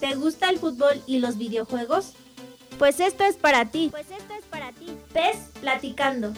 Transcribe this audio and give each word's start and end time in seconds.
¿Te 0.00 0.14
gusta 0.14 0.50
el 0.50 0.58
fútbol 0.58 1.02
y 1.06 1.18
los 1.18 1.38
videojuegos? 1.38 2.12
Pues 2.78 3.00
esto 3.00 3.24
es 3.24 3.36
para 3.36 3.66
ti. 3.66 3.88
Pues 3.90 4.10
esto 4.10 4.34
es 4.38 4.44
para 4.44 4.72
ti. 4.72 4.96
PES 5.12 5.36
Platicando. 5.60 6.32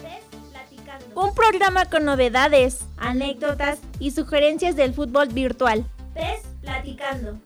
Un 1.15 1.35
programa 1.35 1.85
con 1.85 2.05
novedades, 2.05 2.79
anécdotas 2.97 3.79
y 3.99 4.11
sugerencias 4.11 4.75
del 4.75 4.93
fútbol 4.93 5.27
virtual. 5.27 5.85
PES 6.13 6.41
Platicando. 6.61 7.37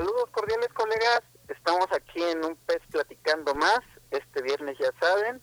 Saludos 0.00 0.30
cordiales 0.30 0.72
colegas, 0.72 1.20
estamos 1.46 1.86
aquí 1.92 2.22
en 2.22 2.42
un 2.42 2.56
pez 2.56 2.80
platicando 2.90 3.54
más, 3.54 3.80
este 4.10 4.40
viernes 4.40 4.78
ya 4.78 4.90
saben, 4.98 5.42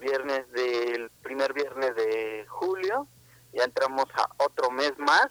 viernes 0.00 0.50
del 0.50 1.10
primer 1.22 1.52
viernes 1.52 1.94
de 1.94 2.46
julio, 2.48 3.06
ya 3.52 3.64
entramos 3.64 4.06
a 4.14 4.30
otro 4.42 4.70
mes 4.70 4.94
más. 4.96 5.26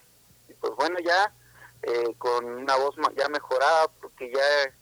Y 0.48 0.54
pues 0.54 0.74
bueno 0.76 1.00
ya 1.00 1.34
eh, 1.82 2.14
con 2.20 2.46
una 2.46 2.76
voz 2.76 2.94
ya 3.18 3.28
mejorada 3.30 3.88
porque 4.00 4.32
ya 4.32 4.76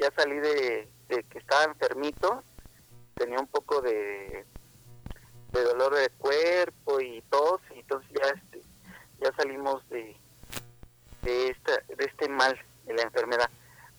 ya 0.00 0.12
salí 0.16 0.40
de, 0.40 0.90
que 1.06 1.38
estaba 1.38 1.62
enfermito, 1.66 2.42
tenía 3.14 3.38
un 3.38 3.46
poco 3.46 3.80
de, 3.80 4.44
de 5.52 5.62
dolor 5.62 5.94
de 5.94 6.10
cuerpo 6.18 7.00
y 7.00 7.22
tos. 7.30 7.60
Y 7.76 7.78
entonces 7.78 8.10
ya 8.10 8.26
este 8.26 8.60
ya 9.20 9.32
salimos 9.36 9.88
de 9.88 10.16
de 11.22 11.50
esta 11.50 11.80
de 11.96 12.04
este 12.06 12.28
mal 12.28 12.58
la 12.94 13.02
enfermedad. 13.02 13.50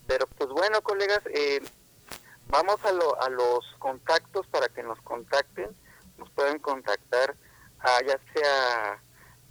Pero 0.07 0.27
pues 0.27 0.49
bueno, 0.49 0.81
colegas, 0.81 1.21
eh, 1.33 1.61
vamos 2.47 2.83
a, 2.85 2.91
lo, 2.91 3.21
a 3.21 3.29
los 3.29 3.65
contactos 3.79 4.47
para 4.47 4.67
que 4.69 4.83
nos 4.83 4.99
contacten, 5.01 5.75
nos 6.17 6.29
pueden 6.31 6.59
contactar 6.59 7.35
ah, 7.79 7.99
ya 8.05 8.19
sea 8.33 9.01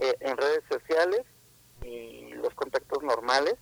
eh, 0.01 0.15
en 0.21 0.37
redes 0.37 0.63
sociales 0.69 1.23
y 1.83 2.33
los 2.35 2.55
contactos 2.55 3.03
normales. 3.03 3.55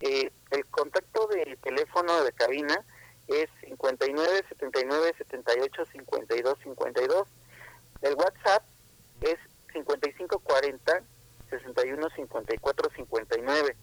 Eh, 0.00 0.30
el 0.50 0.66
contacto 0.66 1.26
de 1.28 1.56
teléfono 1.62 2.22
de 2.22 2.32
cabina 2.32 2.84
es 3.28 3.48
59 3.62 4.44
79 4.48 5.14
78 5.18 5.86
52 5.92 6.58
52. 6.62 7.28
El 8.02 8.14
WhatsApp 8.14 8.62
es 9.22 9.36
55 9.72 10.38
40 10.40 11.02
61 11.50 12.10
54 12.10 12.90
59. 12.94 13.76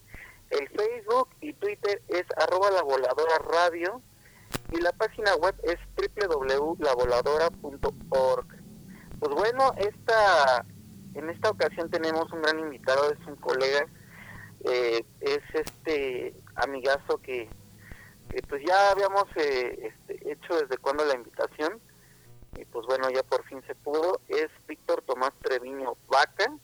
El 0.59 0.69
Facebook 0.69 1.29
y 1.41 1.53
Twitter 1.53 2.03
es 2.09 2.25
arroba 2.37 2.69
la 2.69 2.83
voladora 2.83 3.39
radio 3.39 4.03
y 4.71 4.79
la 4.81 4.91
página 4.91 5.33
web 5.35 5.55
es 5.63 5.79
www.lavoladora.org. 5.97 8.45
Pues 9.19 9.33
bueno, 9.33 9.73
esta, 9.77 10.63
en 11.15 11.31
esta 11.31 11.49
ocasión 11.49 11.89
tenemos 11.89 12.31
un 12.31 12.43
gran 12.43 12.59
invitado, 12.59 13.11
es 13.11 13.25
un 13.25 13.35
colega, 13.37 13.87
eh, 14.65 15.03
es 15.21 15.41
este 15.53 16.35
amigazo 16.55 17.17
que, 17.17 17.49
pues 18.47 18.61
ya 18.67 18.91
habíamos 18.91 19.25
eh, 19.37 19.91
este, 19.91 20.31
hecho 20.31 20.59
desde 20.59 20.77
cuando 20.77 21.03
la 21.05 21.15
invitación 21.15 21.81
y 22.55 22.65
pues 22.65 22.85
bueno, 22.85 23.09
ya 23.09 23.23
por 23.23 23.43
fin 23.45 23.63
se 23.65 23.73
pudo, 23.73 24.21
es 24.27 24.49
Víctor 24.67 25.01
Tomás 25.01 25.31
Treviño 25.41 25.97
Vaca, 26.07 26.55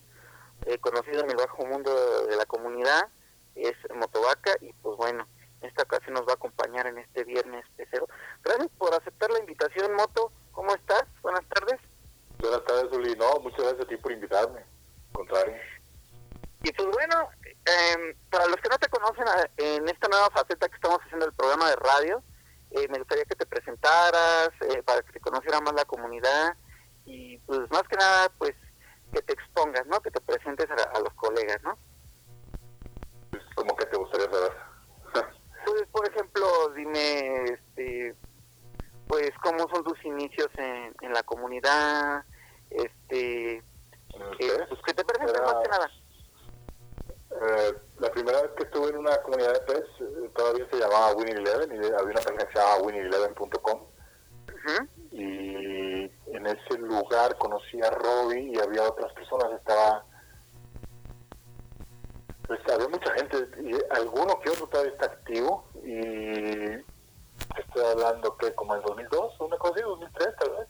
eh, 0.67 0.77
conocido 0.77 1.23
en 1.23 1.31
el 1.31 1.37
bajo 1.37 1.65
mundo 1.65 1.91
de 2.27 2.35
la 2.35 2.45
comunidad, 2.45 3.09
es 3.55 3.75
Motovaca 3.95 4.55
y 4.61 4.73
pues 4.73 4.97
bueno, 4.97 5.27
en 5.61 5.69
esta 5.69 5.83
ocasión 5.83 6.13
nos 6.13 6.27
va 6.27 6.31
a 6.31 6.35
acompañar 6.35 6.87
en 6.87 6.97
este 6.99 7.23
viernes 7.23 7.65
tercero. 7.75 8.07
Gracias 8.43 8.69
por 8.77 8.93
aceptar 8.93 9.29
la 9.31 9.39
invitación, 9.39 9.93
Moto. 9.93 10.31
¿Cómo 10.51 10.73
estás? 10.73 11.03
Buenas 11.21 11.45
tardes. 11.49 11.79
Buenas 12.39 12.63
tardes, 12.63 12.91
Uli. 12.93 13.15
No, 13.15 13.39
muchas 13.41 13.59
gracias 13.59 13.81
a 13.81 13.87
ti 13.87 13.97
por 13.97 14.11
invitarme. 14.11 14.63
contrario. 15.11 15.55
Y 16.63 16.71
pues 16.73 16.89
bueno, 16.91 17.29
eh, 17.43 18.15
para 18.29 18.45
los 18.47 18.57
que 18.57 18.69
no 18.69 18.77
te 18.77 18.89
conocen 18.89 19.25
en 19.57 19.87
esta 19.87 20.07
nueva 20.09 20.29
faceta 20.29 20.67
que 20.67 20.75
estamos 20.75 20.99
haciendo 20.99 21.25
el 21.25 21.33
programa 21.33 21.69
de 21.69 21.75
radio, 21.77 22.23
eh, 22.71 22.87
me 22.89 22.99
gustaría 22.99 23.25
que 23.25 23.35
te 23.35 23.45
presentaras, 23.45 24.49
eh, 24.61 24.83
para 24.83 25.01
que 25.01 25.13
te 25.13 25.19
conociera 25.19 25.61
más 25.61 25.73
la 25.73 25.85
comunidad 25.85 26.55
y 27.05 27.37
pues 27.39 27.61
más 27.71 27.83
que 27.83 27.95
nada, 27.95 28.29
pues 28.37 28.55
que 29.13 29.21
te 29.21 29.33
expongas, 29.33 29.85
¿no? 29.87 30.01
Que 30.01 30.11
te 30.11 30.21
presentes 30.21 30.67
a, 30.69 30.97
a 30.97 30.99
los 30.99 31.13
colegas, 31.15 31.61
¿no? 31.63 31.77
¿Cómo 33.59 33.75
que 33.75 33.85
te 33.87 33.97
gustaría 33.97 34.31
saber? 34.31 34.53
pues, 35.65 35.83
por 35.91 36.07
ejemplo, 36.07 36.69
dime, 36.77 37.43
este, 37.43 38.15
pues, 39.05 39.31
cómo 39.43 39.67
son 39.67 39.83
tus 39.83 40.05
inicios 40.05 40.47
en, 40.55 40.95
en 41.01 41.11
la 41.11 41.23
comunidad, 41.23 42.23
este, 42.69 43.57
eh, 43.57 43.63
pues 44.69 44.81
que 44.85 44.93
te 44.93 45.03
presentes 45.03 45.41
más 45.41 45.55
que 45.61 45.69
nada. 45.69 45.91
Eh, 47.31 47.73
la 47.99 48.09
primera 48.11 48.41
vez 48.43 48.51
que 48.55 48.63
estuve 48.63 48.91
en 48.91 48.97
una 48.97 49.21
comunidad 49.23 49.53
de 49.53 49.59
PES 49.59 49.83
eh, 49.99 50.29
todavía 50.33 50.65
se 50.71 50.77
llamaba 50.77 51.13
Winning 51.15 51.37
Eleven 51.39 51.71
y 51.75 51.85
había 51.85 52.01
una 52.01 52.21
página 52.21 52.45
que 52.45 52.53
se 52.53 52.59
llamaba 52.59 52.81
winning11.com 52.81 53.87
y 55.11 56.03
en 56.05 56.47
ese 56.47 56.77
lugar 56.77 57.37
conocí 57.37 57.81
a 57.81 57.89
Robbie 57.89 58.53
y 58.53 58.59
había 58.59 58.83
otras 58.83 59.11
personas, 59.13 59.51
estaba 59.51 60.05
pues 62.49 62.59
había 62.73 62.87
mucha 62.87 63.13
gente, 63.13 63.47
y 63.61 63.73
alguno 63.91 64.39
que 64.39 64.49
otro 64.49 64.65
todavía 64.65 64.91
está 64.93 65.05
activo 65.05 65.69
y 65.83 66.81
estoy 67.59 67.85
hablando 67.91 68.35
que 68.37 68.55
como 68.55 68.75
en 68.75 68.81
2002, 68.81 69.39
una 69.41 69.57
cosa 69.57 69.75
así, 69.75 69.83
2003 69.83 70.27
tal 70.39 70.49
vez. 70.49 70.67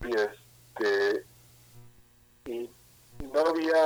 Y 0.00 0.14
este 0.16 1.26
y 2.46 2.70
no 3.20 3.40
había, 3.40 3.82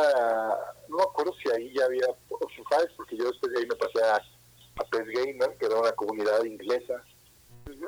no 0.89 0.97
me 0.99 1.03
acuerdo 1.03 1.35
si 1.43 1.51
ahí 1.51 1.75
ya 1.75 1.87
había 1.87 2.07
Ocean 2.29 2.87
porque 2.97 3.17
yo 3.17 3.25
después 3.25 3.53
de 3.53 3.59
ahí 3.59 3.67
me 3.67 3.75
pasé 3.75 4.05
a, 4.05 4.15
a 4.15 4.85
PES 4.91 5.09
Gamer, 5.09 5.59
que 5.59 5.67
era 5.67 5.81
una 5.81 5.93
comunidad 5.93 6.45
inglesa, 6.45 7.03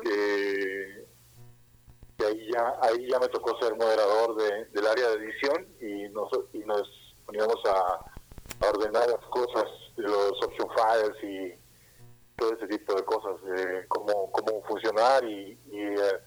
que, 0.02 1.06
ahí 2.26 2.50
ya 2.52 2.78
ahí 2.82 3.08
ya 3.08 3.20
me 3.20 3.28
tocó 3.28 3.56
ser 3.60 3.76
moderador 3.76 4.34
de, 4.34 4.64
del 4.72 4.86
área 4.88 5.10
de 5.10 5.24
edición 5.24 5.68
y 5.80 6.08
nos, 6.08 6.30
y 6.52 6.58
nos 6.64 7.14
poníamos 7.26 7.64
a 7.66 8.13
ordenar 8.60 9.08
las 9.08 9.24
cosas, 9.26 9.64
los 9.96 10.42
option 10.42 10.68
files 10.70 11.22
y 11.22 11.64
todo 12.36 12.52
ese 12.54 12.66
tipo 12.66 12.94
de 12.94 13.04
cosas, 13.04 13.42
de 13.44 13.86
cómo, 13.88 14.30
cómo 14.32 14.62
funcionar 14.64 15.24
y, 15.24 15.58
eh, 15.72 16.18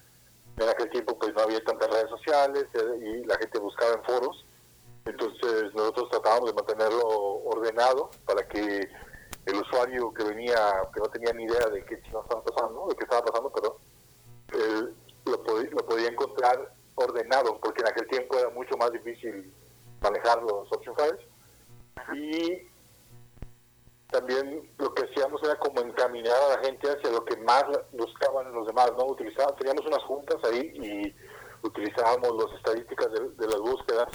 en 0.58 0.70
aquel 0.70 0.90
tiempo 0.90 1.18
pues 1.20 1.34
no 1.36 1.42
había 1.42 1.64
tantas 1.64 1.90
redes 1.90 2.10
sociales 2.10 2.66
eh, 2.74 3.00
y 3.02 3.26
la 3.26 3.38
gente 3.38 3.60
buscaba 3.60 3.94
en 3.94 4.04
foros, 4.04 4.46
entonces 5.06 5.74
nosotros 5.74 6.10
tratábamos 6.10 6.50
de 6.50 6.56
mantenerlo 6.56 7.08
ordenado 7.46 8.10
para 8.26 8.48
que 8.48 8.90
el 9.46 9.56
usuario 9.56 10.14
que 10.14 10.24
venía, 10.24 10.58
que 10.94 11.00
no 11.00 11.08
tenía 11.08 11.34
ni 11.34 11.44
idea 11.44 11.68
de 11.68 11.86
qué 11.86 11.96
estaba 11.96 12.24
pasando, 12.44 12.88
de 12.90 12.96
qué 12.96 13.04
estaba 13.04 13.26
pasando, 13.26 13.52
pero 13.52 13.80
lo, 15.26 15.44
podía, 15.44 15.70
lo 15.72 15.86
podía 15.86 16.10
encontrar 16.10 16.74
ordenado, 16.96 17.60
porque 17.62 17.82
en 17.82 17.88
aquel 17.88 18.08
tiempo 18.08 18.38
era 18.38 18.50
mucho 18.50 18.76
más 18.78 18.92
difícil 18.92 19.54
manejar 20.02 20.42
los 20.42 20.72
option 20.72 20.96
files 20.96 21.20
y 22.14 22.68
también 24.10 24.70
lo 24.78 24.94
que 24.94 25.04
hacíamos 25.04 25.42
era 25.44 25.58
como 25.60 25.82
encaminar 25.82 26.36
a 26.36 26.58
la 26.58 26.64
gente 26.64 26.90
hacia 26.90 27.12
lo 27.12 27.26
que 27.26 27.36
más 27.38 27.66
buscaban 27.92 28.54
los 28.54 28.68
demás, 28.68 28.92
¿no? 28.98 29.06
Utilizábamos, 29.06 29.58
teníamos 29.58 29.86
unas 29.86 30.04
juntas 30.04 30.38
ahí 30.46 30.72
y 30.76 31.16
utilizábamos 31.66 32.32
las 32.44 32.56
estadísticas 32.58 33.12
de, 33.12 33.48
las 33.48 33.60
búsquedas 33.60 34.08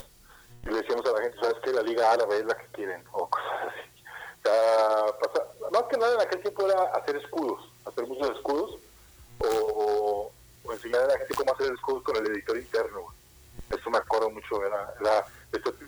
y 0.64 0.70
le 0.70 0.76
decíamos 0.76 1.04
a 1.06 1.12
la 1.12 1.22
gente, 1.22 1.38
¿sabes 1.40 1.56
qué? 1.62 1.72
La 1.72 1.82
Liga 1.82 2.10
Árabe 2.10 2.38
es 2.38 2.46
la 2.46 2.56
que 2.56 2.66
quieren, 2.68 3.04
o 3.12 3.28
cosas 3.28 3.68
así. 3.68 3.90
que 5.90 5.98
nada 5.98 6.14
en 6.14 6.20
aquel 6.20 6.40
tiempo 6.40 6.66
era 6.66 6.84
hacer 6.94 7.16
escudos, 7.16 7.70
hacer 7.84 8.06
muchos 8.06 8.30
escudos 8.30 8.78
o, 9.40 10.32
o 10.64 10.72
enseñar 10.72 11.02
a 11.02 11.08
la 11.08 11.18
gente 11.18 11.34
cómo 11.34 11.52
hacer 11.52 11.72
escudos 11.72 12.02
con 12.02 12.16
el 12.16 12.26
editor 12.28 12.56
interno. 12.56 13.06
Eso 13.70 13.90
me 13.90 13.98
acuerdo 13.98 14.30
mucho, 14.30 14.64
era, 14.64 14.94
era 15.00 15.26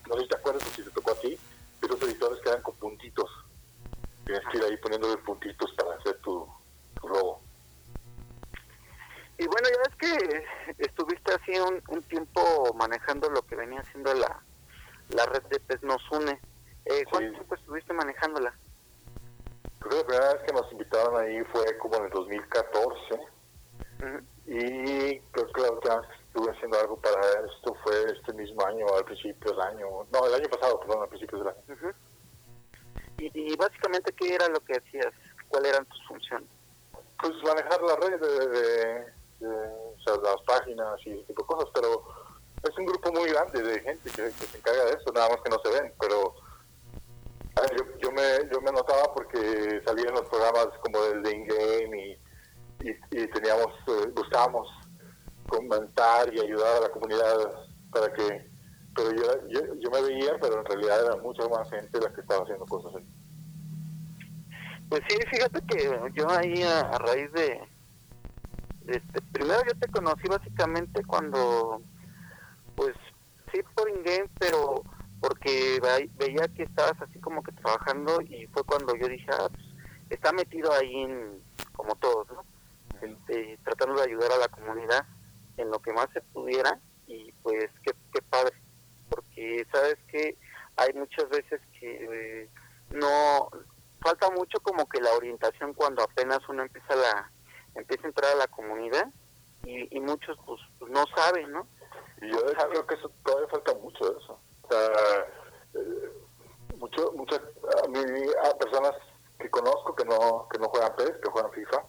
no 0.08 0.16
sé 0.16 0.22
si 0.22 0.28
te 0.28 0.36
acuerdas 0.36 0.66
o 0.66 0.70
si 0.70 0.82
te 0.82 0.90
tocó 0.90 1.12
a 1.12 1.14
ti, 1.14 1.38
esos 1.86 2.02
editores 2.02 2.40
que 2.42 2.50
eran 2.50 2.62
con 2.62 2.74
puntitos. 2.76 3.30
Tienes 4.24 4.42
que 4.50 4.58
ir 4.58 4.64
ahí 4.64 4.76
poniéndole 4.78 5.16
puntitos 5.18 5.72
para 5.76 5.96
hacer 5.96 6.18
tu, 6.20 6.48
tu 7.00 7.08
logo. 7.08 7.40
Y 9.36 9.46
bueno, 9.46 9.68
ya 9.68 9.78
ves 9.78 9.96
que 9.96 10.44
estuviste 10.78 11.32
así 11.34 11.52
un, 11.58 11.82
un 11.88 12.02
tiempo 12.04 12.72
manejando 12.74 13.28
lo 13.30 13.42
que 13.42 13.56
venía 13.56 13.82
siendo 13.90 14.14
la, 14.14 14.42
la 15.10 15.26
red 15.26 15.42
de 15.44 15.58
PES 15.60 15.82
Nos 15.82 16.02
Une. 16.12 16.40
Eh, 16.86 17.04
¿Cuánto 17.10 17.28
Sí. 17.30 17.34
tiempo 17.34 17.54
estuviste 17.56 17.92
manejándola? 17.92 18.54
Creo 19.80 19.90
que 19.90 19.96
la 19.98 20.04
primera 20.20 20.32
vez 20.34 20.42
que 20.44 20.52
nos 20.52 20.72
invitaron 20.72 21.16
ahí 21.20 21.42
fue 21.52 21.76
como 21.78 21.96
en 21.96 22.04
el 22.04 22.10
2014 22.10 23.14
Ujú. 23.14 24.24
y 24.46 25.20
creo 25.20 25.52
que 25.52 25.60
la 25.62 25.72
última 25.72 25.96
vez 26.00 26.08
que 26.08 26.23
estuve 26.34 26.50
haciendo 26.50 26.80
algo 26.80 26.96
para 26.96 27.20
esto 27.46 27.74
fue 27.84 28.10
este 28.10 28.32
mismo 28.34 28.64
año, 28.66 28.86
al 28.96 29.04
principio 29.04 29.52
del 29.52 29.60
año, 29.60 29.86
no, 30.12 30.26
el 30.26 30.34
año 30.34 30.48
pasado, 30.48 30.80
perdón, 30.80 31.02
al 31.02 31.08
principio 31.08 31.38
del 31.38 31.48
año. 31.48 31.94
Y, 33.18 33.52
y 33.52 33.56
básicamente, 33.56 34.12
¿qué 34.12 34.34
era 34.34 34.48
lo 34.48 34.58
que 34.60 34.74
hacías? 34.76 35.12
¿Cuáles 35.48 35.72
eran 35.72 35.86
tus 35.86 36.04
funciones? 36.08 36.48
Pues 37.20 37.32
manejar 37.44 37.80
la 37.82 37.96
red 37.96 38.20
de, 38.20 38.48
de- 38.48 39.04
de- 39.38 39.94
o 39.96 40.00
sea, 40.04 40.16
las 40.16 40.42
páginas 40.44 40.94
y 41.06 41.10
ese 41.10 41.22
tipo 41.24 41.42
de 41.42 41.46
cosas, 41.46 41.70
pero 41.72 42.02
es 42.64 42.78
un 42.78 42.86
grupo 42.86 43.12
muy 43.12 43.28
grande 43.30 43.62
de 43.62 43.80
gente 43.80 44.10
que, 44.10 44.22
que 44.24 44.30
se 44.46 44.58
encarga 44.58 44.84
de 44.86 44.92
eso, 44.94 45.12
nada 45.12 45.28
más 45.28 45.40
que 45.40 45.50
no 45.50 45.58
se 45.64 45.70
ven, 45.70 45.92
pero 46.00 46.34
ver, 47.60 47.76
yo, 47.78 47.84
yo 47.98 48.10
me 48.10 48.22
yo 48.52 48.60
me 48.60 48.72
notaba 48.72 49.14
porque 49.14 49.80
salía 49.86 50.08
en 50.08 50.14
los 50.14 50.28
programas 50.28 50.66
como 50.80 50.98
el 51.04 51.22
de 51.22 51.30
In-Game 51.36 51.96
y, 52.06 52.12
y, 52.88 52.90
y 53.22 53.28
teníamos, 53.28 53.72
eh, 53.86 54.10
buscábamos 54.14 54.68
comentar 55.46 56.32
y 56.32 56.40
ayudar 56.40 56.76
a 56.76 56.80
la 56.80 56.90
comunidad 56.90 57.36
para 57.90 58.12
que, 58.12 58.50
pero 58.94 59.12
yo, 59.12 59.48
yo, 59.48 59.74
yo 59.76 59.90
me 59.90 60.02
veía, 60.02 60.36
pero 60.40 60.58
en 60.58 60.64
realidad 60.64 61.06
era 61.06 61.16
mucha 61.16 61.48
más 61.48 61.68
gente 61.70 62.00
la 62.00 62.12
que 62.12 62.20
estaba 62.20 62.42
haciendo 62.42 62.66
cosas 62.66 62.94
ahí. 62.96 63.06
Pues 64.88 65.02
sí, 65.08 65.16
fíjate 65.30 65.60
que 65.66 66.00
yo 66.14 66.30
ahí 66.30 66.62
a, 66.62 66.98
raíz 66.98 67.32
de, 67.32 67.60
este, 68.86 69.22
primero 69.32 69.60
yo 69.66 69.78
te 69.78 69.88
conocí 69.88 70.28
básicamente 70.28 71.02
cuando, 71.04 71.80
pues 72.76 72.94
sí 73.52 73.60
por 73.74 73.88
in-game, 73.88 74.28
pero 74.38 74.82
porque 75.20 75.80
ve- 75.82 76.10
veía 76.16 76.48
que 76.48 76.64
estabas 76.64 77.00
así 77.00 77.18
como 77.20 77.42
que 77.42 77.52
trabajando 77.52 78.20
y 78.20 78.46
fue 78.48 78.62
cuando 78.64 78.94
yo 78.94 79.08
dije, 79.08 79.26
ah, 79.32 79.48
pues 79.48 79.64
está 80.10 80.32
metido 80.32 80.72
ahí 80.72 80.94
en, 81.02 81.42
como 81.72 81.94
todos, 81.96 82.28
¿no? 82.30 82.44
Este, 83.00 83.58
tratando 83.64 83.96
de 83.96 84.08
ayudar 84.10 84.32
a 84.32 84.38
la 84.38 84.48
comunidad 84.48 85.04
en 85.56 85.70
lo 85.70 85.78
que 85.80 85.92
más 85.92 86.08
se 86.12 86.20
pudiera 86.20 86.80
y 87.06 87.32
pues 87.42 87.70
qué, 87.84 87.92
qué 88.12 88.22
padre, 88.22 88.54
porque 89.08 89.66
sabes 89.72 89.96
que 90.08 90.36
hay 90.76 90.92
muchas 90.94 91.28
veces 91.28 91.60
que 91.78 92.42
eh, 92.42 92.50
no 92.90 93.50
falta 94.00 94.30
mucho 94.30 94.58
como 94.60 94.86
que 94.88 95.00
la 95.00 95.12
orientación 95.12 95.74
cuando 95.74 96.02
apenas 96.02 96.40
uno 96.48 96.62
empieza 96.62 96.94
la 96.94 97.30
empieza 97.74 98.04
a 98.04 98.08
entrar 98.08 98.32
a 98.32 98.36
la 98.36 98.46
comunidad 98.48 99.08
y, 99.64 99.96
y 99.96 100.00
muchos 100.00 100.36
pues, 100.46 100.60
pues, 100.78 100.90
no 100.90 101.04
saben, 101.16 101.50
¿no? 101.52 101.66
Y 102.20 102.30
yo 102.30 102.38
creo 102.70 102.86
que 102.86 102.94
eso 102.94 103.10
todavía 103.24 103.48
falta 103.48 103.74
mucho 103.74 104.04
de 104.04 104.18
eso. 104.18 104.38
O 104.62 104.68
sea, 104.68 105.26
eh, 105.74 106.12
mucho, 106.76 107.12
muchas, 107.12 107.40
a 107.84 107.88
mí, 107.88 107.98
a 108.44 108.58
personas 108.58 108.92
que 109.38 109.50
conozco 109.50 109.94
que 109.94 110.04
no, 110.04 110.48
que 110.50 110.58
no 110.58 110.68
juegan 110.68 110.94
PES, 110.96 111.12
que 111.22 111.30
juegan 111.30 111.52
FIFA, 111.52 111.84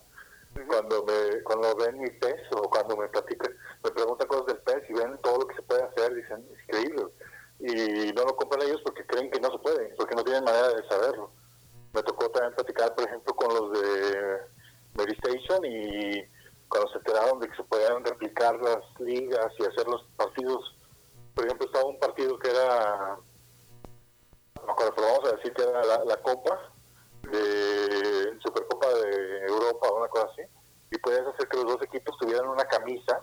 cuando 0.64 1.04
me, 1.04 1.44
cuando 1.44 1.76
ven 1.76 2.00
mi 2.00 2.10
PES 2.10 2.52
o 2.52 2.70
cuando 2.70 2.96
me 2.96 3.08
platican, 3.10 3.52
me 3.84 3.92
preguntan 3.92 4.28
cosas 4.28 4.46
del 4.48 4.58
PES 4.60 4.90
y 4.90 4.94
ven 4.94 5.18
todo 5.22 5.40
lo 5.40 5.48
que 5.48 5.56
se 5.56 5.62
puede 5.64 5.84
hacer, 5.84 6.14
dicen, 6.14 6.48
es 6.54 6.64
increíble. 6.64 7.06
Y 7.60 8.14
no 8.14 8.24
lo 8.26 8.36
compran 8.36 8.62
ellos 8.64 8.82
porque 8.84 9.06
creen 9.06 9.32
que 9.32 9.40
no 9.40 9.52
se 9.52 9.60
puede, 9.60 9.94
porque 9.96 10.16
no 10.16 10.24
tienen 10.24 10.44
manera 10.44 10.70
de 10.70 10.88
saberlo. 10.88 11.32
Me 11.94 12.04
tocó 12.04 12.30
también 12.30 12.56
platicar, 12.56 12.94
por 12.96 13.06
ejemplo, 13.06 13.34
con 13.36 13.54
los 13.54 13.82
de 13.82 14.40
Medistation 14.96 15.66
y 15.66 16.24
cuando 16.68 16.90
se 16.92 16.98
enteraron 16.98 17.40
de 17.40 17.48
que 17.48 17.56
se 17.56 17.64
podían 17.64 18.04
replicar 18.04 18.60
las 18.62 19.00
ligas 19.00 19.54
y 19.60 19.66
hacer 19.66 19.88
los 19.88 20.04
partidos. 20.18 20.76
Por 21.34 21.46
ejemplo, 21.46 21.68
estaba 21.68 21.86
un 21.86 22.00
partido 22.00 22.38
que 22.40 22.50
era, 22.50 23.18
no 24.56 24.76
me 24.76 25.02
vamos 25.02 25.30
a 25.32 25.36
decir 25.36 25.54
que 25.54 25.64
era 25.64 25.84
la, 25.84 26.04
la 26.06 26.18
Copa 26.22 26.72
de 27.32 28.38
Supercopa 28.44 28.75
de 28.96 29.46
Europa 29.46 29.88
o 29.90 29.98
una 29.98 30.08
cosa 30.08 30.28
así, 30.32 30.42
y 30.92 30.98
podías 30.98 31.28
hacer 31.28 31.48
que 31.48 31.58
los 31.58 31.66
dos 31.66 31.82
equipos 31.84 32.18
tuvieran 32.18 32.48
una 32.48 32.66
camisa, 32.66 33.22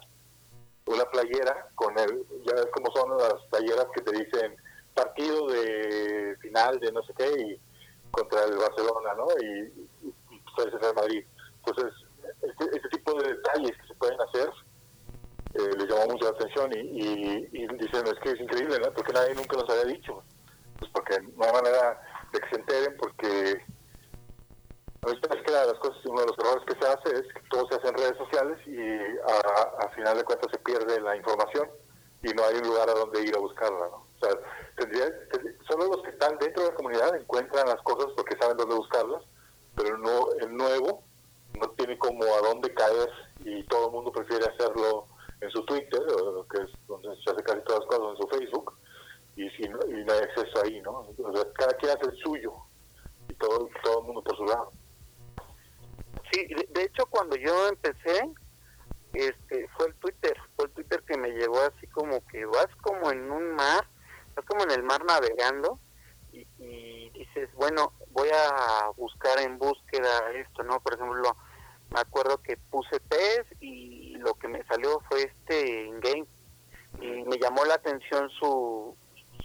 una 0.87 1.05
playera 1.07 1.69
con 1.75 1.99
el, 1.99 2.25
ya 2.45 2.55
ves 2.55 2.69
cómo 2.73 2.91
son 2.95 3.17
las 3.17 3.35
playeras 3.51 3.87
que 3.95 4.03
te 4.03 4.13
dicen 4.13 4.57
partido 4.95 5.47
de 5.49 6.37
final 6.41 6.79
de 6.81 6.93
no 6.93 7.03
sé 7.05 7.15
qué 7.17 7.31
y 7.41 7.61
contra 8.11 8.45
el 8.45 8.59
Barcelona, 8.59 9.15
¿no? 9.15 9.27
Y, 9.41 9.73
y, 10.07 10.15
y 10.31 10.43
pues, 10.55 10.69
el 10.69 10.95
Madrid. 10.95 11.25
Entonces, 11.65 11.95
este, 12.43 12.77
este 12.77 12.89
tipo 12.91 13.15
de 13.15 13.29
detalles 13.29 13.77
que 13.79 13.87
se 13.87 13.95
pueden 13.95 14.21
hacer 14.21 14.51
eh, 15.55 15.77
les 15.79 15.89
llamó 15.89 16.13
mucho 16.13 16.25
la 16.25 16.31
atención 16.31 16.71
y, 16.75 16.79
y, 16.79 17.49
y 17.53 17.67
dicen, 17.79 18.07
es 18.07 18.19
que 18.23 18.31
es 18.31 18.41
increíble, 18.41 18.79
¿no? 18.79 18.93
Porque 18.93 19.13
nadie 19.13 19.35
nunca 19.35 19.57
nos 19.57 19.71
había 19.71 19.95
dicho. 19.95 20.23
Pues 20.79 20.91
porque 20.93 21.21
no 21.21 21.45
hay 21.45 21.53
manera 21.53 22.01
de 22.33 22.41
que 22.41 22.49
se 22.49 22.57
enteren 22.57 22.97
porque 22.99 23.65
a 25.03 25.09
veces 25.09 25.23
es 25.35 25.43
que 25.43 25.51
una 25.51 25.61
de 25.63 25.67
las 25.67 25.79
cosas, 25.81 26.07
uno 26.07 26.21
de 26.21 26.27
los 26.29 26.39
errores 26.39 26.65
que 26.65 26.81
se 26.81 26.93
hace 26.93 27.27
es 27.27 27.35
que 27.35 27.41
todo 27.51 27.67
se 27.67 27.75
hace 27.75 27.89
en 27.89 27.95
redes 27.95 28.17
sociales 28.17 28.59
y 28.67 28.79
a, 29.83 29.89
final 29.91 30.17
de 30.17 30.25
cuentas 30.25 30.51
se 30.53 30.59
pierde 30.59 31.01
la 31.01 31.17
información 31.17 31.69
y 32.23 32.29
no 32.29 32.45
hay 32.45 32.55
un 32.57 32.69
lugar 32.69 32.89
a 32.89 32.95
donde 32.95 33.21
ir 33.21 33.35
a 33.35 33.41
buscarla, 33.41 33.89
¿no? 33.89 33.97
O 33.97 34.19
sea, 34.21 34.31
tendría, 34.77 35.07
solo 35.69 35.89
los 35.89 36.03
que 36.05 36.11
están 36.11 36.39
dentro 36.39 36.63
de 36.63 36.71
la 36.71 36.77
comunidad 36.77 37.17
encuentran 37.17 37.67
las 37.67 37.83
cosas 37.83 38.13
porque 38.17 38.37
saben 38.41 38.57
dónde 38.57 38.77
buscarlas, 38.77 39.25
pero 39.75 39.99
no, 39.99 40.29
el 40.41 40.57
nuevo 40.57 41.03
no 41.59 41.69
tiene 41.71 41.99
como 41.99 42.23
a 42.23 42.49
dónde 42.49 42.73
caer 42.73 43.11
y 43.45 43.65
todo 43.65 43.87
el 43.87 43.93
mundo 43.93 44.13
prefiere 44.13 44.47
hacerlo 44.47 45.09
en 45.41 45.51
su 45.51 45.65
Twitter, 45.65 46.01
o 46.01 46.47
que 46.47 46.59
es 46.59 46.71
donde 46.87 47.09
se 47.25 47.31
hace 47.33 47.43
casi 47.43 47.61
todas 47.65 47.81
las 47.81 47.89
cosas, 47.89 48.11
en 48.11 48.23
su 48.23 48.29
Facebook, 48.29 48.73
y, 49.35 49.51
si 49.51 49.69
no, 49.69 49.81
y 49.89 50.05
no 50.05 50.13
hay 50.13 50.21
acceso 50.21 50.63
ahí, 50.63 50.81
¿no? 50.83 51.09
Cada 51.55 51.73
quien 51.75 51.91
hace 51.91 52.09
el 52.09 52.17
suyo 52.19 52.53
y 53.29 53.35
todo, 53.35 53.69
todo 53.83 54.01
el 54.01 54.07
mundo 54.07 54.23
por 54.23 54.37
su 54.37 54.45
lado. 54.45 54.71
Sí, 56.33 56.47
de, 56.47 56.83
hecho 56.83 57.05
cuando 57.07 57.37
yo 57.37 57.69
empecé, 57.69 58.31
este, 59.13 59.69
fue 59.77 59.89
el 59.89 59.95
Twitter, 59.97 60.35
fue 60.57 60.65
el 60.65 60.71
Twitter 60.73 61.03
que 61.07 61.19
me 61.19 61.29
llevó 61.31 61.61
así 61.61 61.87
como 61.89 62.27
que 62.29 62.47
vas 62.47 62.69
como 62.81 63.11
en 63.11 63.31
un 63.31 63.55
mar, 63.55 63.87
vas 64.35 64.47
como 64.47 64.65
en 64.65 64.71
el 64.71 64.83
mar 64.83 65.05
navegando 65.05 65.79
y, 66.33 66.47
y 66.59 67.11
dices, 67.11 67.51
bueno, 67.55 67.93
voy 68.11 68.31
a 68.31 68.89
buscar 68.97 69.41
en 69.41 69.59
búsqueda 69.59 70.33
esto, 70.33 70.63
¿no? 70.63 70.81
Por 70.81 70.95
ejemplo, 70.95 71.37
me 71.91 72.01
acuerdo 72.01 72.39
que 72.39 72.57
puse 72.57 72.99
PES 73.01 73.61
y 73.61 74.17
lo 74.17 74.35
que 74.35 74.49
me 74.49 74.65
salió 74.65 75.01
fue 75.11 75.25
este 75.25 75.85
in-game 75.85 76.27
y 77.01 77.25
me 77.25 77.39
llamó 77.39 77.65
la 77.65 77.75
atención 77.75 78.31
su, 78.31 78.97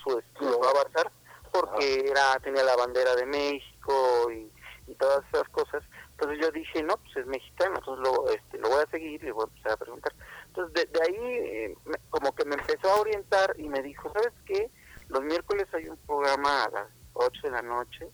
su, 0.01 0.23
su 0.39 0.45
avatar 0.45 1.11
porque 1.51 2.05
era 2.09 2.39
tenía 2.41 2.63
la 2.63 2.75
bandera 2.75 3.15
de 3.15 3.25
México 3.25 4.31
y, 4.31 4.51
y 4.87 4.95
todas 4.95 5.23
esas 5.33 5.47
cosas 5.49 5.83
entonces 6.19 6.39
yo 6.41 6.51
dije 6.51 6.81
no 6.81 6.97
pues 6.97 7.15
es 7.17 7.27
mexicano 7.27 7.75
entonces 7.77 8.03
lo 8.11 8.29
este, 8.31 8.57
lo 8.57 8.69
voy 8.69 8.83
a 8.83 8.89
seguir 8.89 9.23
y 9.23 9.29
voy 9.31 9.43
a 9.45 9.47
empezar 9.49 9.71
a 9.73 9.77
preguntar 9.77 10.13
entonces 10.47 10.73
de, 10.73 10.99
de 10.99 11.05
ahí 11.05 11.15
eh, 11.23 11.75
me- 11.85 11.99
como 12.09 12.33
que 12.33 12.43
me 12.45 12.55
empezó 12.55 12.89
a 12.89 12.99
orientar 13.01 13.53
y 13.59 13.69
me 13.69 13.83
dijo 13.83 14.11
sabes 14.13 14.33
qué 14.45 14.71
los 15.09 15.21
miércoles 15.23 15.67
hay 15.73 15.87
un 15.89 15.97
programa 15.97 16.63
a 16.65 16.69
las 16.69 16.87
8 17.13 17.41
de 17.43 17.51
la 17.51 17.61
noche 17.61 18.09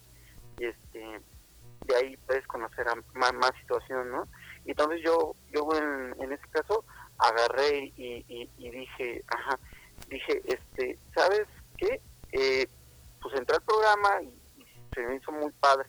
y 0.58 0.66
este 0.66 1.20
de 1.86 1.96
ahí 1.96 2.16
puedes 2.26 2.46
conocer 2.46 2.86
a 2.88 2.94
más, 3.14 3.32
más 3.32 3.52
situación 3.60 4.10
no 4.10 4.28
y 4.66 4.70
entonces 4.72 5.00
yo 5.02 5.34
yo 5.50 5.66
en, 5.76 6.14
en 6.22 6.32
ese 6.32 6.46
caso 6.50 6.84
agarré 7.18 7.92
y, 7.96 8.24
y, 8.28 8.50
y 8.58 8.70
dije 8.70 9.24
ajá 9.28 9.58
dije 10.08 10.42
este 10.44 10.98
sabes 11.14 11.46
qué 11.78 12.00
eh, 12.32 12.66
pues 13.22 13.34
entré 13.38 13.56
al 13.56 13.62
programa 13.62 14.20
y, 14.22 14.26
y 14.58 14.66
se 14.94 15.00
me 15.02 15.16
hizo 15.16 15.32
muy 15.32 15.50
padre 15.52 15.88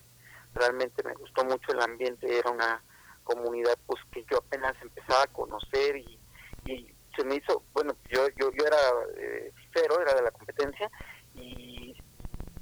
realmente 0.56 1.02
me 1.04 1.14
gustó 1.14 1.44
mucho 1.44 1.72
el 1.72 1.80
ambiente 1.80 2.38
era 2.38 2.50
una 2.50 2.82
comunidad 3.24 3.76
pues 3.86 4.00
que 4.10 4.24
yo 4.30 4.38
apenas 4.38 4.74
empezaba 4.80 5.22
a 5.22 5.32
conocer 5.32 5.96
y, 5.96 6.18
se 7.16 7.24
me 7.24 7.36
hizo 7.36 7.62
bueno 7.72 7.96
yo 8.10 8.28
yo 8.36 8.50
yo 8.50 8.66
era 8.66 8.76
eh, 9.16 9.50
cero 9.72 9.98
era 10.02 10.12
de 10.14 10.22
la 10.22 10.30
competencia 10.32 10.90
y 11.34 11.96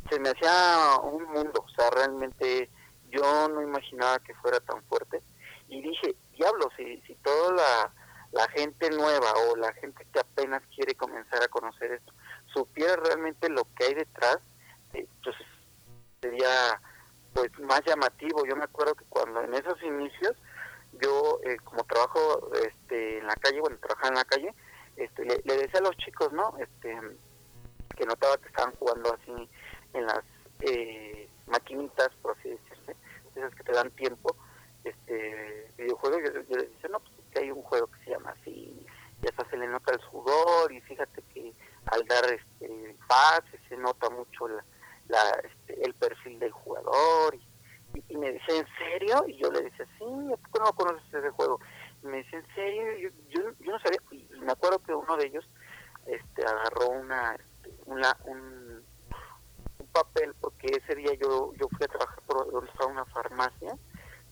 se 0.08 0.20
me 0.20 0.28
hacía 0.28 1.00
un 1.02 1.24
mundo 1.24 1.64
o 1.66 1.68
sea 1.70 1.90
realmente 1.90 2.70
yo 3.10 3.48
no 3.48 3.62
imaginaba 3.62 4.20
que 4.20 4.34
fuera 4.36 4.60
tan 4.60 4.80
fuerte 4.84 5.22
y 5.68 5.82
dije 5.82 6.14
diablo 6.36 6.70
si 6.76 7.00
si 7.00 7.16
toda 7.16 7.52
la 7.52 7.94
la 8.30 8.48
gente 8.50 8.90
nueva 8.90 9.32
o 9.48 9.56
la 9.56 9.72
gente 9.72 10.06
que 10.12 10.20
apenas 10.20 10.62
quiere 10.72 10.94
comenzar 10.94 11.42
a 11.42 11.48
conocer 11.48 11.90
esto 11.90 12.12
supiera 12.54 12.96
realmente 12.96 13.48
lo 13.50 13.66
que 13.74 13.84
hay 13.84 13.94
detrás, 13.94 14.38
eh, 14.94 15.06
entonces 15.16 15.46
sería 16.22 16.80
pues 17.34 17.50
más 17.58 17.82
llamativo. 17.84 18.46
Yo 18.46 18.56
me 18.56 18.64
acuerdo 18.64 18.94
que 18.94 19.04
cuando 19.08 19.42
en 19.42 19.52
esos 19.54 19.82
inicios 19.82 20.34
yo 21.02 21.40
eh, 21.44 21.56
como 21.64 21.84
trabajo 21.84 22.50
este 22.54 23.18
en 23.18 23.26
la 23.26 23.34
calle, 23.34 23.60
bueno, 23.60 23.76
trabajaba 23.78 24.08
en 24.08 24.14
la 24.14 24.24
calle, 24.24 24.54
este 24.96 25.24
le, 25.24 25.56
decía 25.56 25.80
a 25.80 25.82
los 25.82 25.96
chicos, 25.96 26.32
¿no? 26.32 26.56
Este 26.58 26.96
que 27.96 28.06
notaba 28.06 28.36
que 28.38 28.48
estaban 28.48 28.74
jugando 28.76 29.14
así 29.14 29.48
en 29.92 30.06
las 30.06 30.22
eh, 30.60 31.28
maquinitas, 31.46 32.10
por 32.22 32.36
así 32.38 32.50
decirse, 32.50 32.96
esas 33.34 33.54
que 33.54 33.64
te 33.64 33.72
dan 33.72 33.90
tiempo, 33.92 34.36
este 34.82 35.72
videojuegos, 35.76 36.20
yo, 36.24 36.40
yo 36.42 36.56
les 36.56 36.70
decía, 36.72 36.88
no, 36.90 37.00
pues 37.00 37.12
que 37.32 37.40
hay 37.40 37.50
un 37.50 37.62
juego 37.62 37.88
que 37.88 38.04
se 38.04 38.10
llama 38.10 38.34
así, 38.40 38.86
y 39.22 39.28
hasta 39.28 39.48
se 39.48 39.56
le 39.56 39.68
nota 39.68 39.92
el 39.92 40.00
sudor, 40.10 40.72
y 40.72 40.80
fíjate 40.82 41.22
que 41.32 41.52
al 41.86 42.04
dar 42.06 42.24
este 42.32 42.96
pases 43.06 43.60
se 43.68 43.76
nota 43.76 44.10
mucho 44.10 44.48
la, 44.48 44.64
este, 45.08 45.84
el 45.84 45.94
perfil 45.94 46.38
del 46.38 46.52
jugador, 46.52 47.34
y, 48.08 48.16
me 48.16 48.32
decía, 48.32 48.58
¿en 48.58 48.66
serio? 48.76 49.24
Y 49.28 49.36
yo 49.36 49.50
le 49.50 49.62
decía, 49.62 49.86
sí, 49.98 50.04
¿por 50.04 50.50
qué 50.50 50.58
no 50.58 50.72
conoces 50.72 51.14
ese 51.14 51.30
juego? 51.30 51.60
Y 52.02 52.06
me 52.06 52.18
decía, 52.18 52.38
¿en 52.38 52.54
serio? 52.54 53.10
Yo, 53.28 53.40
yo, 53.60 53.72
no 53.72 53.78
sabía, 53.80 53.98
y, 54.10 54.28
me 54.40 54.52
acuerdo 54.52 54.80
que 54.80 54.94
uno 54.94 55.16
de 55.16 55.26
ellos 55.26 55.48
este 56.06 56.44
agarró 56.44 56.88
una, 56.88 57.34
este, 57.34 57.72
una 57.86 58.16
un, 58.24 58.84
papel, 59.92 60.34
porque 60.40 60.66
ese 60.66 60.96
día 60.96 61.14
yo, 61.14 61.52
yo 61.54 61.68
fui 61.68 61.84
a 61.84 61.88
trabajar 61.88 62.20
por 62.26 62.66
estaba 62.68 62.90
una 62.90 63.04
farmacia, 63.06 63.78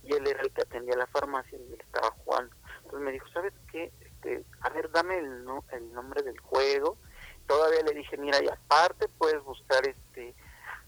y 0.03 0.13
él 0.13 0.27
era 0.27 0.43
el 0.43 0.51
que 0.53 0.63
atendía 0.63 0.97
la 0.97 1.07
farmacia 1.07 1.57
y 1.57 1.73
él 1.73 1.79
estaba 1.81 2.11
jugando. 2.25 2.55
Entonces 2.79 3.01
me 3.01 3.13
dijo, 3.13 3.29
¿sabes 3.29 3.53
qué? 3.71 3.93
Este, 4.01 4.45
a 4.61 4.71
ver, 4.71 4.91
dame 4.91 5.19
el, 5.19 5.45
no, 5.45 5.65
el 5.71 5.93
nombre 5.93 6.23
del 6.23 6.39
juego. 6.41 6.99
Todavía 7.47 7.83
le 7.83 7.95
dije, 7.95 8.17
mira, 8.17 8.43
y 8.43 8.49
aparte 8.49 9.09
puedes 9.19 9.43
buscar 9.45 9.87
este 9.87 10.35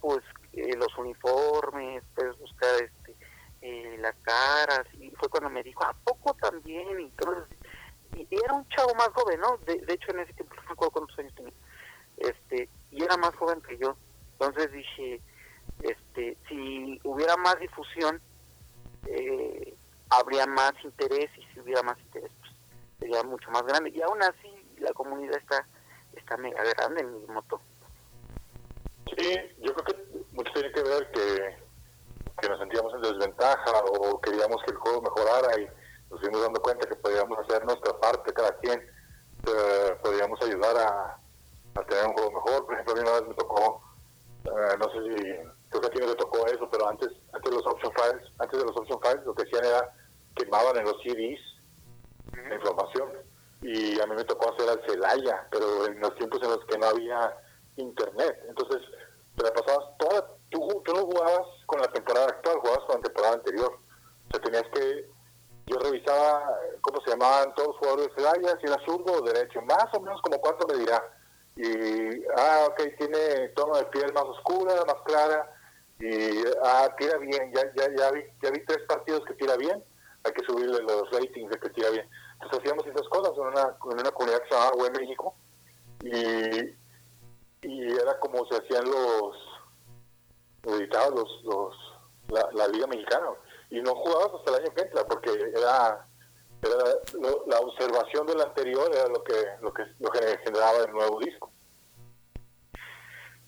pues 0.04 0.22
eh, 0.52 0.76
los 0.76 0.94
uniformes, 0.98 2.04
puedes 2.14 2.38
buscar 2.38 2.74
este 2.74 3.16
eh, 3.62 3.96
las 4.00 4.14
caras. 4.16 4.84
Y 5.00 5.10
fue 5.12 5.30
cuando 5.30 5.48
me 5.48 5.62
dijo, 5.62 5.82
¿a 5.82 5.94
poco 6.04 6.34
también? 6.34 7.00
Y, 7.00 7.04
entonces, 7.04 7.56
y, 8.14 8.28
era 8.30 8.52
un 8.52 8.68
chavo 8.68 8.94
más 8.96 9.08
joven, 9.14 9.40
¿no? 9.40 9.56
De, 9.64 9.78
de 9.78 9.94
hecho, 9.94 10.10
en 10.10 10.20
ese 10.20 10.34
tiempo 10.34 10.54
no 10.56 10.62
me 10.64 10.72
acuerdo 10.72 10.90
cuántos 10.92 11.18
años 11.18 11.34
tenía. 11.34 11.54
Este, 12.18 12.68
y 12.90 13.02
era 13.02 13.16
más 13.16 13.34
joven 13.36 13.62
que 13.62 13.78
yo. 13.78 13.96
Entonces 14.32 14.70
dije, 14.72 15.22
este, 15.80 16.36
si 16.50 17.00
hubiera 17.02 17.38
más 17.38 17.58
difusión, 17.58 18.20
eh, 19.06 19.74
habría 20.10 20.46
más 20.46 20.72
interés 20.84 21.30
y 21.38 21.54
si 21.54 21.60
hubiera 21.60 21.82
más 21.82 21.98
interés 21.98 22.30
pues, 22.40 22.52
sería 22.98 23.22
mucho 23.22 23.50
más 23.50 23.62
grande 23.62 23.90
y 23.90 24.02
aún 24.02 24.22
así 24.22 24.50
la 24.78 24.92
comunidad 24.92 25.36
está 25.36 25.66
está 26.14 26.36
mega 26.36 26.62
grande 26.62 27.00
en 27.00 27.12
mi 27.12 27.26
moto 27.26 27.60
sí 29.06 29.38
yo 29.60 29.74
creo 29.74 29.84
que 29.84 30.24
mucho 30.32 30.52
tiene 30.52 30.72
que 30.72 30.82
ver 30.82 31.10
que, 31.10 31.56
que 32.40 32.48
nos 32.48 32.58
sentíamos 32.58 32.94
en 32.94 33.02
desventaja 33.02 33.84
o 33.84 34.20
queríamos 34.20 34.62
que 34.64 34.72
el 34.72 34.78
juego 34.78 35.02
mejorara 35.02 35.60
y 35.60 35.68
nos 36.10 36.20
fuimos 36.20 36.42
dando 36.42 36.60
cuenta 36.60 36.88
que 36.88 36.96
podíamos 36.96 37.38
hacer 37.38 37.64
nuestra 37.64 37.98
parte 38.00 38.32
cada 38.32 38.56
quien 38.58 38.80
eh, 38.80 39.96
podíamos 40.02 40.40
ayudar 40.42 40.76
a, 40.76 41.18
a, 41.74 41.86
tener 41.86 42.06
un 42.06 42.14
juego 42.14 42.32
mejor 42.32 42.66
por 42.66 42.74
ejemplo 42.74 42.92
a 42.92 42.96
mí 42.96 43.02
una 43.02 43.20
vez 43.20 43.28
me 43.28 43.34
tocó 43.34 43.82
eh, 44.44 44.76
no 44.78 44.90
sé 44.90 45.02
si 45.02 45.24
creo 45.68 45.80
que 45.80 45.86
a 45.86 45.90
ti 45.90 45.98
no 46.00 46.06
te 46.06 46.16
tocó 46.16 46.46
eso 46.46 46.68
pero 46.70 46.88
antes 46.88 47.08
antes 47.32 47.50
de 47.50 47.56
los 47.56 47.66
option 47.66 47.92
files 47.92 48.32
antes 48.38 48.58
de 48.58 48.64
los 48.64 48.76
option 48.76 49.00
files 49.00 49.24
lo 49.24 49.34
que 49.34 49.42
hacían 49.42 49.64
era 49.64 49.94
quemaban 50.34 50.76
en 50.76 50.84
los 50.84 51.00
CDs 51.02 51.54
la 52.48 52.54
información. 52.54 53.08
Y 53.62 53.98
a 54.00 54.06
mí 54.06 54.14
me 54.14 54.24
tocó 54.24 54.52
hacer 54.52 54.68
al 54.68 54.82
Celaya, 54.86 55.46
pero 55.50 55.86
en 55.86 55.98
los 56.00 56.14
tiempos 56.16 56.42
en 56.42 56.50
los 56.50 56.64
que 56.66 56.78
no 56.78 56.86
había 56.86 57.34
internet. 57.76 58.38
Entonces, 58.48 58.82
te 59.36 59.44
la 59.44 59.52
pasabas 59.52 59.96
toda, 59.98 60.28
tú, 60.50 60.82
tú 60.84 60.94
no 60.94 61.02
jugabas 61.02 61.46
con 61.66 61.80
la 61.80 61.88
temporada 61.88 62.26
actual, 62.26 62.58
jugabas 62.58 62.84
con 62.86 62.96
la 62.96 63.02
temporada 63.02 63.34
anterior. 63.34 63.72
O 63.72 64.30
sea, 64.30 64.40
tenías 64.40 64.64
que, 64.72 65.10
yo 65.66 65.78
revisaba 65.78 66.58
cómo 66.80 67.00
se 67.02 67.10
llamaban 67.10 67.54
todos 67.54 67.68
los 67.68 67.78
jugadores 67.78 68.08
de 68.08 68.14
Celaya, 68.14 68.58
si 68.60 68.66
era 68.66 68.84
zurdo 68.84 69.12
o 69.12 69.22
derecho, 69.22 69.60
más 69.62 69.86
o 69.94 70.00
menos 70.00 70.20
como 70.22 70.40
cuánto 70.40 70.66
me 70.66 70.78
dirá. 70.78 71.02
Y, 71.56 72.24
ah, 72.36 72.66
ok, 72.68 72.82
tiene 72.98 73.48
tono 73.50 73.76
de 73.76 73.84
piel 73.86 74.12
más 74.12 74.24
oscura, 74.24 74.84
más 74.86 75.00
clara, 75.04 75.50
y, 75.98 76.44
ah, 76.62 76.94
tira 76.98 77.18
bien, 77.18 77.52
ya, 77.54 77.62
ya, 77.76 77.88
ya, 77.96 78.10
vi, 78.10 78.24
ya 78.42 78.50
vi 78.50 78.64
tres 78.64 78.82
partidos 78.88 79.24
que 79.24 79.34
tira 79.34 79.56
bien 79.56 79.82
hay 80.24 80.32
que 80.32 80.44
subirle 80.46 80.80
los 80.82 81.10
ratings 81.10 81.50
de 81.50 81.58
que 81.58 81.70
tira 81.70 81.90
bien. 81.90 82.08
Entonces 82.34 82.58
hacíamos 82.58 82.86
esas 82.86 83.08
cosas 83.08 83.32
en 83.36 83.46
una, 83.46 83.76
en 83.92 84.00
una 84.00 84.10
comunidad 84.10 84.40
que 84.42 84.48
se 84.48 84.54
llamaba 84.54 84.76
Web 84.76 84.92
México 84.98 85.34
y, 86.02 86.83
y 87.64 87.92
era 87.92 88.18
como 88.20 88.46
se 88.46 88.56
hacían 88.56 88.84
los, 88.84 89.36
editados 90.64 91.42
los, 91.44 91.74
los 92.28 92.54
la, 92.54 92.68
Liga 92.68 92.86
Mexicana 92.86 93.30
y 93.70 93.80
no 93.80 93.94
jugabas 93.94 94.34
hasta 94.34 94.50
el 94.50 94.62
año 94.62 94.74
que 94.74 94.82
entra 94.82 95.04
porque 95.06 95.30
era, 95.30 96.06
era 96.62 96.84
la 97.46 97.60
observación 97.60 98.26
del 98.26 98.40
anterior 98.40 98.90
era 98.92 99.08
lo 99.08 99.22
que, 99.24 99.34
lo 99.60 99.72
que, 99.72 99.84
lo 99.98 100.10
que 100.10 100.38
generaba 100.44 100.78
el 100.84 100.92
nuevo 100.92 101.18
disco. 101.20 101.50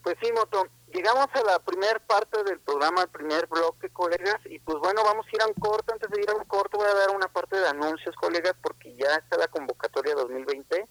Pues 0.03 0.15
sí, 0.21 0.31
Moto, 0.31 0.65
llegamos 0.93 1.27
a 1.33 1.43
la 1.43 1.59
primera 1.59 1.99
parte 1.99 2.43
del 2.43 2.59
programa, 2.61 3.01
el 3.01 3.09
primer 3.09 3.45
bloque, 3.47 3.89
colegas, 3.89 4.39
y 4.45 4.57
pues 4.59 4.77
bueno, 4.77 5.03
vamos 5.03 5.25
a 5.25 5.35
ir 5.35 5.41
a 5.41 5.47
un 5.47 5.53
corto. 5.53 5.91
Antes 5.91 6.09
de 6.09 6.21
ir 6.21 6.29
a 6.29 6.35
un 6.35 6.45
corto, 6.45 6.77
voy 6.77 6.87
a 6.87 6.93
dar 6.93 7.09
una 7.13 7.27
parte 7.27 7.59
de 7.59 7.67
anuncios, 7.67 8.15
colegas, 8.15 8.53
porque 8.61 8.95
ya 8.95 9.15
está 9.15 9.37
la 9.37 9.47
convocatoria 9.47 10.15
2020 10.15 10.87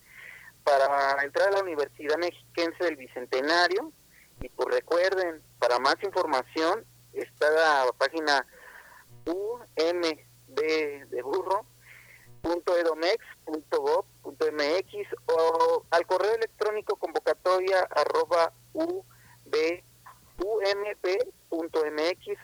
para 0.67 1.23
entrar 1.23 1.49
a 1.49 1.53
la 1.53 1.61
Universidad 1.61 2.19
Mexiquense 2.19 2.85
del 2.85 2.97
Bicentenario. 2.97 3.93
Y 4.41 4.49
pues 4.49 4.69
recuerden, 4.75 5.41
para 5.61 5.79
más 5.79 5.95
información, 6.03 6.85
está 7.13 7.49
la 7.51 7.93
página 7.97 8.45
umb 9.25 10.19
de 10.49 11.23
burro 11.23 11.65
o 15.27 15.85
al 15.91 16.07
correo 16.07 16.35
electrónico 16.35 16.97
convocatoria 16.97 17.81
arroba 17.91 18.53
ump.mx 18.73 19.09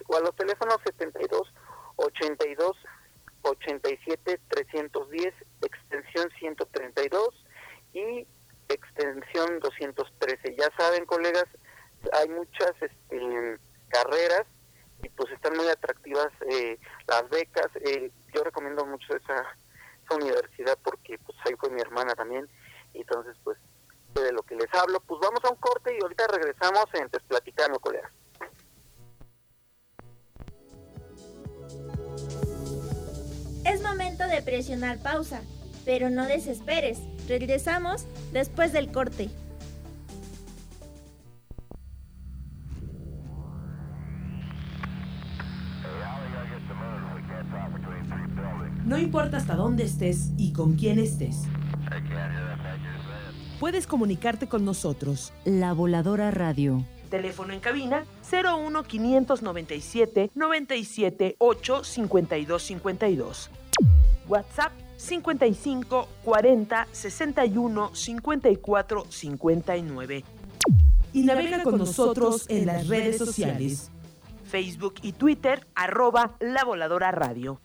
o 0.07 0.15
a 0.15 0.19
los 0.19 0.35
teléfonos 0.35 0.77
72 0.85 1.53
82 1.95 2.77
87 3.43 4.41
310 4.49 5.33
extensión 5.61 6.29
132 6.39 7.42
y 7.93 8.27
extensión 8.69 9.59
213. 9.59 10.55
Ya 10.55 10.69
saben, 10.77 11.05
colegas, 11.05 11.45
hay 12.13 12.29
muchas 12.29 12.73
este, 12.81 13.59
carreras 13.89 14.45
y 15.03 15.09
pues 15.09 15.31
están 15.31 15.55
muy 15.55 15.67
atractivas 15.67 16.29
eh, 16.49 16.77
las 17.07 17.29
becas. 17.29 17.67
Eh, 17.85 18.11
yo 18.33 18.43
recomiendo 18.43 18.85
mucho 18.85 19.15
esa, 19.15 19.45
esa 20.05 20.15
universidad 20.15 20.77
porque 20.83 21.17
pues 21.19 21.37
ahí 21.45 21.53
fue 21.59 21.69
mi 21.69 21.81
hermana 21.81 22.13
también 22.15 22.47
y 22.93 23.01
entonces 23.01 23.35
pues 23.43 23.57
de 24.13 24.31
lo 24.31 24.43
que 24.43 24.55
les 24.55 24.73
hablo. 24.73 24.99
Pues 25.01 25.19
vamos 25.21 25.43
a 25.43 25.49
un 25.49 25.57
corte 25.57 25.95
y 25.97 26.01
ahorita 26.01 26.27
regresamos 26.27 26.85
en 26.93 27.09
Platicando, 27.09 27.79
colegas. 27.79 28.11
Es 33.65 33.81
momento 33.81 34.27
de 34.27 34.41
presionar 34.41 35.01
pausa, 35.01 35.41
pero 35.85 36.09
no 36.09 36.25
desesperes. 36.25 36.99
Regresamos 37.27 38.05
después 38.31 38.73
del 38.73 38.91
corte. 38.91 39.29
No 48.85 48.97
importa 48.97 49.37
hasta 49.37 49.55
dónde 49.55 49.83
estés 49.83 50.31
y 50.37 50.53
con 50.53 50.75
quién 50.75 50.99
estés 50.99 51.47
puedes 53.63 53.87
comunicarte 53.87 54.49
con 54.49 54.65
nosotros. 54.65 55.31
La 55.45 55.71
Voladora 55.71 56.31
Radio. 56.31 56.85
Teléfono 57.09 57.53
en 57.53 57.61
cabina 57.61 58.03
01 58.29 58.83
597 58.83 60.31
97 60.35 61.35
8 61.37 61.83
52 61.85 62.61
52. 62.61 63.49
WhatsApp 64.27 64.82
55 65.03 66.07
40 66.23 66.87
61 66.91 67.91
54 67.93 69.05
59. 69.09 70.23
Y 71.13 71.23
navega 71.23 71.63
con 71.63 71.77
nosotros 71.77 72.45
en 72.49 72.65
las 72.65 72.87
redes 72.87 73.17
sociales. 73.17 73.89
Facebook 74.45 74.95
y 75.01 75.11
Twitter, 75.11 75.67
arroba 75.75 76.37
La 76.39 76.63
Voladora 76.63 77.11
Radio. 77.11 77.59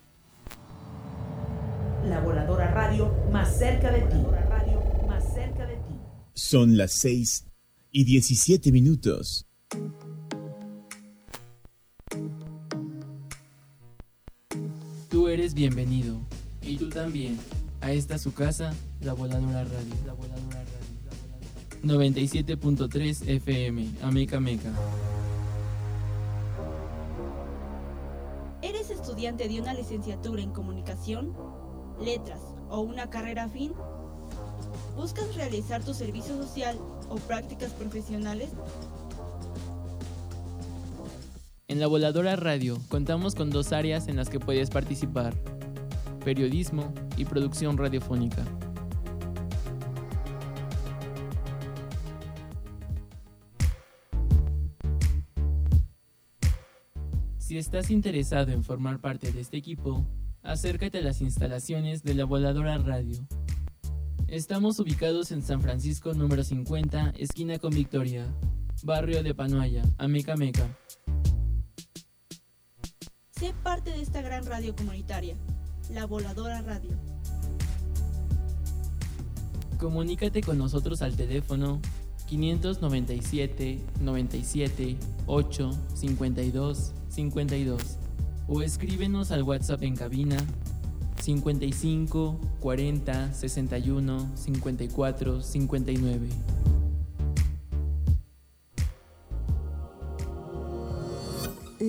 La 2.05 2.21
Voladora 2.21 2.73
Radio, 2.73 3.15
más 3.31 3.59
cerca 3.59 3.91
de 3.91 4.01
ti. 4.01 4.17
Son 6.33 6.77
las 6.77 6.93
6 6.93 7.47
y 7.91 8.05
17 8.05 8.73
minutos. 8.73 9.47
Tú 15.09 15.29
eres 15.29 15.55
bienvenido, 15.55 16.21
y 16.69 16.77
tú 16.77 16.89
también, 16.91 17.39
a 17.81 17.93
esta 17.93 18.19
su 18.19 18.35
casa, 18.35 18.75
La 19.01 19.15
Voladora 19.15 19.65
Radio. 19.65 19.95
La 20.07 20.13
Voladora 20.13 20.65
Radio. 20.65 20.89
97.3 21.83 23.27
FM, 23.27 23.89
Ameca 24.03 24.39
Meca. 24.39 24.71
¿Eres 28.61 28.91
estudiante 28.91 29.49
de 29.49 29.61
una 29.61 29.73
licenciatura 29.73 30.43
en 30.43 30.51
comunicación, 30.51 31.35
letras 32.03 32.41
o 32.69 32.81
una 32.81 33.09
carrera 33.09 33.45
afín? 33.45 33.73
¿Buscas 34.95 35.35
realizar 35.37 35.83
tu 35.83 35.95
servicio 35.95 36.37
social 36.37 36.77
o 37.09 37.17
prácticas 37.17 37.73
profesionales? 37.73 38.51
En 41.69 41.81
la 41.81 41.87
Voladora 41.87 42.37
Radio 42.37 42.79
contamos 42.89 43.35
con 43.35 43.51
dos 43.51 43.73
áreas 43.73 44.09
en 44.09 44.17
las 44.17 44.29
que 44.29 44.41
puedes 44.41 44.71
participar, 44.71 45.35
periodismo 46.29 46.93
y 47.17 47.25
producción 47.25 47.79
radiofónica. 47.79 48.45
Si 57.39 57.57
estás 57.57 57.91
interesado 57.91 58.53
en 58.53 58.63
formar 58.63 59.01
parte 59.01 59.33
de 59.33 59.41
este 59.41 59.57
equipo, 59.57 60.07
acércate 60.43 60.99
a 60.99 61.01
las 61.01 61.23
instalaciones 61.23 62.03
de 62.03 62.13
la 62.13 62.27
Voladora 62.27 62.77
Radio. 62.77 63.27
Estamos 64.27 64.79
ubicados 64.81 65.33
en 65.33 65.41
San 65.41 65.63
Francisco 65.63 66.13
número 66.13 66.45
50, 66.45 67.15
esquina 67.17 67.59
con 67.59 67.71
Victoria, 67.71 68.27
barrio 68.83 69.23
de 69.23 69.35
Panoaya, 69.35 69.83
Ameca 69.97 70.37
Meca. 70.37 70.69
Sé 73.31 73.55
parte 73.63 73.93
de 73.93 74.03
esta 74.03 74.21
gran 74.21 74.45
radio 74.45 74.77
comunitaria, 74.77 75.35
la 75.93 76.07
Voladora 76.07 76.61
Radio. 76.63 76.91
Comunícate 79.79 80.43
con 80.43 80.59
nosotros 80.59 81.03
al 81.03 81.15
teléfono 81.15 81.81
597 82.27 83.79
97 84.01 84.97
8 85.27 85.71
52 85.95 86.93
52 87.09 87.83
o 88.49 88.63
escríbenos 88.63 89.31
al 89.31 89.43
WhatsApp 89.43 89.83
en 89.83 89.97
cabina 89.97 90.37
55 91.21 92.41
40 92.61 93.33
61 93.33 94.31
54 94.35 95.43
59. 95.43 96.29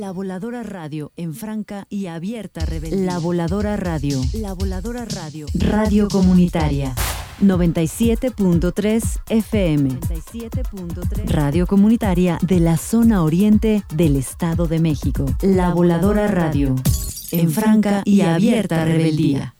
La 0.09 0.13
Voladora 0.13 0.63
Radio 0.63 1.11
en 1.17 1.35
franca 1.35 1.85
y 1.87 2.07
abierta 2.07 2.65
rebelión. 2.65 3.05
La 3.05 3.19
Voladora 3.19 3.77
Radio. 3.77 4.19
La 4.33 4.53
Voladora 4.53 5.05
Radio. 5.05 5.45
Radio 5.53 6.07
comunitaria. 6.07 6.95
97.3 7.39 9.03
FM. 9.29 9.89
97.3 9.99 11.25
Radio 11.27 11.67
comunitaria 11.67 12.39
de 12.41 12.59
la 12.59 12.77
zona 12.77 13.21
oriente 13.21 13.83
del 13.93 14.15
Estado 14.15 14.65
de 14.65 14.79
México. 14.79 15.25
La 15.43 15.75
Voladora 15.75 16.25
Radio. 16.25 16.73
En 17.31 17.51
franca 17.51 18.01
y 18.03 18.21
abierta 18.21 18.85
rebeldía. 18.85 19.53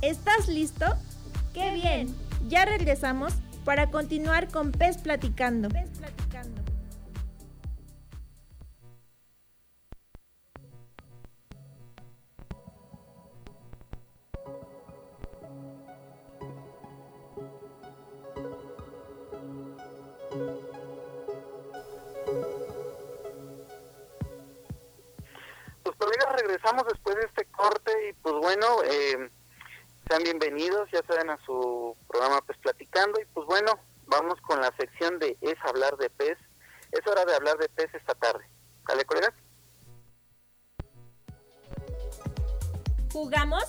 ¿Estás 0.00 0.48
listo? 0.48 0.86
¡Qué 1.52 1.74
bien! 1.74 2.14
Ya 2.48 2.64
regresamos 2.64 3.34
para 3.66 3.90
continuar 3.90 4.48
con 4.48 4.72
Pez 4.72 4.96
Platicando. 4.96 5.68
Pez 5.68 5.90
Platicando. 5.98 6.57
Regresamos 26.48 26.84
después 26.90 27.14
de 27.16 27.26
este 27.26 27.44
corte 27.52 27.92
y 28.08 28.12
pues 28.14 28.34
bueno, 28.36 28.66
eh, 28.84 29.30
sean 30.08 30.22
bienvenidos, 30.22 30.88
ya 30.90 31.02
saben, 31.06 31.28
a 31.28 31.38
su 31.44 31.94
programa 32.08 32.40
Pues 32.46 32.56
Platicando 32.58 33.20
y 33.20 33.26
pues 33.26 33.46
bueno, 33.46 33.78
vamos 34.06 34.40
con 34.40 34.58
la 34.60 34.74
sección 34.78 35.18
de 35.18 35.36
Es 35.42 35.56
hablar 35.66 35.96
de 35.98 36.08
pez. 36.08 36.38
Es 36.90 37.06
hora 37.06 37.26
de 37.26 37.34
hablar 37.34 37.58
de 37.58 37.68
pez 37.68 37.92
esta 37.92 38.14
tarde. 38.14 38.48
¿Vale, 38.84 39.04
colegas? 39.04 39.34
¿Jugamos? 43.12 43.64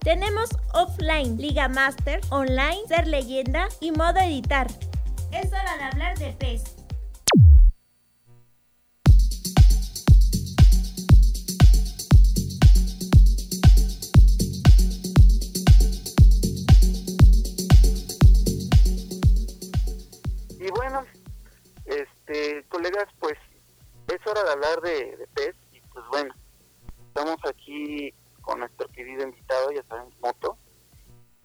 Tenemos 0.00 0.48
offline, 0.72 1.36
Liga 1.36 1.68
Master, 1.68 2.20
online, 2.30 2.86
ser 2.88 3.08
leyenda 3.08 3.68
y 3.80 3.90
modo 3.92 4.18
editar. 4.20 4.68
Es 5.32 5.52
hora 5.52 5.76
de 5.76 5.84
hablar 5.84 6.18
de 6.18 6.32
pez. 6.32 6.75
Y 20.66 20.70
bueno, 20.72 21.06
este, 21.84 22.64
colegas, 22.64 23.06
pues 23.20 23.34
es 24.08 24.26
hora 24.26 24.42
de 24.42 24.50
hablar 24.50 24.80
de, 24.80 25.16
de 25.16 25.26
pez 25.28 25.54
y 25.70 25.80
pues 25.80 26.04
bueno, 26.08 26.34
estamos 27.06 27.36
aquí 27.48 28.12
con 28.40 28.58
nuestro 28.58 28.88
querido 28.88 29.22
invitado, 29.22 29.70
ya 29.70 29.84
saben, 29.84 30.12
Moto, 30.20 30.58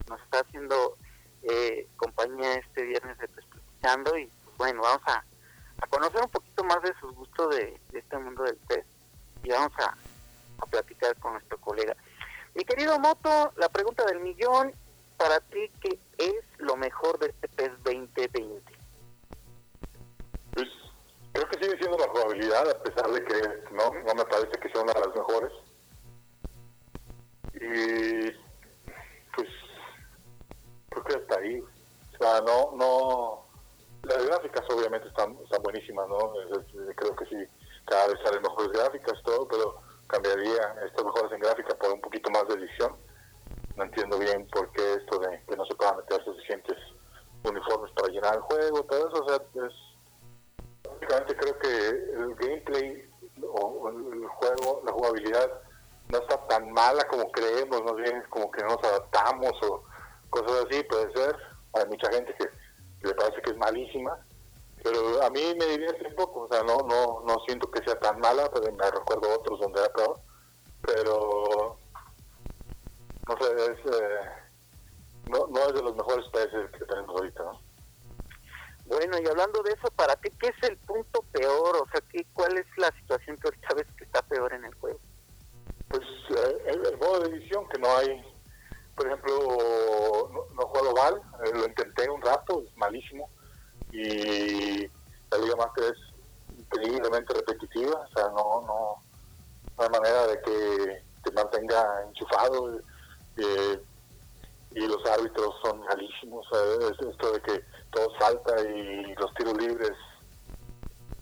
nos 0.09 0.19
está 0.23 0.39
haciendo 0.39 0.97
eh, 1.43 1.87
compañía 1.97 2.55
este 2.55 2.81
viernes 2.81 3.15
de 3.19 3.27
Pez 3.27 3.45
Platicando 3.45 4.17
y 4.17 4.25
pues 4.25 4.57
bueno, 4.57 4.81
vamos 4.81 5.03
a, 5.05 5.23
a 5.81 5.87
conocer 5.87 6.23
un 6.23 6.31
poquito 6.31 6.63
más 6.63 6.81
de 6.81 6.93
sus 6.99 7.13
gustos 7.13 7.55
de, 7.55 7.79
este 7.93 8.17
mundo 8.17 8.41
del 8.41 8.57
pez 8.67 8.85
y 9.43 9.51
vamos 9.51 9.73
a, 9.77 9.95
a 10.57 10.65
platicar 10.65 11.15
con 11.19 11.33
nuestro 11.33 11.59
colega. 11.59 11.95
Mi 12.55 12.63
querido 12.63 12.97
Moto, 12.97 13.53
la 13.57 13.69
pregunta 13.69 14.03
del 14.05 14.19
millón, 14.21 14.73
para 15.15 15.39
ti, 15.41 15.69
¿qué 15.79 15.99
es 16.17 16.43
lo 16.57 16.75
mejor 16.75 17.19
de 17.19 17.27
este 17.27 17.47
pez 17.49 17.71
2020? 17.83 18.70
Que 21.51 21.65
sigue 21.65 21.77
siendo 21.79 21.97
la 21.97 22.07
jugabilidad, 22.07 22.69
a 22.69 22.81
pesar 22.81 23.11
de 23.11 23.25
que 23.25 23.35
no, 23.71 23.91
no 23.91 24.15
me 24.15 24.23
parece 24.23 24.51
que 24.51 24.69
sea 24.69 24.83
una 24.83 24.93
de 24.93 24.99
las 25.01 25.15
mejores. 25.15 25.51
Y 27.55 28.31
pues 29.35 29.49
creo 30.89 31.03
que 31.03 31.15
hasta 31.15 31.39
ahí. 31.39 31.59
O 31.59 32.17
sea, 32.17 32.41
no, 32.41 32.71
no. 32.77 33.45
Las 34.03 34.25
gráficas 34.25 34.63
obviamente 34.73 35.09
están, 35.09 35.37
están 35.43 35.61
buenísimas, 35.61 36.07
¿no? 36.07 36.33
Creo 36.95 37.15
que 37.17 37.25
sí, 37.25 37.35
cada 37.85 38.07
vez 38.07 38.17
salen 38.23 38.41
mejores 38.41 38.71
gráficas, 38.71 39.21
todo, 39.23 39.47
pero 39.47 39.75
cambiaría 40.07 40.75
estas 40.85 41.05
mejores 41.05 41.31
en 41.33 41.39
gráfica 41.39 41.75
por 41.75 41.91
un 41.91 42.01
poquito 42.01 42.31
más 42.31 42.47
de 42.47 42.55
edición. 42.55 42.95
No 43.75 43.83
entiendo 43.83 44.17
bien 44.17 44.47
por 44.47 44.71
qué 44.71 44.93
esto 44.93 45.19
de 45.19 45.43
que 45.47 45.55
no 45.57 45.65
se 45.65 45.75
puedan 45.75 45.97
meter 45.97 46.23
suficientes 46.23 46.77
uniformes 47.43 47.91
para 47.91 48.07
llenar 48.07 48.35
el 48.35 48.41
juego, 48.41 48.83
todo 48.83 49.09
eso, 49.09 49.23
o 49.23 49.27
sea, 49.27 49.67
es 49.67 49.90
creo 51.37 51.59
que 51.59 51.87
el 52.13 52.35
gameplay 52.35 53.09
o 53.53 53.89
el 53.89 54.27
juego, 54.27 54.81
la 54.85 54.91
jugabilidad 54.91 55.61
no 56.09 56.17
está 56.17 56.47
tan 56.47 56.71
mala 56.71 57.03
como 57.07 57.31
creemos, 57.31 57.83
más 57.83 57.95
bien 57.95 58.17
es 58.17 58.27
como 58.27 58.51
que 58.51 58.61
no 58.63 58.69
nos 58.75 58.83
adaptamos 58.83 59.51
o 59.63 59.83
cosas 60.29 60.65
así, 60.65 60.83
puede 60.83 61.11
ser. 61.13 61.35
Hay 61.73 61.85
mucha 61.87 62.11
gente 62.11 62.35
que, 62.35 62.49
le 63.07 63.15
parece 63.15 63.41
que 63.41 63.51
es 63.51 63.57
malísima, 63.57 64.19
pero 64.83 65.23
a 65.23 65.29
mí 65.29 65.41
me 65.57 65.65
divierte 65.65 66.07
un 66.07 66.15
poco, 66.15 66.41
o 66.41 66.47
sea, 66.49 66.63
no 66.63 66.77
no 66.79 67.23
no 67.25 67.35
siento 67.45 67.69
que 67.71 67.83
sea 67.83 67.99
tan 67.99 68.19
mala, 68.19 68.49
pero 68.53 68.71
me 68.71 68.91
recuerdo 68.91 69.33
otros 69.33 69.59
donde 69.59 69.79
era 69.79 69.93
peor, 69.93 70.19
pero 70.81 71.77
no 73.27 73.37
sé, 73.37 73.53
es, 73.53 73.79
eh, 73.93 74.19
no, 75.29 75.47
no 75.47 75.59
es 75.67 75.73
de 75.73 75.81
los 75.81 75.95
mejores 75.95 76.27
peces 76.29 76.69
que 76.71 76.85
tenemos 76.85 77.15
ahorita, 77.15 77.43
¿no? 77.43 77.70
Bueno, 78.91 79.17
y 79.23 79.25
hablando 79.25 79.63
de 79.63 79.71
eso, 79.71 79.87
¿para 79.95 80.17
ti 80.17 80.29
qué 80.37 80.47
es 80.49 80.69
el 80.69 80.75
punto 80.79 81.21
peor? 81.31 81.77
O 81.77 81.87
sea, 81.93 82.01
¿qué, 82.11 82.25
¿cuál 82.33 82.57
es 82.57 82.65
la 82.75 82.91
situación 82.99 83.37
que 83.37 83.47
ahorita 83.47 83.73
ves 83.73 83.87
que 83.97 84.03
está 84.03 84.21
peor 84.23 84.51
en 84.53 84.65
el 84.65 84.73
juego? 84.75 84.99
Pues 85.87 86.03
eh, 86.35 86.57
el, 86.65 86.85
el 86.85 86.97
modo 86.97 87.21
de 87.21 87.37
edición 87.37 87.65
que 87.69 87.79
no 87.79 87.87
hay, 87.95 88.21
por 88.97 89.07
ejemplo, 89.07 89.33
no, 90.29 90.45
no 90.53 90.67
juego 90.67 90.93
mal, 90.93 91.21
eh, 91.45 91.51
lo 91.53 91.65
intenté 91.67 92.09
un 92.09 92.21
rato, 92.21 92.63
es 92.67 92.75
malísimo, 92.75 93.29
y 93.93 94.87
la 94.87 95.37
Liga 95.41 95.55
Master 95.55 95.85
es 95.85 96.59
increíblemente 96.59 97.33
repetitiva, 97.33 97.95
o 97.95 98.13
sea, 98.13 98.27
no, 98.27 98.61
no, 98.67 99.03
no 99.77 99.83
hay 99.83 99.89
manera 99.89 100.27
de 100.27 100.41
que 100.41 101.03
te 101.23 101.31
mantenga 101.31 102.03
enchufado, 102.09 102.77
eh, 103.37 103.81
y 104.71 104.85
los 104.85 105.05
árbitros 105.05 105.55
son 105.63 105.79
malísimos, 105.79 106.45
o 106.51 106.55
sea, 106.55 106.89
es 106.89 107.07
esto 107.07 107.31
de 107.31 107.41
que 107.41 107.70
todo 107.91 108.07
salta 108.19 108.59
y 108.61 109.13
los 109.15 109.33
tiros 109.35 109.57
libres, 109.57 109.91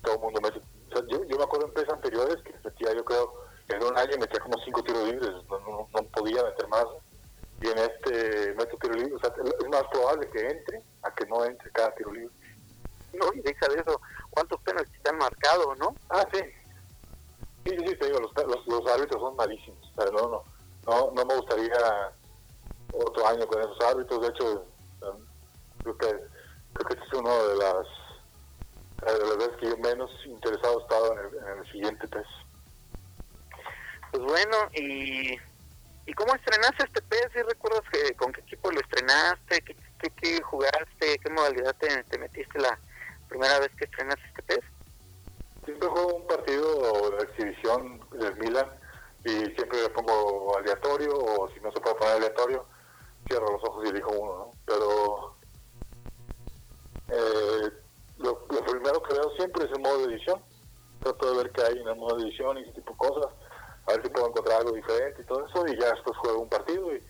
todo 0.04 0.16
el 0.16 0.22
mundo 0.22 0.42
mete. 0.42 0.60
O 0.60 0.96
sea, 0.96 1.06
yo, 1.08 1.24
yo 1.26 1.38
me 1.38 1.44
acuerdo 1.44 1.68
en 1.68 1.74
peces 1.74 1.94
anteriores 1.94 2.42
que 2.44 2.54
metía, 2.64 2.94
yo 2.94 3.06
creo, 3.06 3.34
en 3.68 3.84
un 3.84 3.98
año 3.98 4.18
metía 4.20 4.40
como 4.40 4.58
cinco 4.64 4.84
tiros 4.84 5.04
libres, 5.06 5.30
no, 5.50 5.60
no, 5.60 5.88
no 5.94 6.04
podía 6.10 6.44
meter 6.44 6.68
más. 6.68 6.86
Y 7.62 7.68
en 7.68 7.78
este 7.78 8.54
meto 8.54 8.78
tiro 8.78 8.94
libre, 8.94 9.14
o 9.16 9.20
sea, 9.20 9.34
es 9.36 9.68
más 9.70 9.84
probable 9.92 10.30
que 10.30 10.48
entre 10.48 10.82
a 11.02 11.14
que 11.14 11.26
no 11.26 11.44
entre 11.44 11.70
cada 11.72 11.94
tiro 11.96 12.14
libre. 12.14 12.34
No, 13.14 13.26
y 13.34 13.42
deja 13.42 13.68
de 13.68 13.82
eso, 13.82 14.00
¿cuántos 14.30 14.62
penaltis 14.62 15.02
te 15.04 15.10
han 15.10 15.18
marcado, 15.18 15.76
no? 15.76 15.96
Ah, 16.10 16.26
sí. 16.32 16.40
Sí, 17.66 17.76
sí, 17.86 17.96
te 17.96 18.06
digo, 18.06 18.20
los, 18.20 18.32
los, 18.48 18.68
los 18.68 18.88
árbitros 18.94 19.22
son 19.22 19.36
malísimos. 19.36 19.92
No, 19.98 20.06
no, 20.06 20.44
no, 20.88 21.12
no 21.12 21.26
me 21.26 21.36
gustaría 21.36 22.14
otro 22.94 23.28
año 23.28 23.46
con 23.46 23.60
esos 23.60 23.82
árbitros. 23.82 24.22
De 24.22 24.28
hecho, 24.28 24.66
um, 25.02 25.26
creo 25.84 25.98
que 25.98 26.39
creo 26.74 26.88
que 26.88 26.94
este 26.94 27.06
es 27.06 27.14
uno 27.14 27.48
de 27.48 27.56
las 27.58 27.88
de 29.06 29.28
las 29.28 29.38
veces 29.38 29.58
que 29.58 29.70
yo 29.70 29.78
menos 29.78 30.12
interesado 30.26 30.80
he 30.80 30.82
estado 30.84 31.14
en 31.14 31.20
el, 31.20 31.48
en 31.52 31.60
el 31.60 31.72
siguiente 31.72 32.08
test. 32.08 32.30
Pues 34.12 34.24
bueno, 34.24 34.58
y, 34.74 35.38
¿y 36.06 36.14
cómo 36.14 36.36
estrenaste 36.36 36.84
este 36.84 37.02
pez? 37.04 37.28
¿Sí 37.34 37.42
recuerdas 37.42 37.84
que, 37.92 38.14
con 38.16 38.32
qué 38.34 38.42
equipo 38.42 38.72
lo 38.72 38.80
estrenaste? 38.80 39.62
¿Qué, 39.62 39.76
qué, 40.00 40.10
qué 40.22 40.42
jugaste? 40.42 41.20
¿Qué 41.20 41.30
modalidad 41.30 41.76
te, 41.78 42.04
te, 42.04 42.18
metiste 42.18 42.60
la 42.60 42.78
primera 43.30 43.60
vez 43.60 43.70
que 43.78 43.86
estrenaste 43.86 44.26
este 44.28 44.44
pez? 44.44 44.66
Siempre 45.64 45.88
juego 45.88 46.16
un 46.16 46.28
partido 46.28 47.12
de 47.12 47.24
exhibición 47.24 48.02
del 48.12 48.36
Milan 48.38 48.68
y 49.26 49.30
siempre 49.30 49.82
le 49.82 49.90
pongo 49.90 50.58
aleatorio 50.58 51.14
o 51.14 51.50
si 51.50 51.60
no 51.60 51.72
se 51.72 51.80
puede 51.80 51.96
poner 51.96 52.16
aleatorio, 52.16 52.66
cierro 53.28 53.52
los 53.52 53.64
ojos 53.64 53.86
y 53.86 53.90
elijo 53.90 54.12
uno, 54.12 54.38
¿no? 54.38 54.52
Pero 54.66 55.29
eh, 57.12 57.72
lo, 58.18 58.46
lo, 58.50 58.66
primero 58.66 59.02
que 59.04 59.14
veo 59.14 59.32
siempre 59.38 59.66
es 59.66 59.72
el 59.72 59.82
modo 59.82 60.08
de 60.08 60.14
edición. 60.14 60.42
Trato 61.02 61.32
de 61.32 61.38
ver 61.44 61.52
qué 61.52 61.62
hay 61.62 61.78
en 61.78 61.88
el 61.88 61.96
modo 61.96 62.18
de 62.18 62.24
edición 62.24 62.58
y 62.58 62.62
ese 62.62 62.74
tipo 62.74 62.92
de 62.92 62.98
cosas 62.98 63.34
a 63.90 63.94
ver 63.94 64.04
si 64.04 64.10
puedo 64.10 64.28
encontrar 64.28 64.60
algo 64.60 64.72
diferente 64.72 65.22
y 65.22 65.26
todo 65.26 65.46
eso, 65.46 65.66
y 65.68 65.80
ya 65.80 65.90
después 65.92 66.16
juego 66.18 66.42
un 66.42 66.50
partido, 66.50 66.94
y 66.94 67.02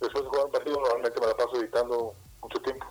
después 0.00 0.24
de 0.24 0.28
jugar 0.28 0.46
un 0.46 0.52
partido 0.52 0.80
normalmente 0.80 1.20
me 1.20 1.26
la 1.26 1.34
paso 1.34 1.56
editando 1.56 2.14
mucho 2.42 2.60
tiempo. 2.60 2.86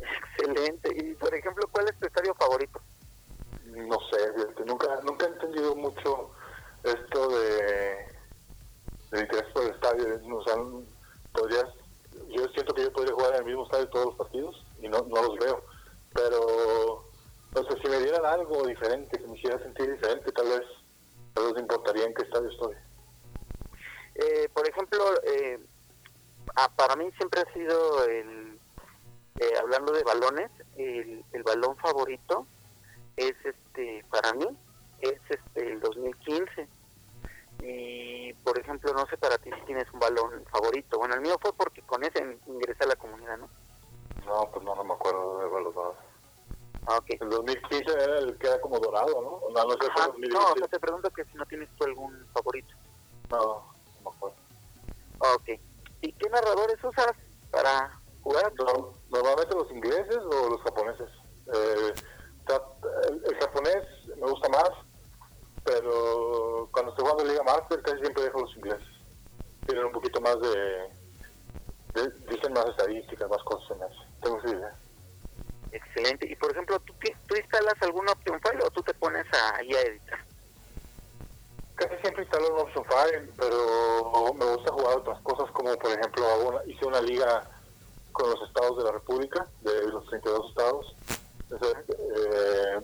Excelente. 0.00 0.90
Y, 0.94 1.14
por 1.14 1.34
ejemplo, 1.34 1.66
¿cuál 1.72 1.88
es 1.88 1.98
tu 1.98 2.06
estadio 2.06 2.34
favorito? 2.34 2.80
No 3.64 3.98
sé, 4.10 4.64
nunca 4.66 5.00
nunca 5.02 5.26
he 5.26 5.30
entendido 5.30 5.74
mucho 5.74 6.30
esto 6.82 7.28
de 7.28 8.06
del 9.10 9.22
interés 9.22 9.50
por 9.52 9.64
el 9.64 9.70
estadio. 9.70 10.20
O 10.36 10.44
sea, 10.44 10.56
podrías, 11.32 11.66
yo 12.28 12.46
siento 12.48 12.74
que 12.74 12.82
yo 12.82 12.92
podría 12.92 13.14
jugar 13.14 13.30
en 13.32 13.38
el 13.40 13.44
mismo 13.46 13.64
estadio 13.64 13.88
todos 13.88 14.06
los 14.06 14.16
partidos, 14.16 14.63
y 14.84 14.88
no, 14.88 14.98
no 15.02 15.22
los 15.22 15.38
veo. 15.38 15.64
Pero, 16.12 17.10
no 17.54 17.62
sé, 17.62 17.80
si 17.82 17.88
me 17.88 17.98
dieran 17.98 18.24
algo 18.24 18.66
diferente, 18.66 19.18
que 19.18 19.26
me 19.26 19.36
hiciera 19.36 19.58
sentir 19.58 19.90
diferente, 19.90 20.30
tal 20.32 20.48
vez 20.48 20.62
¿No 21.34 21.48
les 21.48 21.60
importaría 21.60 22.04
en 22.06 22.14
qué 22.14 22.22
estadio 22.22 22.48
estoy? 22.48 22.76
Eh, 24.14 24.48
por 24.54 24.68
ejemplo, 24.68 25.00
eh, 25.24 25.58
ah, 26.54 26.70
para 26.76 26.94
mí 26.94 27.10
siempre 27.16 27.40
ha 27.40 27.52
sido 27.52 28.04
el, 28.04 28.58
eh, 29.40 29.54
hablando 29.60 29.92
de 29.92 30.04
balones, 30.04 30.50
el, 30.76 31.24
el, 31.32 31.42
balón 31.42 31.76
favorito 31.78 32.46
es 33.16 33.34
este, 33.44 34.04
para 34.10 34.32
mí, 34.34 34.46
es 35.00 35.20
este 35.28 35.72
el 35.72 35.80
2015. 35.80 36.68
Y 37.64 38.32
por 38.44 38.58
ejemplo, 38.58 38.92
no 38.92 39.06
sé 39.06 39.16
para 39.16 39.38
ti 39.38 39.50
si 39.50 39.66
tienes 39.66 39.90
un 39.92 39.98
balón 39.98 40.44
favorito. 40.52 40.98
Bueno, 40.98 41.14
el 41.14 41.20
mío 41.20 41.36
fue 41.40 41.52
porque 41.52 41.82
con 41.82 42.04
ese 42.04 42.38
ingresé 42.46 42.84
a 42.84 42.88
la 42.88 42.96
comunidad, 42.96 43.38
¿no? 43.38 43.48
No, 44.26 44.50
pues 44.52 44.64
no, 44.64 44.74
no 44.74 44.84
me 44.84 44.94
acuerdo 44.94 45.38
de 45.38 45.48
balón. 45.48 45.94
Ah, 46.86 46.98
okay. 46.98 47.16
El 47.20 47.30
2015 47.30 47.92
era 47.92 48.18
el 48.18 48.38
que 48.38 48.46
era 48.46 48.60
como 48.60 48.78
dorado, 48.78 49.22
¿no? 49.22 49.40
No, 49.54 49.64
no, 49.64 49.70
sé 49.72 49.90
Ajá, 49.90 50.08
no 50.08 50.38
o 50.38 50.58
sea, 50.58 50.68
te 50.68 50.78
pregunto 50.78 51.10
que 51.10 51.24
si 51.24 51.34
no 51.34 51.46
tienes 51.46 51.68
tú 51.76 51.84
algún 51.84 52.26
favorito. 52.34 52.74
No, 53.30 53.38
no 54.02 54.10
me 54.10 54.16
acuerdo. 54.16 54.36
Ok. 55.18 55.60
¿Y 56.02 56.12
qué 56.12 56.28
narradores 56.28 56.82
usas 56.84 57.12
para 57.50 57.98
jugar? 58.22 58.52
No, 58.58 58.94
normalmente 59.08 59.54
los 59.54 59.70
ingleses 59.70 60.18
o 60.18 60.50
los 60.50 60.60
japoneses. 60.62 61.08
Eh, 61.54 61.94
el, 63.08 63.24
el, 63.24 63.40
japonés 63.40 63.84
me 64.16 64.30
gusta 64.30 64.48
más, 64.50 64.70
pero 65.64 66.68
cuando 66.70 66.90
estoy 66.90 67.06
jugando 67.06 67.24
Liga 67.24 67.42
Master 67.44 67.82
casi 67.82 68.00
siempre 68.00 68.24
dejo 68.24 68.40
los 68.42 68.56
ingleses. 68.56 68.88
Tienen 69.66 69.86
un 69.86 69.92
poquito 69.92 70.20
más 70.20 70.38
de, 70.40 70.90
de 71.94 72.10
dicen 72.28 72.52
más 72.52 72.66
estadísticas, 72.66 73.30
más 73.30 73.42
cosas 73.44 73.70
en 73.70 73.82
eso. 73.84 74.03
Excelente. 75.72 76.26
Y 76.30 76.36
por 76.36 76.52
ejemplo, 76.52 76.78
¿tú, 76.80 76.94
¿tú 77.26 77.36
instalas 77.36 77.74
alguna 77.80 78.12
option 78.12 78.40
file 78.40 78.62
o 78.64 78.70
tú 78.70 78.82
te 78.82 78.94
pones 78.94 79.26
ahí 79.54 79.74
a 79.74 79.80
editar? 79.82 80.18
Casi 81.74 81.96
siempre 82.02 82.22
instalo 82.22 82.54
un 82.54 82.60
option 82.60 82.84
file, 82.84 83.32
pero 83.36 84.34
me 84.34 84.44
gusta 84.44 84.72
jugar 84.72 84.98
otras 84.98 85.20
cosas 85.22 85.50
como 85.50 85.74
por 85.76 85.90
ejemplo 85.90 86.24
una, 86.48 86.64
hice 86.66 86.86
una 86.86 87.00
liga 87.00 87.50
con 88.12 88.30
los 88.30 88.40
estados 88.46 88.78
de 88.78 88.84
la 88.84 88.92
República, 88.92 89.46
de 89.62 89.88
los 89.88 90.06
32 90.06 90.48
estados. 90.50 90.96
Entonces, 91.50 91.84
eh, 91.88 92.80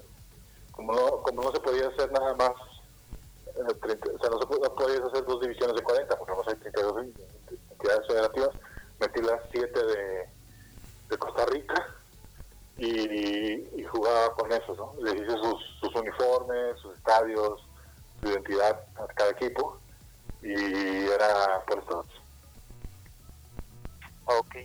como, 0.73 0.93
no, 0.93 1.23
como 1.23 1.43
no 1.43 1.53
se 1.53 1.61
podía 1.61 1.87
hacer 1.87 2.11
nada 2.11 2.35
más, 2.35 2.53
eh, 3.47 3.75
30, 3.81 4.11
o 4.13 4.19
sea, 4.19 4.31
no, 4.31 4.39
se 4.39 4.61
no 4.61 4.75
podías 4.75 5.01
hacer 5.03 5.25
dos 5.25 5.41
divisiones 5.41 5.77
de 5.77 5.83
40, 5.83 6.17
porque 6.19 6.33
no 6.33 6.43
hay 6.45 6.57
32 6.57 7.07
entidades 7.71 8.07
federativas, 8.09 8.51
metí 8.99 9.23
las 9.23 9.41
7 9.53 9.85
de, 9.85 10.29
de 11.11 11.19
Costa 11.19 11.45
Rica 11.47 11.87
y, 12.79 13.81
y, 13.81 13.85
jugaba 13.85 14.33
con 14.35 14.51
eso, 14.51 14.75
¿no? 14.75 14.95
Les 15.03 15.15
hice 15.15 15.37
sus, 15.37 15.63
sus, 15.81 15.95
uniformes, 15.95 16.79
sus 16.81 16.97
estadios, 16.97 17.63
su 18.21 18.29
identidad 18.29 18.81
a 18.97 19.07
cada 19.09 19.33
equipo 19.33 19.79
y 20.41 20.55
era 20.55 21.63
por 21.67 21.79
estos. 21.79 22.07
Ok. 24.25 24.57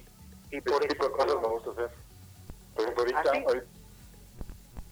Y 0.51 0.61
por 0.61 0.85
ese 0.85 0.93
tipo 0.93 1.05
de 1.05 1.11
cosas 1.11 1.41
me 1.41 1.47
gusta 1.47 1.71
hacer. 1.71 1.91
Por 2.73 2.83
ejemplo, 2.83 3.03
ahorita, 3.03 3.19
¿Ah, 3.19 3.33
sí? 3.33 3.43
ahorita, 3.45 3.67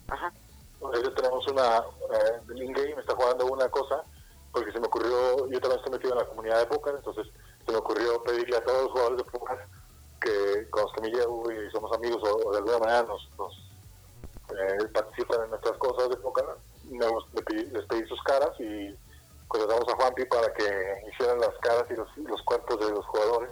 Ajá. 0.09 0.33
ahorita 0.81 1.15
tenemos 1.15 1.47
una, 1.47 1.77
eh, 1.77 2.41
el 2.49 2.63
in-game 2.63 2.99
está 2.99 3.15
jugando 3.15 3.45
una 3.45 3.69
cosa, 3.69 4.03
porque 4.51 4.71
se 4.73 4.79
me 4.81 4.87
ocurrió, 4.87 5.49
yo 5.49 5.61
también 5.61 5.79
estoy 5.79 5.91
metido 5.93 6.13
en 6.13 6.19
la 6.19 6.25
comunidad 6.25 6.59
de 6.59 6.65
póker, 6.65 6.95
entonces 6.95 7.27
se 7.65 7.71
me 7.71 7.77
ocurrió 7.77 8.21
pedirle 8.23 8.57
a 8.57 8.63
todos 8.63 8.83
los 8.83 8.91
jugadores 8.91 9.17
de 9.17 9.31
póker 9.31 9.67
que 10.23 10.69
con 10.69 10.83
los 10.83 10.93
que 10.93 11.01
me 11.01 11.09
llevo 11.09 11.51
y 11.51 11.69
somos 11.71 11.91
amigos 11.93 12.21
o, 12.23 12.51
de 12.51 12.57
alguna 12.57 12.79
manera 12.79 13.03
nos, 13.03 13.29
nos 13.38 13.53
eh, 14.49 14.88
participan 14.93 15.43
en 15.43 15.49
nuestras 15.49 15.77
cosas 15.77 16.09
de 16.09 16.17
póker, 16.17 16.45
les 16.89 17.86
pedí, 17.86 18.07
sus 18.07 18.21
caras 18.23 18.51
y 18.59 18.95
contratamos 19.47 19.91
a 19.91 19.95
Juanpi 19.95 20.25
para 20.25 20.53
que 20.53 20.63
hicieran 21.12 21.39
las 21.39 21.55
caras 21.62 21.86
y 21.89 21.95
los, 21.95 22.07
los 22.17 22.41
cuerpos 22.43 22.79
de 22.79 22.91
los 22.91 23.05
jugadores. 23.05 23.51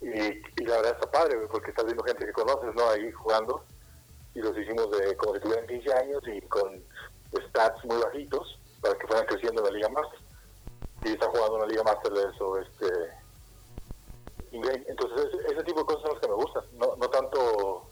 Y, 0.00 0.08
y, 0.10 0.66
la 0.66 0.76
verdad 0.76 0.92
está 0.92 1.10
padre, 1.10 1.38
porque 1.50 1.70
estás 1.70 1.86
viendo 1.86 2.04
gente 2.04 2.26
que 2.26 2.32
conoces, 2.32 2.74
¿no? 2.74 2.88
Ahí 2.90 3.10
jugando. 3.12 3.64
Y 4.34 4.40
los 4.40 4.56
hicimos 4.56 4.90
de 4.90 5.16
como 5.16 5.34
si 5.34 5.40
tuvieran 5.40 5.66
15 5.66 5.94
años 5.94 6.22
y 6.26 6.40
con 6.42 6.84
stats 7.48 7.84
muy 7.84 7.96
bajitos 7.96 8.58
para 8.82 8.94
que 8.98 9.06
fueran 9.06 9.26
creciendo 9.26 9.62
en 9.62 9.66
la 9.66 9.72
Liga 9.72 9.88
Master. 9.88 10.20
Y 11.04 11.08
está 11.12 11.26
jugando 11.28 11.56
una 11.56 11.66
Liga 11.66 11.82
Master 11.82 12.12
de 12.12 12.22
eso, 12.30 12.58
este. 12.58 12.86
Entonces, 14.64 15.28
ese, 15.46 15.64
tipo 15.64 15.80
de 15.80 15.86
cosas 15.86 16.02
son 16.02 16.12
las 16.12 16.20
que 16.20 16.28
me 16.28 16.34
gustan. 16.34 16.64
No, 16.72 17.10
tanto. 17.10 17.88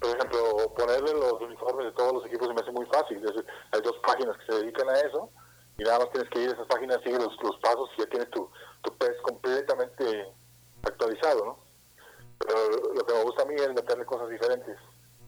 Por 0.00 0.10
ejemplo, 0.10 0.74
ponerle 0.76 1.12
los 1.14 1.40
uniformes 1.40 1.86
de 1.86 1.92
todos 1.92 2.12
los 2.12 2.26
equipos 2.26 2.48
se 2.48 2.54
me 2.54 2.60
hace 2.60 2.72
muy 2.72 2.86
fácil. 2.86 3.24
Es, 3.24 3.44
hay 3.72 3.80
dos 3.80 3.96
páginas 4.06 4.36
que 4.38 4.52
se 4.52 4.60
dedican 4.60 4.88
a 4.90 5.00
eso 5.00 5.30
y 5.78 5.82
nada 5.84 6.00
más 6.00 6.10
tienes 6.10 6.30
que 6.30 6.40
ir 6.40 6.50
a 6.50 6.52
esas 6.52 6.66
páginas, 6.66 7.00
sigue 7.02 7.18
los, 7.18 7.36
pasos 7.60 7.90
y 7.96 8.00
ya 8.00 8.08
tienes 8.08 8.30
tu, 8.30 8.48
tu 8.82 8.96
PES 8.96 9.20
completamente 9.22 10.32
actualizado, 10.82 11.44
¿no? 11.44 11.58
Pero 12.38 12.94
lo 12.94 13.06
que 13.06 13.14
me 13.14 13.22
gusta 13.24 13.42
a 13.42 13.46
mí 13.46 13.54
es 13.54 13.68
meterle 13.74 14.04
cosas 14.04 14.28
diferentes. 14.28 14.78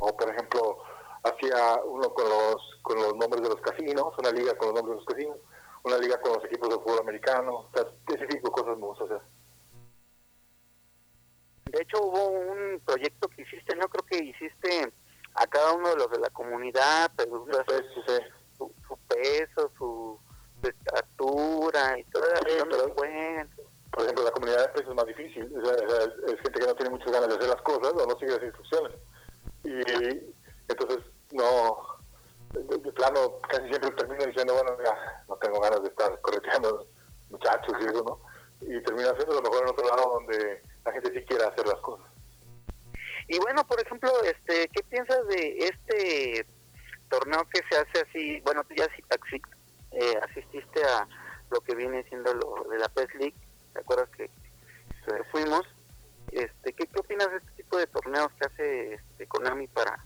O, 0.01 0.16
por 0.16 0.31
ejemplo, 0.31 0.79
hacía 1.23 1.81
uno 1.85 2.12
con 2.12 2.29
los, 2.29 2.79
con 2.83 2.97
los 2.99 3.16
nombres 3.16 3.42
de 3.42 3.49
los 3.49 3.61
casinos, 3.61 4.14
una 4.18 4.31
liga 4.31 4.57
con 4.57 4.68
los 4.68 4.77
nombres 4.77 4.99
de 4.99 5.05
los 5.05 5.14
casinos, 5.14 5.38
una 5.85 5.99
liga 5.99 6.21
con 6.21 6.33
los 6.35 6.44
equipos 6.44 6.68
de 6.68 6.77
fútbol 6.77 7.01
americano, 7.01 7.53
o 7.53 7.71
ese 7.75 8.27
tipo 8.27 8.49
de 8.49 8.53
cosas 8.53 8.79
me 8.79 8.87
gusta 8.87 9.05
hacer. 9.05 9.21
De 11.70 11.83
hecho, 11.83 12.02
hubo 12.02 12.28
un 12.28 12.81
proyecto 12.85 13.28
que 13.28 13.42
hiciste, 13.42 13.76
no 13.76 13.88
creo 13.88 14.04
que 14.07 14.24
hiciste 14.24 14.92
a 15.35 15.46
cada 15.46 15.72
uno 15.72 15.90
de 15.90 15.96
los 15.96 16.11
de 16.11 16.18
la 16.18 16.31
comunidad, 16.31 17.11
pero. 17.16 17.46
Su, 18.57 18.72
su, 18.88 18.98
peso, 19.07 19.70
su, 19.78 20.18
estatura 20.62 21.98
y 21.98 22.04
todo 22.04 22.24
eso. 22.24 22.66
pero, 22.70 22.94
bueno. 22.94 23.48
Por 23.90 24.02
ejemplo, 24.02 24.24
la 24.24 24.31
comunidad 24.33 24.66
de 24.66 24.81
peso 24.81 24.90
es 24.90 24.96
más 24.96 25.07
difícil. 25.07 25.50
O 25.57 25.64
sea, 25.64 25.74
es, 25.74 26.33
es, 26.33 26.40
gente 26.40 26.61
que 26.61 26.66
no 26.66 26.74
tiene 26.74 26.90
muchas 26.90 27.12
ganas 27.12 27.28
de 27.28 27.35
hacer 27.37 27.48
las 27.48 27.62
cosas 27.62 27.92
o 27.92 28.07
no 28.07 28.18
sigue 28.18 28.33
las 28.33 28.42
instrucciones. 28.42 28.96
Y 29.64 29.70
entonces, 30.68 30.98
no, 31.33 31.98
de, 32.52 32.78
de 32.78 32.92
plano, 32.92 33.38
casi 33.48 33.68
siempre 33.68 33.90
termino 33.92 34.24
diciendo, 34.26 34.54
bueno, 34.54 34.76
ya, 34.85 35.24
no 35.28 35.37
tengo 35.37 35.61
ganas 35.61 35.83
de 35.83 35.88
estar 35.88 36.20
correteando 36.20 36.87
muchachos 37.31 37.74
y 37.81 37.85
eso, 37.85 38.02
¿no? 38.04 38.20
Y 38.61 38.83
termino 38.83 39.11
haciendo 39.11 39.35
lo 39.35 39.42
mejor 39.42 39.62
en 39.62 39.71
otro 39.71 39.88
lado 39.88 40.12
donde 40.14 40.62
la 40.85 40.92
gente 40.92 41.12
sí 41.12 41.25
quiere 41.27 41.44
hacer 41.44 41.66
las 41.66 41.81
cosas. 41.81 42.07
Y 43.29 43.38
bueno, 43.38 43.66
por 43.66 43.81
ejemplo, 43.81 44.11
este, 44.25 44.68
¿qué 44.68 44.83
piensas 44.85 45.27
de 45.29 45.59
este 45.59 46.47
torneo 47.11 47.47
que 47.53 47.61
se 47.71 47.79
hace 47.79 48.09
así? 48.09 48.40
Bueno, 48.40 48.64
tú 48.64 48.75
ya 48.75 48.87
eh, 49.92 50.14
asististe 50.23 50.83
a 50.85 51.09
lo 51.51 51.61
que 51.61 51.75
viene 51.75 52.05
siendo 52.05 52.35
lo 52.35 52.68
de 52.71 52.79
la 52.79 52.88
PES 52.88 53.14
League, 53.18 53.37
¿te 53.73 53.81
acuerdas 53.81 54.09
que 54.11 54.31
fuimos? 55.31 55.62
Este, 56.33 56.73
¿qué, 56.73 56.87
¿Qué 56.87 57.01
opinas 57.01 57.31
de 57.31 57.38
este 57.38 57.51
tipo 57.53 57.79
de 57.79 57.87
torneos 57.87 58.29
que 58.38 58.47
hace 58.47 58.94
este, 58.94 59.27
Konami 59.27 59.66
para, 59.68 60.05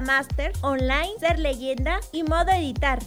Master, 0.00 0.52
online, 0.62 1.12
ser 1.20 1.38
leyenda 1.38 2.00
y 2.12 2.22
modo 2.22 2.50
editar. 2.52 2.98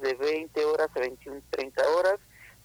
De 0.00 0.14
20 0.14 0.64
horas 0.64 0.88
a 0.94 1.00
21, 1.00 1.42
30 1.50 1.88
horas, 1.90 2.20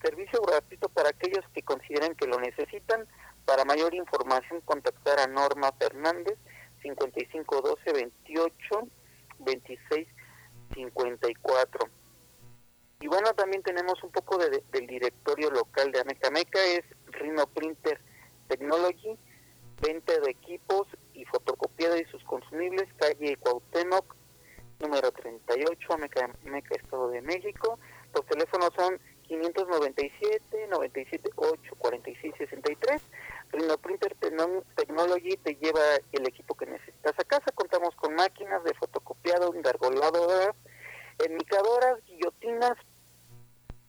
Servicio 0.06 0.40
gratuito 0.42 0.88
para 0.90 1.10
aquellos 1.10 1.44
que 1.54 1.64
consideren 1.64 2.14
que 2.16 2.28
lo 2.28 2.40
necesitan. 2.40 3.08
Para 3.44 3.66
mayor 3.66 3.94
información, 3.96 4.62
contactar 4.62 5.20
a 5.20 5.26
Norma 5.26 5.72
Fernández, 5.80 6.38
5512 6.84 7.92
28 7.92 8.88
26 9.40 10.08
54. 10.76 11.90
Y 13.02 13.08
bueno, 13.08 13.34
también 13.34 13.64
tenemos 13.64 14.02
un 14.04 14.12
poco 14.12 14.38
de, 14.38 14.64
del 14.72 14.86
directorio 14.86 15.50
local 15.50 15.92
de 15.92 16.02
Amecameca, 16.02 16.64
es 16.64 16.84
Rhino 17.08 17.48
Printer 17.48 18.00
Technology, 18.48 19.18
venta 19.82 20.20
de 20.20 20.30
equipos 20.30 20.88
y 21.14 21.26
fotocopiada 21.26 21.98
y 21.98 22.06
sus 22.06 22.24
consumibles, 22.26 22.94
calle 22.98 23.38
Cuauhtémoc, 23.38 24.16
número 24.80 25.12
38, 25.12 25.94
Amecameca, 25.94 26.76
Estado 26.76 27.10
de 27.10 27.22
México. 27.22 27.80
Los 28.14 28.26
teléfonos 28.26 28.70
son 28.76 29.00
597 29.28 30.68
97 30.70 31.30
8 31.36 31.76
46 31.78 32.34
63. 32.38 33.02
Printer 33.82 34.16
Technology 34.76 35.38
te 35.38 35.56
lleva 35.56 35.82
el 36.12 36.28
equipo 36.28 36.56
que 36.56 36.66
necesitas 36.66 37.14
a 37.18 37.24
casa. 37.24 37.52
Contamos 37.54 37.96
con 37.96 38.16
máquinas 38.16 38.64
de 38.64 38.74
fotocopiado, 38.74 39.54
engargoladoras, 39.54 40.56
enmicadoras, 41.20 42.04
guillotinas, 42.06 42.76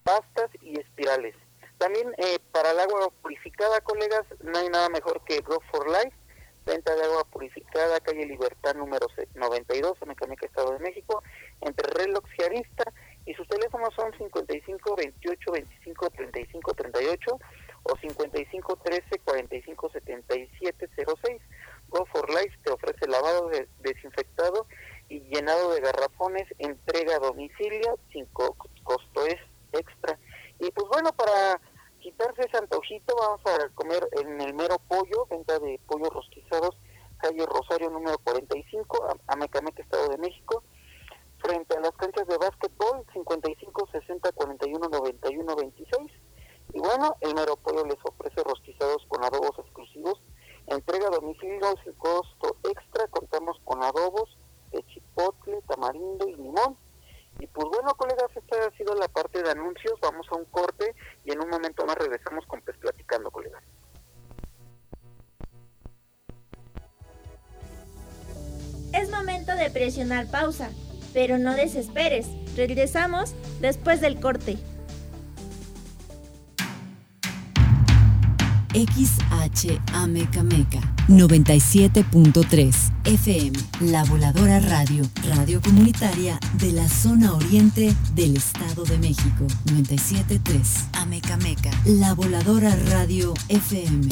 pastas 0.04 0.50
y 0.60 0.78
espirales. 0.78 1.34
También 1.78 2.12
eh, 2.18 2.38
para 2.52 2.70
el 2.70 2.80
agua 2.80 3.10
purificada, 3.22 3.80
colegas, 3.80 4.24
no 4.42 4.58
hay 4.58 4.68
nada 4.68 4.88
mejor 4.88 5.22
que 5.24 5.40
Grow 5.40 5.60
for 5.70 5.86
Life. 5.88 6.12
Venta 6.66 6.96
de 6.96 7.04
agua 7.04 7.22
purificada, 7.30 8.00
calle 8.00 8.26
Libertad 8.26 8.74
número 8.74 9.06
92, 9.34 9.98
en 10.02 10.08
Mecánica 10.08 10.46
Estado 10.46 10.72
de 10.72 10.80
México, 10.80 11.22
entre 11.60 11.88
Reloj 11.92 12.24
y 12.36 12.42
Arista 12.42 12.92
y 13.24 13.34
sus 13.34 13.46
teléfonos 13.46 13.94
son 13.94 14.12
55 14.18 14.96
28 14.96 15.52
25 15.52 16.10
35 16.10 16.74
38 16.74 17.38
o 17.84 17.96
55 17.96 18.76
13 18.82 19.18
45 19.24 19.90
77 19.90 20.90
06. 20.96 21.42
Go 21.88 22.04
for 22.06 22.28
Life 22.30 22.58
te 22.64 22.72
ofrece 22.72 23.06
lavado 23.06 23.48
de, 23.48 23.68
desinfectado 23.80 24.66
y 25.08 25.20
llenado 25.20 25.72
de 25.72 25.80
garrafones, 25.80 26.48
entrega 26.58 27.14
a 27.14 27.20
domicilio 27.20 27.96
sin 28.12 28.26
costo 28.26 29.24
es 29.24 29.38
extra. 29.72 30.18
Y 30.58 30.70
pues 30.72 30.88
bueno, 30.88 31.12
para 31.12 31.60
quitarse 32.06 32.42
ese 32.42 32.56
antojito 32.56 33.16
vamos 33.16 33.40
a 33.46 33.68
comer 33.74 34.08
en 34.12 34.40
el 34.40 34.54
mero 34.54 34.78
pollo, 34.86 35.26
venta 35.28 35.58
de 35.58 35.80
pollos 35.88 36.08
rostizados, 36.10 36.76
calle 37.18 37.44
Rosario 37.44 37.90
número 37.90 38.16
45, 38.18 39.18
Amecameca, 39.26 39.82
Estado 39.82 40.10
de 40.10 40.18
México 40.18 40.62
frente 41.38 41.76
a 41.76 41.80
las 41.80 41.90
canchas 41.96 42.28
de 42.28 42.38
básquetbol 42.38 43.04
55 43.12 43.88
60 43.90 44.30
41 44.30 44.88
91 44.88 45.56
26 45.56 46.12
y 46.74 46.78
bueno 46.78 47.16
el 47.22 47.34
Mero 47.34 47.56
Pollo 47.56 47.84
les 47.84 47.98
ofrece 48.04 48.40
rostizados 48.44 49.04
con 49.08 49.24
adobos 49.24 49.58
exclusivos 49.58 50.20
entrega 50.68 51.08
a 51.08 51.10
domicilio 51.10 51.74
sin 51.82 51.92
costo 51.94 52.56
extra, 52.70 53.08
contamos 53.08 53.58
con 53.64 53.82
adobos 53.82 54.38
de 54.70 54.84
chipotle, 54.86 55.60
tamarindo 55.68 56.28
y 56.28 56.36
limón. 56.36 56.76
Y 57.38 57.46
pues 57.48 57.68
bueno, 57.68 57.94
colegas, 57.94 58.34
esta 58.34 58.64
ha 58.64 58.76
sido 58.78 58.94
la 58.94 59.08
parte 59.08 59.42
de 59.42 59.50
anuncios. 59.50 60.00
Vamos 60.00 60.26
a 60.30 60.36
un 60.36 60.46
corte 60.46 60.94
y 61.26 61.32
en 61.32 61.40
un 61.40 61.50
momento 61.50 61.84
más 61.84 61.96
regresamos 61.96 62.46
con 62.46 62.62
Pes 62.62 62.76
Platicando, 62.78 63.30
colegas. 63.30 63.62
Es 68.94 69.10
momento 69.10 69.54
de 69.56 69.70
presionar 69.70 70.30
pausa, 70.30 70.70
pero 71.12 71.36
no 71.36 71.54
desesperes. 71.54 72.28
Regresamos 72.56 73.34
después 73.60 74.00
del 74.00 74.20
corte. 74.20 74.56
XHAMECAMECA 78.72 80.80
97.3 81.08 82.92
FM, 83.04 83.56
La 83.80 84.04
Voladora 84.04 84.60
Radio, 84.60 85.04
radio 85.36 85.62
comunitaria 85.62 86.38
de 86.54 86.72
la 86.72 86.88
zona 86.88 87.32
oriente 87.32 87.94
del 88.14 88.36
Estado 88.36 88.84
de 88.84 88.98
México. 88.98 89.46
97.3 89.66 90.95
Amecameca, 91.06 91.70
La 91.84 92.14
Voladora 92.14 92.74
Radio 92.90 93.32
FM. 93.48 94.08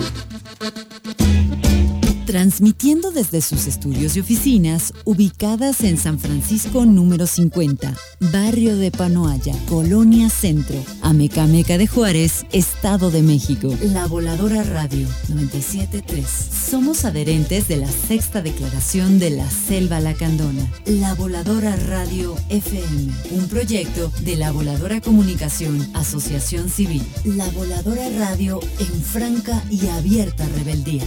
Transmitiendo 2.27 3.11
desde 3.11 3.43
sus 3.43 3.67
estudios 3.67 4.17
y 4.17 4.21
oficinas 4.21 4.95
ubicadas 5.05 5.83
en 5.83 5.99
San 5.99 6.19
Francisco 6.19 6.87
número 6.87 7.27
50, 7.27 7.95
Barrio 8.33 8.77
de 8.77 8.91
Panoaya, 8.91 9.55
Colonia 9.69 10.31
Centro, 10.31 10.77
Amecameca 11.03 11.77
de 11.77 11.87
Juárez, 11.87 12.47
Estado 12.51 13.11
de 13.11 13.23
México. 13.23 13.77
La 13.93 14.07
Voladora 14.07 14.63
Radio 14.63 15.07
973. 15.29 16.27
Somos 16.27 17.05
adherentes 17.05 17.69
de 17.69 17.77
la 17.77 17.89
Sexta 17.89 18.41
Declaración 18.41 19.19
de 19.19 19.31
la 19.31 19.51
Selva 19.51 20.01
Lacandona. 20.01 20.67
La 20.87 21.15
Voladora 21.15 21.77
Radio 21.77 22.37
FM, 22.49 23.13
un 23.33 23.49
proyecto 23.49 24.11
de 24.21 24.37
la 24.37 24.51
Voladora 24.51 25.03
Comunicación, 25.03 25.91
Asociación 25.93 26.71
Civil. 26.71 27.03
La 27.25 27.49
Voladora 27.51 28.09
Radio 28.19 28.61
en 28.79 29.03
franca 29.03 29.63
y 29.71 29.89
abierta 29.89 30.49
rebeldía. 30.57 31.05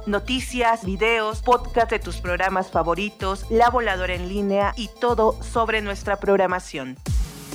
Noticias, 0.07 0.83
videos, 0.83 1.43
podcast 1.43 1.91
de 1.91 1.99
tus 1.99 2.17
programas 2.17 2.71
favoritos, 2.71 3.45
La 3.51 3.69
Voladora 3.69 4.15
en 4.15 4.27
línea 4.27 4.73
y 4.75 4.89
todo 4.99 5.39
sobre 5.43 5.83
nuestra 5.83 6.19
programación 6.19 6.97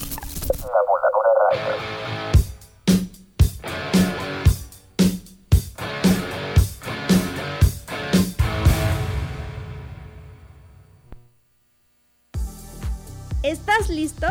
Listo? 13.99 14.27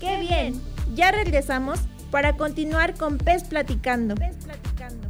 ¡Qué 0.00 0.18
bien! 0.18 0.62
Ya 0.94 1.10
regresamos 1.10 1.78
para 2.10 2.38
continuar 2.38 2.96
con 2.96 3.18
Pez 3.18 3.44
Platicando. 3.44 4.14
Pez 4.14 4.34
Platicando. 4.36 5.08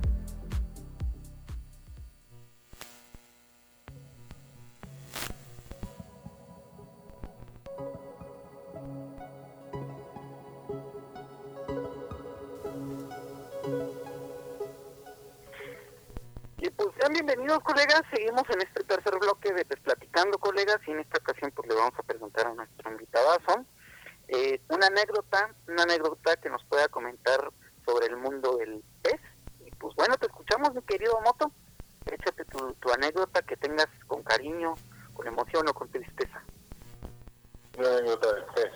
Y 16.59 16.71
pues 16.71 16.89
sean 16.99 17.13
bienvenidos 17.13 17.61
colegas, 17.61 18.03
seguimos 18.13 18.43
en 18.51 18.61
este 18.67 18.83
tercer 18.83 19.17
bloque 19.21 19.53
de 19.53 19.65
Pes 19.65 19.79
Platicando 19.83 20.37
colegas 20.39 20.79
y 20.89 20.91
en 20.91 20.99
esta 20.99 21.19
ocasión 21.21 21.53
pues 21.55 21.69
le 21.69 21.77
vamos 21.77 21.95
a 21.97 22.03
presentar 22.03 22.49
a 22.49 22.55
nuestro 22.55 22.91
invitadazo 22.91 23.65
eh, 24.37 24.61
una 24.69 24.87
anécdota, 24.87 25.55
una 25.69 25.83
anécdota 25.85 26.37
que 26.37 26.51
nos 26.51 26.65
pueda 26.65 26.89
comentar 26.89 27.51
sobre 27.85 28.07
el 28.07 28.17
mundo 28.17 28.57
del 28.57 28.83
pez. 29.03 29.21
Y 29.65 29.71
pues 29.73 29.95
bueno, 29.97 30.17
te 30.17 30.27
escuchamos 30.27 30.75
mi 30.75 30.83
querido 30.83 31.21
Moto, 31.21 31.53
échate 32.07 32.45
tu, 32.47 32.75
tu 32.75 32.93
anécdota 32.93 33.43
que 33.43 33.57
tengas 33.57 33.89
con 34.07 34.23
cariño, 34.23 34.75
con 35.13 35.27
emoción 35.27 35.69
o 35.69 35.75
con 35.75 35.89
tristeza. 35.91 36.43
Una 37.79 37.89
anécdota 37.89 38.33
del 38.35 38.45
pez. 38.55 38.73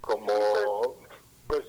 Como, 0.00 0.96
pues, 1.46 1.62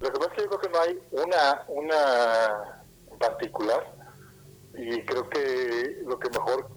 lo 0.00 0.12
que 0.12 0.18
pasa 0.18 0.30
es 0.30 0.36
que 0.36 0.42
yo 0.42 0.48
creo 0.50 0.60
que 0.60 0.68
no 0.68 0.80
hay 0.80 1.02
una, 1.10 1.64
una 1.68 2.84
particular 3.18 3.94
y 4.74 5.04
creo 5.04 5.28
que 5.28 6.02
lo 6.04 6.18
que 6.18 6.30
mejor 6.30 6.68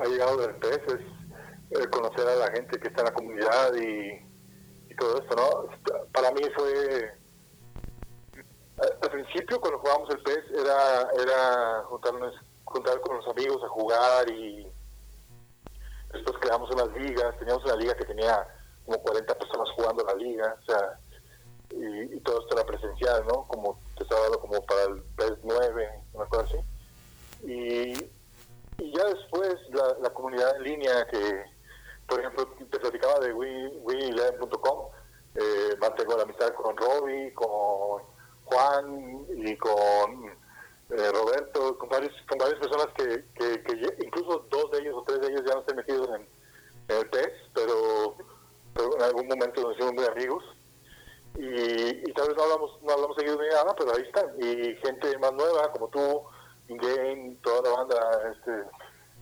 ha 0.00 0.04
llegado 0.04 0.36
del 0.38 0.56
pez 0.56 0.80
es 0.88 1.23
eh, 1.70 1.88
conocer 1.90 2.28
a 2.28 2.36
la 2.36 2.50
gente 2.50 2.78
que 2.78 2.88
está 2.88 3.00
en 3.00 3.06
la 3.06 3.14
comunidad 3.14 3.74
y, 3.74 4.24
todo 4.96 5.18
esto, 5.18 5.34
¿no? 5.34 6.06
Para 6.12 6.30
mí 6.30 6.42
fue, 6.56 7.18
al 8.78 8.98
al 9.02 9.10
principio 9.10 9.60
cuando 9.60 9.80
jugábamos 9.80 10.08
el 10.10 10.22
pez 10.22 10.44
era, 10.52 11.10
era 11.20 11.82
juntarnos, 11.86 12.32
juntar 12.62 13.00
con 13.00 13.16
los 13.16 13.26
amigos 13.26 13.60
a 13.64 13.68
jugar 13.70 14.30
y 14.30 14.68
después 16.12 16.36
creamos 16.40 16.70
unas 16.70 16.96
ligas, 16.96 17.36
teníamos 17.40 17.64
una 17.64 17.74
liga 17.74 17.96
que 17.96 18.04
tenía 18.04 18.46
como 18.86 19.02
40 19.02 19.34
personas 19.36 19.68
jugando 19.74 20.04
la 20.04 20.14
liga, 20.14 20.56
o 20.62 20.64
sea, 20.64 20.98
y, 21.70 22.20
todo 22.20 22.40
esto 22.40 22.56
era 22.56 22.66
presencial, 22.66 23.26
¿no? 23.26 23.46
Como 23.48 23.80
te 23.96 24.04
estaba 24.04 24.22
dando 24.22 24.40
como 24.40 24.64
para 24.64 24.84
el 24.84 25.02
PES 25.16 25.38
9, 25.42 26.02
una 26.12 26.26
cosa 26.26 26.44
así. 26.44 26.56
Y, 27.46 28.12
y 28.82 28.96
ya 28.96 29.04
después 29.06 29.56
la, 29.72 29.96
la 30.00 30.10
comunidad 30.10 30.56
en 30.56 30.62
línea 30.62 31.06
que, 31.06 31.53
por 32.06 32.20
ejemplo, 32.20 32.46
te 32.70 32.78
platicaba 32.78 33.18
de 33.20 33.34
win11.com, 33.34 34.88
eh, 35.36 35.76
mantengo 35.80 36.16
la 36.16 36.22
amistad 36.22 36.52
con 36.54 36.76
Robbie, 36.76 37.32
con 37.34 38.02
Juan 38.44 39.26
y 39.36 39.56
con 39.56 40.26
eh, 40.90 41.12
Roberto, 41.12 41.78
con, 41.78 41.88
varios, 41.88 42.12
con 42.28 42.38
varias 42.38 42.60
personas 42.60 42.88
que, 42.96 43.24
que, 43.34 43.62
que 43.62 44.04
incluso 44.04 44.46
dos 44.50 44.70
de 44.70 44.80
ellos 44.80 44.94
o 44.96 45.02
tres 45.04 45.20
de 45.20 45.28
ellos 45.28 45.42
ya 45.46 45.54
no 45.54 45.60
están 45.60 45.76
metidos 45.76 46.08
en, 46.16 46.28
el 46.86 47.08
PES, 47.08 47.32
pero, 47.54 48.14
en 48.76 49.02
algún 49.02 49.26
momento 49.26 49.62
nos 49.62 49.74
hicimos 49.74 49.94
muy 49.94 50.04
amigos 50.04 50.44
y, 51.36 52.10
y 52.10 52.12
tal 52.12 52.28
vez 52.28 52.36
no 52.36 52.42
hablamos, 52.42 52.82
no 52.82 52.92
hablamos 52.92 53.16
seguido 53.16 53.40
ni 53.40 53.48
nada, 53.48 53.74
pero 53.76 53.94
ahí 53.94 54.02
están. 54.02 54.26
Y 54.38 54.76
gente 54.76 55.18
más 55.18 55.32
nueva, 55.32 55.72
como 55.72 55.88
tú, 55.88 56.22
In-Game, 56.68 57.38
toda 57.42 57.62
la 57.62 57.76
banda, 57.76 58.32
este, 58.32 58.64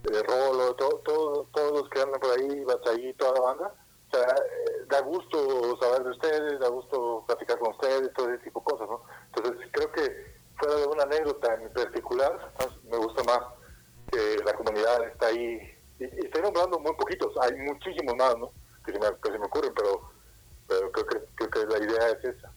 eh, 0.05 0.23
Rolo, 0.27 0.75
to- 0.75 1.01
todo- 1.05 1.49
todos 1.53 1.81
los 1.83 1.89
que 1.91 2.01
andan 2.01 2.21
por 2.21 2.31
ahí, 2.39 2.65
ahí 2.91 3.15
toda 3.15 3.33
la 3.35 3.41
banda. 3.41 3.75
O 4.13 4.17
sea, 4.17 4.27
eh, 4.29 4.85
da 4.89 5.01
gusto 5.01 5.77
saber 5.81 6.05
de 6.05 6.11
ustedes, 6.11 6.61
da 6.61 6.69
gusto 6.69 7.25
platicar 7.27 7.59
con 7.59 7.71
ustedes, 7.73 8.13
todo 8.15 8.29
ese 8.31 8.45
tipo 8.45 8.61
de 8.61 8.65
cosas, 8.65 8.89
¿no? 8.89 9.03
Entonces, 9.35 9.69
creo 9.73 9.91
que 9.93 10.33
fuera 10.59 10.75
de 10.77 10.87
una 10.87 11.03
anécdota 11.05 11.55
en 11.55 11.73
particular, 11.73 12.53
me 12.85 12.97
gusta 12.99 13.23
más 13.25 13.41
que 14.11 14.37
la 14.45 14.53
comunidad 14.55 15.03
está 15.09 15.27
ahí. 15.29 15.61
Y, 15.99 16.05
estoy 16.05 16.43
nombrando 16.43 16.79
muy 16.79 16.95
poquitos, 16.95 17.33
hay 17.41 17.55
muchísimos 17.57 18.15
más, 18.17 18.37
¿no? 18.37 18.53
que 18.85 18.93
se 18.93 18.99
me, 18.99 19.07
que 19.23 19.31
se 19.31 19.39
me 19.39 19.47
ocurren, 19.47 19.73
pero, 19.75 20.03
pero 20.67 20.91
creo, 20.91 21.07
que, 21.07 21.21
creo 21.37 21.51
que 21.51 21.67
la 21.67 21.79
idea 21.79 22.09
es 22.09 22.25
esa. 22.25 22.51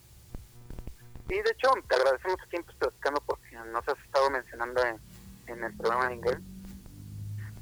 Sí, 1.27 1.35
de 1.35 1.51
hecho, 1.51 1.71
te 1.87 1.95
agradecemos 1.95 2.37
que 2.37 2.49
siempre 2.49 2.75
platicando 2.79 3.21
porque 3.25 3.51
nos 3.51 3.87
has 3.87 3.97
estado 4.05 4.29
mencionando 4.31 4.83
en, 4.83 4.99
en 5.47 5.63
el 5.63 5.77
programa 5.77 6.07
de 6.07 6.15
Inglés 6.15 6.37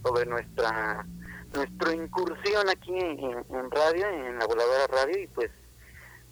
sobre 0.04 0.26
nuestra 0.26 1.06
nuestra 1.54 1.94
incursión 1.94 2.68
aquí 2.68 2.98
en, 2.98 3.72
radio, 3.72 4.08
en 4.08 4.40
la 4.40 4.46
voladora 4.48 4.88
radio, 4.88 5.20
y 5.20 5.28
pues 5.28 5.52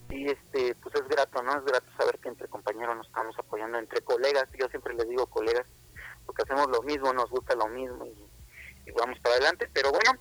y 0.10 0.30
este 0.30 0.76
pues 0.76 0.96
es 0.96 1.08
grato, 1.08 1.42
¿no? 1.44 1.58
Es 1.58 1.64
grato 1.64 1.86
saber 1.98 2.20
que 2.20 2.30
entre 2.30 2.48
compañeros 2.48 2.98
nos 2.98 3.08
estamos 3.08 3.38
apoyando, 3.38 3.78
entre 3.78 4.02
colegas, 4.02 4.46
yo 4.60 4.68
siempre 4.70 4.94
les 4.96 5.08
digo 5.08 5.28
colegas, 5.28 5.66
porque 6.26 6.44
hacemos 6.44 6.68
lo 6.70 6.82
mismo, 6.82 7.14
nos 7.14 7.30
gusta 7.30 7.56
lo 7.56 7.68
mismo 7.68 8.06
y, 8.06 8.28
vamos 8.98 9.20
para 9.20 9.36
adelante, 9.36 9.70
pero 9.74 9.92
bueno, 9.92 10.12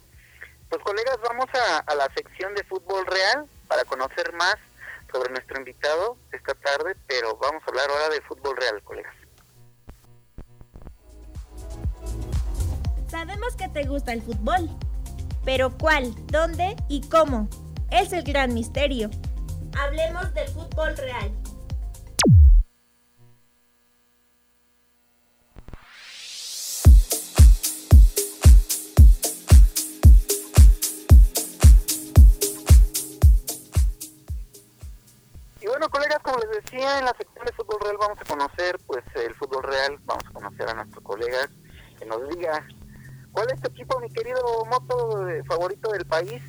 pues 0.69 0.83
colegas, 0.85 1.19
vamos 1.29 1.47
a 1.55 1.95
la 1.95 2.07
sección 2.15 2.55
de 2.55 2.63
fútbol 2.65 3.05
real 3.07 3.49
para 3.67 3.85
conocer 3.85 4.33
más 4.35 4.57
sobre 5.11 5.31
nuestro 5.31 5.59
invitado 5.59 6.17
esta 6.31 6.55
tarde, 6.55 6.95
pero 7.07 7.37
vamos 7.37 7.63
a 7.65 7.71
hablar 7.71 7.91
ahora 7.91 8.09
de 8.11 8.21
fútbol 8.23 8.57
real, 8.57 8.83
colegas. 8.85 9.20
Sabemos 13.11 13.57
que 13.57 13.69
te 13.69 13.83
gusta 13.87 14.13
el 14.13 14.23
fútbol, 14.23 14.71
pero 15.45 15.77
¿cuál, 15.77 16.15
dónde 16.27 16.77
y 16.89 17.01
cómo? 17.09 17.49
Es 17.91 18.13
el 18.13 18.23
gran 18.23 18.55
misterio. 18.55 19.11
Hablemos 19.77 20.33
del 20.33 20.47
fútbol 20.51 20.97
real. 20.97 21.33
Y 35.61 35.67
bueno, 35.67 35.89
colegas, 35.91 36.21
como 36.23 36.39
les 36.39 36.63
decía, 36.63 37.01
en 37.01 37.07
la 37.07 37.15
sección 37.19 37.45
de 37.45 37.53
fútbol 37.55 37.81
real 37.81 37.97
vamos 37.99 38.19
a 38.21 38.25
conocer 38.25 38.79
pues 38.87 39.03
el 39.17 39.35
fútbol 39.35 39.65
real, 39.65 39.99
vamos 40.05 40.25
a 40.29 40.33
conocer 40.33 40.69
a 40.69 40.75
nuestro 40.75 41.03
colega 41.03 41.51
que 41.99 42.07
nos 42.07 42.29
diga 42.29 42.65
cuál 43.33 43.51
es 43.51 43.61
tu 43.61 43.69
equipo, 43.69 43.99
mi 44.01 44.11
querido 44.11 44.65
Moto, 44.67 45.29
eh, 45.29 45.43
favorito 45.45 45.91
del 45.91 46.07
país. 46.07 46.43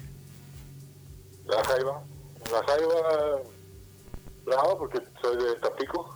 La 1.46 1.64
Jaiba, 1.64 2.04
la 2.52 2.64
Jaiba, 2.64 3.42
bravo, 4.46 4.78
porque 4.80 5.02
soy 5.22 5.38
de 5.44 5.56
Tapico. 5.56 6.16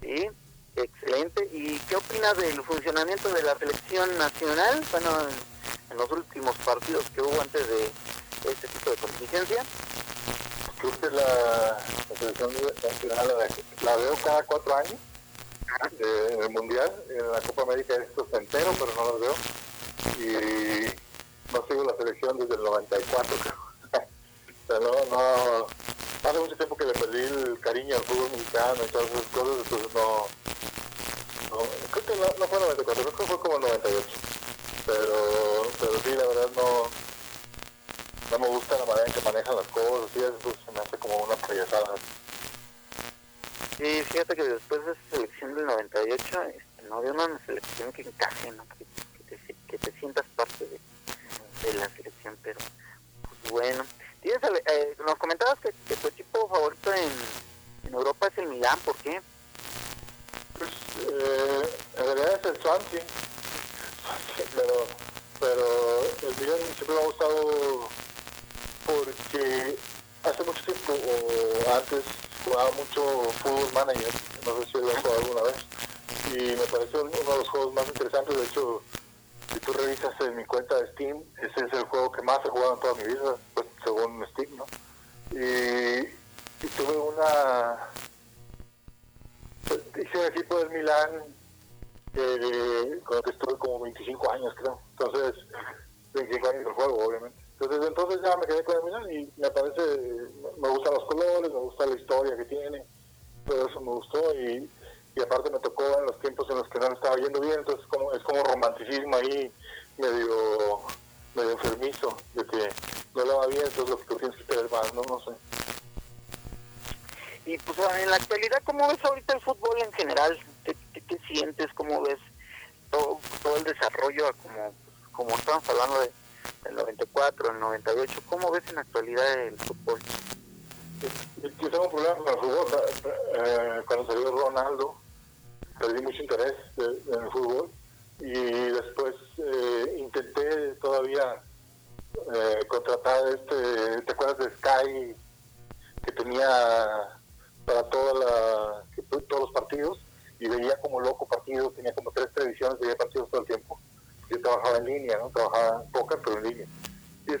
Sí, 0.00 0.28
excelente. 0.76 1.48
¿Y 1.52 1.78
qué 1.80 1.96
opinas 1.96 2.36
del 2.36 2.62
funcionamiento 2.62 3.28
de 3.30 3.42
la 3.42 3.56
selección 3.56 4.16
nacional? 4.18 4.82
Bueno, 4.90 5.10
en, 5.22 5.92
en 5.92 5.96
los 5.96 6.10
últimos 6.10 6.56
partidos 6.58 7.08
que 7.10 7.22
hubo 7.22 7.40
antes 7.40 7.68
de 7.68 8.50
este 8.50 8.68
tipo 8.68 8.90
de 8.90 8.96
contingencia. 8.96 9.62
Creo 10.78 11.00
que 11.00 11.10
la, 11.10 11.78
la 12.08 12.16
selección 12.16 12.52
nacional 12.82 13.28
la, 13.28 13.90
la 13.90 13.96
veo 13.96 14.14
cada 14.24 14.42
cuatro 14.44 14.76
años 14.76 14.94
eh, 15.98 16.30
en 16.32 16.42
el 16.42 16.50
Mundial, 16.50 16.92
en 17.08 17.32
la 17.32 17.40
Copa 17.40 17.62
América 17.62 17.94
esto 17.94 18.26
se 18.30 18.36
entero, 18.36 18.72
pero 18.78 18.92
no 18.94 19.04
los 19.12 19.20
veo. 19.20 19.34
Y 20.18 20.86
no 21.52 21.64
sigo 21.66 21.84
la 21.84 21.96
selección 21.96 22.38
desde 22.38 22.54
el 22.54 22.62
94, 22.62 23.36
creo. 23.42 23.54
o 23.94 24.66
sea, 24.66 24.80
no, 24.80 24.92
no, 25.10 25.66
hace 26.28 26.38
mucho 26.38 26.56
tiempo 26.56 26.76
que 26.76 26.84
le 26.84 26.92
perdí 26.92 27.20
el 27.20 27.60
cariño 27.60 27.96
al 27.96 28.02
fútbol 28.02 28.30
mexicano 28.32 28.84
y 28.84 28.90
todas 28.90 29.10
esas 29.10 29.26
cosas, 29.26 29.56
entonces 29.64 29.94
no, 29.94 30.26
no 31.50 31.62
creo 31.90 32.06
que 32.06 32.16
no, 32.16 32.26
no 32.38 32.48
fue 32.48 32.60
94, 32.60 33.04
creo 33.04 33.16
que 33.16 33.26
fue 33.26 33.40
como 33.40 33.58
98. 33.58 34.06
Pero, 34.86 35.62
pero 35.80 35.92
sí, 36.02 36.10
la 36.10 36.26
verdad 36.26 36.48
no, 36.56 36.90
no 38.30 38.38
me 38.38 38.48
gusta 38.48 38.78
la 38.78 38.86
manera 38.86 39.06
en 39.06 39.12
que 39.12 39.20
manejan 39.20 39.56
las 39.56 39.68
cosas, 39.68 40.10
y 40.16 40.18
eso 40.18 40.52
se 40.64 40.72
me 40.72 40.80
hace 40.80 40.96
como 40.98 41.16
una 41.18 41.36
payasada. 41.36 41.94
Sí, 43.78 44.02
fíjate 44.10 44.34
que 44.34 44.42
después 44.42 44.84
de 44.84 44.90
esa 44.90 45.00
selección 45.12 45.54
del 45.54 45.66
98, 45.66 46.42
este, 46.42 46.88
no 46.88 46.96
había 46.96 47.12
una 47.12 47.38
selección 47.46 47.92
que 47.92 48.02
encaje, 48.02 48.50
¿no? 48.50 48.66
que, 48.76 48.84
que, 49.28 49.36
te, 49.36 49.54
que 49.68 49.78
te 49.78 49.92
sientas 50.00 50.26
parte 50.34 50.64
de, 50.64 50.80
de 51.62 51.78
la 51.78 51.88
selección, 51.90 52.36
pero 52.42 52.58
pues 53.22 53.52
bueno. 53.52 53.84
¿Tienes, 54.20 54.40
eh, 54.66 54.96
nos 55.06 55.14
comentabas 55.14 55.60
que, 55.60 55.72
que, 55.86 55.94
tu 55.94 56.08
equipo 56.08 56.48
favorito 56.48 56.92
en, 56.92 57.12
en 57.86 57.94
Europa 57.94 58.26
es 58.26 58.38
el 58.38 58.48
Milán, 58.48 58.80
¿por 58.80 58.96
qué? 58.96 59.22
Pues 60.58 60.70
eh, 61.08 61.70
en 61.98 62.04
realidad 62.04 62.40
es 62.40 62.50
el 62.50 62.60
Swansea, 62.60 63.04
pero, 64.56 64.86
pero 65.38 66.00
el 66.28 66.40
Milán 66.40 66.58
siempre 66.74 66.96
me 66.96 67.00
ha 67.00 67.04
gustado 67.04 67.88
porque 68.86 69.78
hace 70.24 70.42
mucho 70.42 70.64
tiempo, 70.64 70.94
o 70.94 71.76
antes, 71.76 72.02
jugaba 72.44 72.67
mucho 72.78 73.02
fútbol 73.42 73.72
manager, 73.72 74.12
no 74.46 74.56
sé 74.58 74.66
si 74.66 74.72
lo 74.78 74.90
he 74.90 74.94
jugado 74.94 75.18
alguna 75.18 75.42
vez, 75.42 75.56
y 76.32 76.56
me 76.56 76.66
pareció 76.66 77.02
uno 77.02 77.10
de 77.10 77.38
los 77.38 77.48
juegos 77.48 77.74
más 77.74 77.86
interesantes, 77.88 78.36
de 78.36 78.44
hecho, 78.44 78.82
si 79.52 79.60
tú 79.60 79.72
revisas 79.72 80.14
en 80.20 80.36
mi 80.36 80.44
cuenta 80.44 80.76
de 80.76 80.92
Steam, 80.92 81.22
ese 81.38 81.66
es 81.66 81.72
el 81.72 81.84
juego 81.84 82.12
que 82.12 82.22
más 82.22 82.38
he 82.44 82.48
jugado 82.48 82.74
en 82.74 82.80
toda 82.80 82.94
mi 82.94 83.04
vida, 83.04 83.36
pues, 83.54 83.66
según 83.82 84.26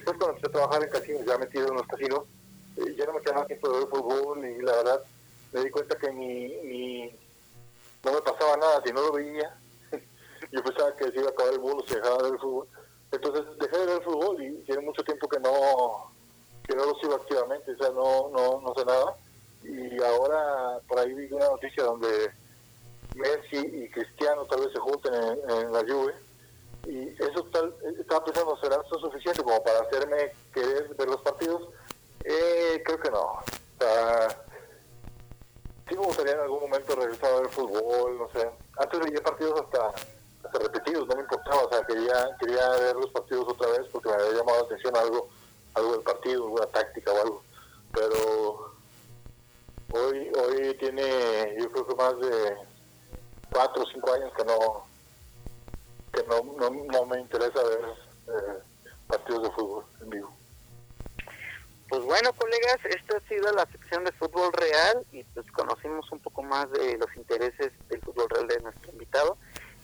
después 0.08 0.18
cuando 0.18 0.36
empecé 0.36 0.46
a 0.46 0.52
trabajar 0.52 0.82
en 0.82 0.90
casinos, 0.90 1.26
ya 1.26 1.38
metido 1.38 1.68
en 1.68 1.74
los 1.74 1.86
casinos, 1.86 2.24
eh, 2.76 2.94
ya 2.96 3.06
no 3.06 3.14
me 3.14 3.20
quedaba 3.20 3.46
tiempo 3.46 3.68
de 3.68 3.78
ver 3.78 3.88
fútbol 3.88 4.46
y 4.46 4.62
la 4.62 4.76
verdad 4.76 5.02
me 5.52 5.64
di 5.64 5.70
cuenta 5.70 5.96
que 5.96 6.12
ni, 6.12 6.48
ni 6.62 7.10
no 8.04 8.12
me 8.12 8.20
pasaba 8.22 8.56
nada 8.56 8.82
si 8.84 8.92
no 8.92 9.02
lo 9.02 9.12
veía. 9.12 9.56
yo 10.52 10.62
pensaba 10.62 10.94
que 10.96 11.10
se 11.10 11.18
iba 11.18 11.28
a 11.28 11.30
acabar 11.30 11.54
el 11.54 11.60
mundo 11.60 11.84
si 11.86 11.94
dejaba 11.94 12.16
de 12.18 12.22
ver 12.24 12.32
el 12.32 12.38
fútbol. 12.38 12.68
Entonces 13.10 13.44
dejé 13.58 13.78
de 13.78 13.86
ver 13.86 13.96
el 13.96 14.02
fútbol 14.02 14.42
y 14.42 14.54
tiene 14.64 14.82
mucho 14.82 15.02
tiempo 15.02 15.28
que 15.28 15.40
no 15.40 16.12
que 16.66 16.74
no 16.74 16.84
lo 16.84 16.94
sigo 16.96 17.14
activamente, 17.14 17.72
o 17.72 17.78
sea, 17.78 17.88
no, 17.90 18.28
no, 18.28 18.60
no 18.60 18.74
sé 18.74 18.84
nada. 18.84 19.16
Y 19.64 20.02
ahora 20.02 20.78
por 20.86 20.98
ahí 20.98 21.14
vi 21.14 21.32
una 21.32 21.48
noticia 21.48 21.82
donde 21.82 22.30
Messi 23.14 23.56
y 23.56 23.88
Cristiano 23.88 24.44
tal 24.44 24.60
vez 24.60 24.72
se 24.72 24.78
junten 24.78 25.14
en, 25.14 25.50
en 25.50 25.72
la 25.72 25.80
Juve 25.80 26.14
y 26.86 27.08
eso 27.22 27.44
tal, 27.52 27.74
estaba 27.98 28.24
pensando, 28.24 28.56
¿será 28.58 28.76
eso 28.76 28.98
suficiente 28.98 29.42
como 29.42 29.62
para 29.62 29.80
hacerme 29.80 30.32
querer 30.52 30.94
ver 30.94 31.08
los 31.08 31.20
partidos? 31.22 31.68
Eh, 32.24 32.82
creo 32.84 33.00
que 33.00 33.10
no. 33.10 33.24
O 33.24 33.44
sea, 33.78 34.28
sí 35.88 35.96
me 35.96 36.04
gustaría 36.04 36.32
en 36.32 36.40
algún 36.40 36.60
momento 36.60 36.94
regresar 36.94 37.32
a 37.32 37.40
ver 37.40 37.48
fútbol, 37.50 38.18
no 38.18 38.30
sé. 38.32 38.50
Antes 38.78 39.00
veía 39.00 39.22
partidos 39.22 39.60
hasta, 39.60 39.88
hasta 40.44 40.58
repetidos, 40.58 41.06
no 41.08 41.16
me 41.16 41.22
importaba, 41.22 41.62
o 41.64 41.70
sea, 41.70 41.84
quería, 41.84 42.36
quería 42.40 42.68
ver 42.70 42.96
los 42.96 43.10
partidos 43.10 43.48
otra 43.48 43.68
vez 43.68 43.86
porque 43.92 44.08
me 44.08 44.14
había 44.14 44.38
llamado 44.38 44.60
la 44.60 44.64
atención 44.64 44.96
algo, 44.96 45.28
algo 45.74 45.92
del 45.92 46.02
partido, 46.02 46.44
alguna 46.44 46.66
táctica 46.66 47.12
o 47.12 47.22
algo. 47.22 47.42
Pero 47.92 48.74
hoy, 49.92 50.32
hoy 50.42 50.74
tiene, 50.78 51.56
yo 51.58 51.70
creo 51.70 51.86
que 51.86 51.94
más 51.94 52.18
de 52.18 52.56
cuatro 53.52 53.82
o 53.82 53.86
cinco 53.92 54.12
años 54.12 54.32
que 54.36 54.44
no 54.44 54.87
no, 56.26 56.42
no, 56.58 56.70
no 56.70 57.06
me 57.06 57.20
interesa 57.20 57.62
ver 57.62 57.80
eh, 58.28 58.62
partidos 59.06 59.42
de 59.44 59.50
fútbol 59.50 59.84
en 60.02 60.10
vivo. 60.10 60.38
Pues 61.88 62.02
bueno, 62.04 62.32
colegas, 62.34 62.76
esta 62.84 63.16
ha 63.16 63.28
sido 63.28 63.50
la 63.52 63.64
sección 63.66 64.04
de 64.04 64.12
fútbol 64.12 64.52
real 64.52 65.06
y 65.10 65.24
pues 65.24 65.50
conocimos 65.52 66.10
un 66.12 66.20
poco 66.20 66.42
más 66.42 66.70
de 66.70 66.98
los 66.98 67.08
intereses 67.16 67.72
del 67.88 68.00
fútbol 68.02 68.28
real 68.28 68.46
de 68.46 68.60
nuestro 68.60 68.92
invitado. 68.92 69.38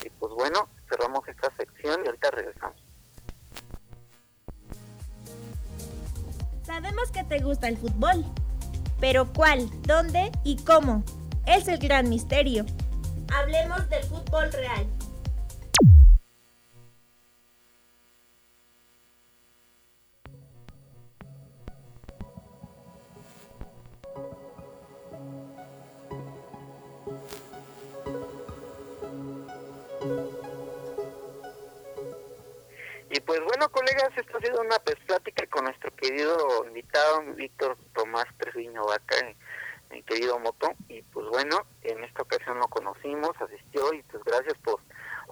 Y 0.04 0.10
pues 0.10 0.32
bueno, 0.34 0.68
cerramos 0.88 1.26
esta 1.26 1.50
sección 1.56 2.02
y 2.04 2.06
ahorita 2.06 2.30
regresamos. 2.30 2.76
Sabemos 6.62 7.10
que 7.10 7.24
te 7.24 7.40
gusta 7.40 7.68
el 7.68 7.78
fútbol, 7.78 8.24
pero 9.00 9.32
¿cuál, 9.32 9.68
dónde 9.82 10.30
y 10.44 10.62
cómo? 10.64 11.04
Es 11.46 11.68
el 11.68 11.78
gran 11.78 12.10
misterio. 12.10 12.66
Hablemos 13.32 13.88
del 13.88 14.02
fútbol 14.04 14.52
real. 14.52 14.86
pues 33.26 33.40
bueno, 33.40 33.68
colegas, 33.70 34.10
esto 34.16 34.38
ha 34.38 34.40
sido 34.40 34.60
una 34.60 34.78
pues, 34.80 34.96
plática 35.06 35.46
con 35.46 35.64
nuestro 35.64 35.90
querido 35.96 36.64
invitado, 36.66 37.22
Víctor 37.34 37.76
Tomás 37.94 38.26
Treviño 38.38 38.84
Vaca, 38.84 39.16
eh, 39.18 39.36
mi 39.90 40.02
querido 40.02 40.38
Moto. 40.38 40.72
Y 40.88 41.02
pues 41.02 41.26
bueno, 41.28 41.66
en 41.82 42.02
esta 42.04 42.22
ocasión 42.22 42.58
lo 42.58 42.68
conocimos, 42.68 43.30
asistió 43.40 43.92
y 43.92 44.02
pues 44.04 44.22
gracias 44.24 44.54
por, 44.64 44.80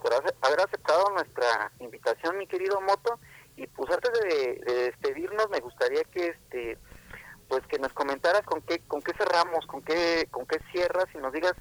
por 0.01 0.13
haber 0.15 0.61
aceptado 0.61 1.11
nuestra 1.11 1.73
invitación, 1.81 2.39
mi 2.39 2.47
querido 2.47 2.81
Moto. 2.81 3.19
Y 3.57 3.67
pues 3.67 3.91
antes 3.91 4.13
de, 4.13 4.61
de 4.65 4.83
despedirnos, 4.85 5.51
me 5.51 5.61
gustaría 5.61 6.05
que 6.05 6.29
este 6.29 6.79
pues 7.49 7.67
que 7.67 7.79
nos 7.79 7.93
comentaras 7.93 8.43
con 8.43 8.63
qué 8.63 8.81
con 8.89 9.03
qué 9.03 9.13
cerramos, 9.13 9.67
con 9.67 9.83
qué 9.83 10.27
con 10.31 10.47
qué 10.47 10.59
cierras 10.73 11.05
y 11.15 11.19
nos 11.19 11.35
digas 11.35 11.53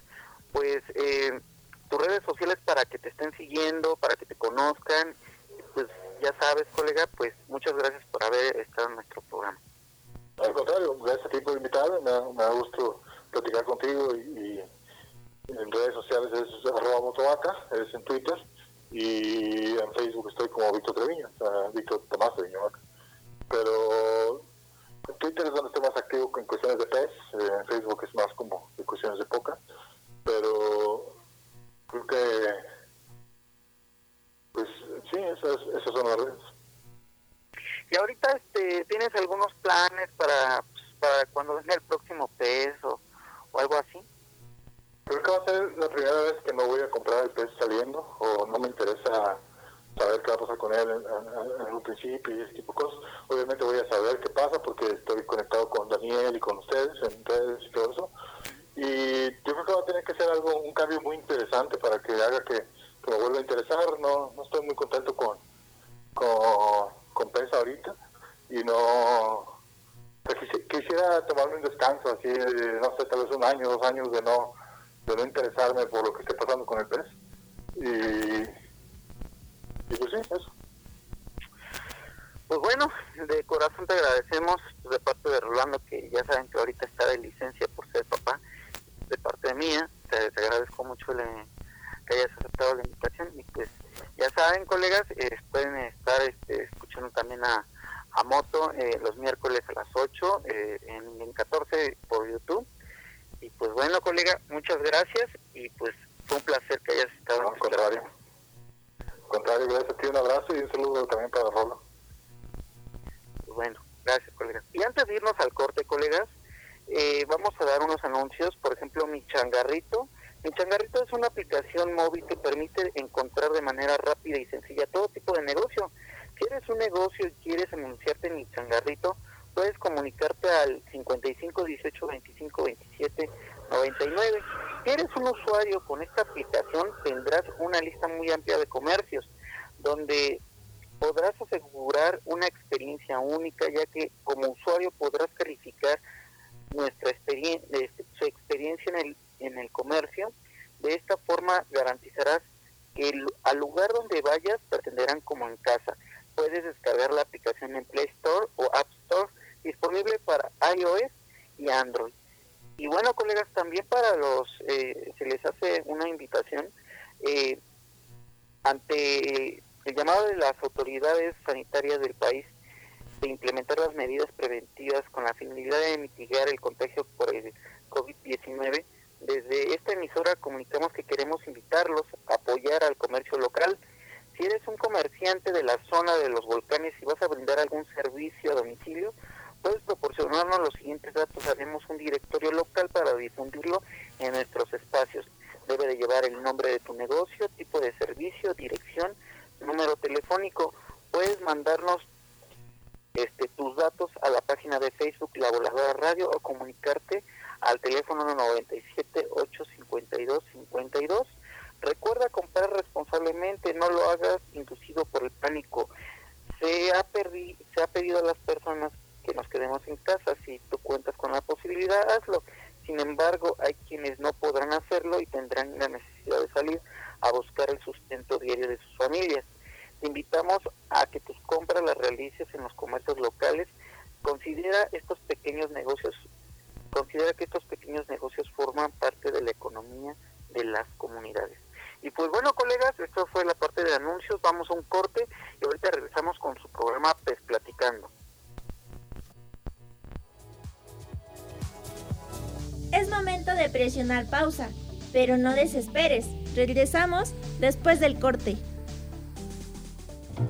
pero 255.31 255.41
no 255.41 255.55
desesperes. 255.55 256.25
Regresamos 256.57 257.33
después 257.61 258.01
del 258.01 258.19
corte. 258.19 258.57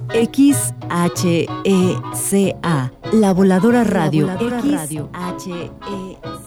XHECA, 0.10 1.52
La 3.14 3.32
Voladora 3.34 3.84
Radio. 3.84 4.26
La 4.26 4.38
Voladora 4.38 4.62
Radio. 4.62 5.12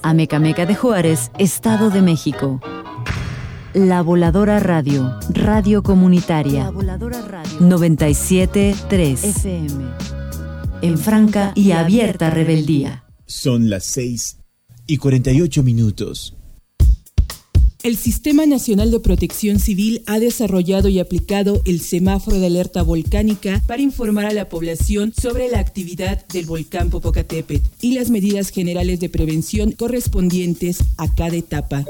Amecameca 0.03 0.67
de 0.67 0.75
Juárez, 0.75 1.31
Estado 1.39 1.91
de 1.91 2.03
México. 2.03 2.61
La 3.73 4.03
Voladora 4.03 4.59
Radio, 4.59 5.17
Radio 5.29 5.85
Comunitaria. 5.85 6.65
La 6.65 6.71
Voladora 6.71 7.23
Radio. 7.23 7.61
97.3 7.61 9.25
FM. 9.25 9.85
En 10.83 10.99
franca 10.99 11.53
y 11.55 11.71
abierta 11.71 12.31
rebeldía. 12.31 13.05
Son 13.27 13.71
las 13.71 13.85
6 13.85 14.39
y 14.89 14.97
48 14.97 15.63
minutos. 15.63 16.34
El 17.85 17.99
Sistema 17.99 18.47
Nacional 18.47 18.91
de 18.91 18.99
Protección 18.99 19.59
Civil 19.59 20.03
ha 20.07 20.19
desarrollado 20.19 20.89
y 20.89 21.01
aplicado 21.01 21.61
el 21.67 21.81
semáforo 21.81 22.39
de 22.39 22.47
alerta 22.47 22.83
volcánica 22.83 23.63
para 23.67 23.83
informar 23.83 24.25
a 24.25 24.33
la 24.33 24.49
población 24.49 25.13
sobre 25.13 25.51
la 25.51 25.59
actividad 25.59 26.27
del 26.29 26.47
volcán 26.47 26.89
Popocatépetl 26.89 27.67
y 27.83 27.93
las 27.93 28.09
medidas 28.09 28.49
generales 28.49 29.01
de 29.01 29.11
prevención 29.11 29.73
correspondientes 29.73 30.79
a 30.97 31.15
cada 31.15 31.37
etapa. 31.37 31.85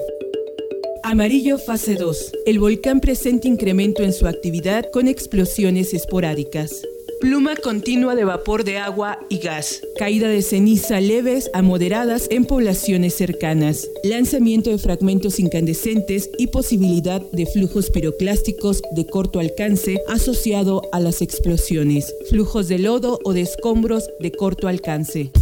Amarillo 1.04 1.58
fase 1.58 1.94
2. 1.94 2.32
El 2.46 2.58
volcán 2.58 2.98
presenta 2.98 3.46
incremento 3.46 4.02
en 4.02 4.12
su 4.12 4.26
actividad 4.26 4.86
con 4.92 5.06
explosiones 5.06 5.94
esporádicas. 5.94 6.72
Pluma 7.24 7.56
continua 7.56 8.14
de 8.14 8.24
vapor 8.24 8.64
de 8.64 8.76
agua 8.76 9.18
y 9.30 9.38
gas. 9.38 9.80
Caída 9.96 10.28
de 10.28 10.42
ceniza 10.42 11.00
leves 11.00 11.50
a 11.54 11.62
moderadas 11.62 12.26
en 12.30 12.44
poblaciones 12.44 13.14
cercanas. 13.14 13.88
Lanzamiento 14.02 14.68
de 14.68 14.76
fragmentos 14.76 15.40
incandescentes 15.40 16.28
y 16.36 16.48
posibilidad 16.48 17.22
de 17.32 17.46
flujos 17.46 17.88
piroclásticos 17.88 18.82
de 18.94 19.06
corto 19.06 19.40
alcance 19.40 20.02
asociado 20.06 20.82
a 20.92 21.00
las 21.00 21.22
explosiones. 21.22 22.14
Flujos 22.28 22.68
de 22.68 22.78
lodo 22.78 23.18
o 23.24 23.32
de 23.32 23.40
escombros 23.40 24.06
de 24.20 24.30
corto 24.30 24.68
alcance. 24.68 25.32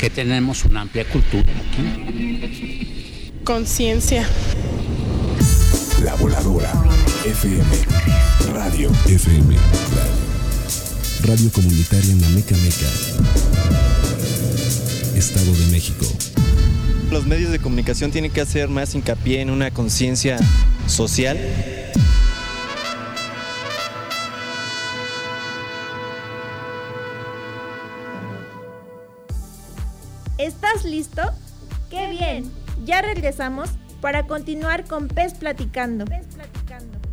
Que 0.00 0.10
tenemos 0.10 0.64
una 0.64 0.80
amplia 0.80 1.04
cultura 1.08 1.52
aquí. 1.68 3.32
Conciencia. 3.44 4.26
La 6.02 6.16
voladora. 6.16 6.72
FM. 7.24 7.64
Radio. 8.52 8.90
FM. 9.06 9.54
Radio. 9.54 10.22
Radio 11.24 11.52
comunitaria 11.52 12.10
en 12.10 12.20
la 12.20 12.28
Meca 12.30 12.56
Meca. 12.56 13.51
Estado 15.22 15.52
de 15.52 15.66
México. 15.66 16.04
Los 17.12 17.26
medios 17.26 17.52
de 17.52 17.60
comunicación 17.60 18.10
tienen 18.10 18.32
que 18.32 18.40
hacer 18.40 18.68
más 18.68 18.92
hincapié 18.96 19.40
en 19.40 19.50
una 19.50 19.70
conciencia 19.70 20.36
social. 20.88 21.38
¿Estás 30.38 30.84
listo? 30.84 31.22
¡Qué 31.88 32.08
bien! 32.08 32.50
Ya 32.84 33.00
regresamos 33.00 33.70
para 34.00 34.26
continuar 34.26 34.86
con 34.86 35.06
Pez 35.06 35.34
Platicando. 35.34 36.04
Pez 36.04 36.26
Platicando. 36.34 37.11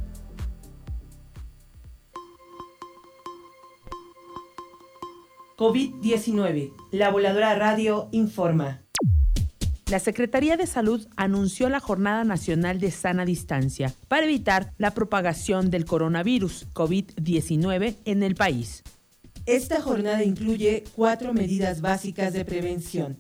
COVID-19. 5.60 6.72
La 6.92 7.10
Voladora 7.10 7.54
Radio 7.54 8.08
informa. 8.14 8.82
La 9.92 10.00
Secretaría 10.00 10.56
de 10.56 10.66
Salud 10.66 11.06
anunció 11.18 11.68
la 11.68 11.82
Jornada 11.82 12.24
Nacional 12.24 12.80
de 12.80 12.92
Sana 12.92 13.26
Distancia 13.26 13.94
para 14.08 14.24
evitar 14.24 14.72
la 14.78 14.92
propagación 14.92 15.70
del 15.70 15.84
coronavirus 15.84 16.68
COVID-19 16.74 17.98
en 18.06 18.24
el 18.24 18.36
país. 18.36 18.84
Esta 19.46 19.82
jornada 19.82 20.24
incluye 20.24 20.86
cuatro 20.96 21.34
medidas 21.34 21.82
básicas 21.82 22.32
de 22.32 22.46
prevención. 22.46 23.20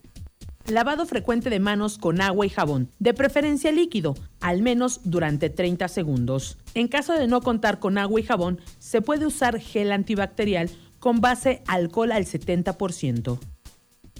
Lavado 0.66 1.06
frecuente 1.08 1.50
de 1.50 1.60
manos 1.60 1.98
con 1.98 2.22
agua 2.22 2.46
y 2.46 2.50
jabón, 2.50 2.90
de 3.00 3.14
preferencia 3.14 3.72
líquido, 3.72 4.16
al 4.40 4.62
menos 4.62 5.02
durante 5.04 5.50
30 5.50 5.88
segundos. 5.90 6.58
En 6.74 6.88
caso 6.88 7.14
de 7.14 7.28
no 7.28 7.42
contar 7.42 7.80
con 7.80 7.98
agua 7.98 8.20
y 8.20 8.24
jabón, 8.24 8.62
se 8.78 9.02
puede 9.02 9.26
usar 9.26 9.60
gel 9.60 9.92
antibacterial 9.92 10.70
con 11.00 11.22
base 11.22 11.64
alcohol 11.68 12.12
al 12.12 12.26
70%. 12.26 13.40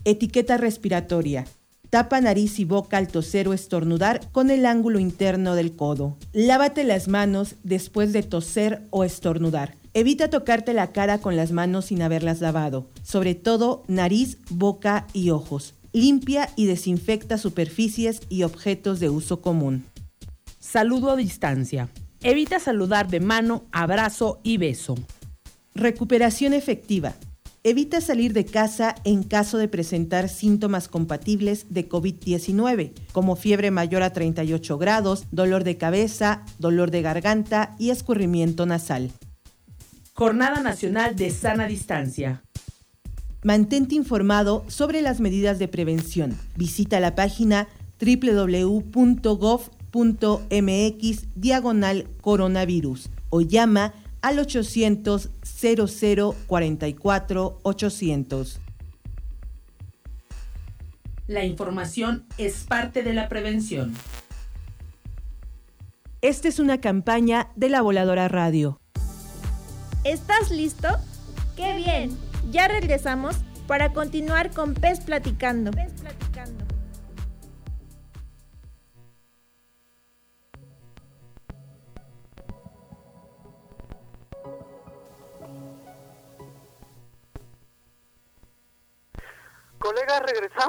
Etiqueta 0.06 0.58
respiratoria. 0.58 1.46
Tapa 1.90 2.22
nariz 2.22 2.60
y 2.60 2.66
boca 2.66 2.98
al 2.98 3.08
toser 3.08 3.48
o 3.48 3.54
estornudar 3.54 4.32
con 4.32 4.52
el 4.52 4.66
ángulo 4.66 5.00
interno 5.00 5.56
del 5.56 5.76
codo. 5.76 6.18
Lávate 6.34 6.84
las 6.84 7.08
manos 7.08 7.56
después 7.64 8.14
de 8.14 8.22
toser 8.22 8.84
o 8.92 9.04
estornudar. 9.04 9.76
Evita 9.96 10.30
tocarte 10.30 10.74
la 10.74 10.92
cara 10.92 11.18
con 11.18 11.36
las 11.36 11.52
manos 11.52 11.86
sin 11.86 12.04
haberlas 12.04 12.42
lavado, 12.42 12.88
sobre 13.02 13.34
todo 13.34 13.84
nariz, 13.88 14.38
boca 14.50 15.08
y 15.14 15.32
ojos. 15.32 15.74
Limpia 15.92 16.50
y 16.56 16.68
desinfecta 16.68 17.40
superficies 17.40 18.22
y 18.30 18.44
objetos 18.44 19.00
de 19.00 19.10
uso 19.10 19.42
común. 19.42 19.84
Saludo 20.60 21.10
a 21.10 21.16
distancia. 21.16 21.90
Evita 22.22 22.60
saludar 22.60 23.08
de 23.08 23.20
mano, 23.20 23.64
abrazo 23.72 24.40
y 24.44 24.58
beso. 24.58 24.96
Recuperación 25.76 26.54
efectiva. 26.54 27.14
Evita 27.64 28.00
salir 28.00 28.32
de 28.34 28.46
casa 28.46 28.96
en 29.04 29.24
caso 29.24 29.58
de 29.58 29.68
presentar 29.68 30.30
síntomas 30.30 30.88
compatibles 30.88 31.66
de 31.70 31.90
COVID-19, 31.90 32.94
como 33.12 33.36
fiebre 33.36 33.70
mayor 33.70 34.02
a 34.02 34.14
38 34.14 34.78
grados, 34.78 35.26
dolor 35.32 35.66
de 35.66 35.78
cabeza, 35.78 36.44
dolor 36.58 36.90
de 36.90 37.02
garganta 37.02 37.76
y 37.78 37.90
escurrimiento 37.90 38.66
nasal. 38.66 39.12
Jornada 40.14 40.62
Nacional 40.62 41.16
de 41.16 41.32
Sana 41.32 41.68
Distancia. 41.68 42.44
Mantente 43.44 43.96
informado 43.96 44.66
sobre 44.68 45.02
las 45.02 45.20
medidas 45.22 45.60
de 45.60 45.68
prevención. 45.68 46.38
Visita 46.56 47.00
la 47.00 47.16
página 47.16 47.68
www.gov.mx 48.02 48.90
diagonal 51.36 52.08
coronavirus 52.22 53.10
o 53.30 53.42
llama 53.42 53.94
al 54.22 54.40
800 54.40 55.30
00 55.44 56.36
44 56.48 57.60
800. 57.64 58.60
La 61.28 61.46
información 61.46 62.26
es 62.38 62.64
parte 62.64 63.04
de 63.04 63.14
la 63.14 63.30
prevención. 63.30 63.94
Esta 66.22 66.48
es 66.48 66.60
una 66.60 66.82
campaña 66.82 67.50
de 67.56 67.70
la 67.70 67.82
Voladora 67.82 68.28
Radio. 68.28 68.82
¿Estás 70.04 70.50
listo? 70.52 70.88
¡Qué 71.56 71.76
bien! 71.76 72.18
Ya 72.52 72.68
regresamos 72.68 73.36
para 73.68 73.94
continuar 73.94 74.52
con 74.52 74.74
Pez 74.74 75.02
Platicando. 75.02 75.72
Pez 75.72 75.94
Platicando. 75.94 76.29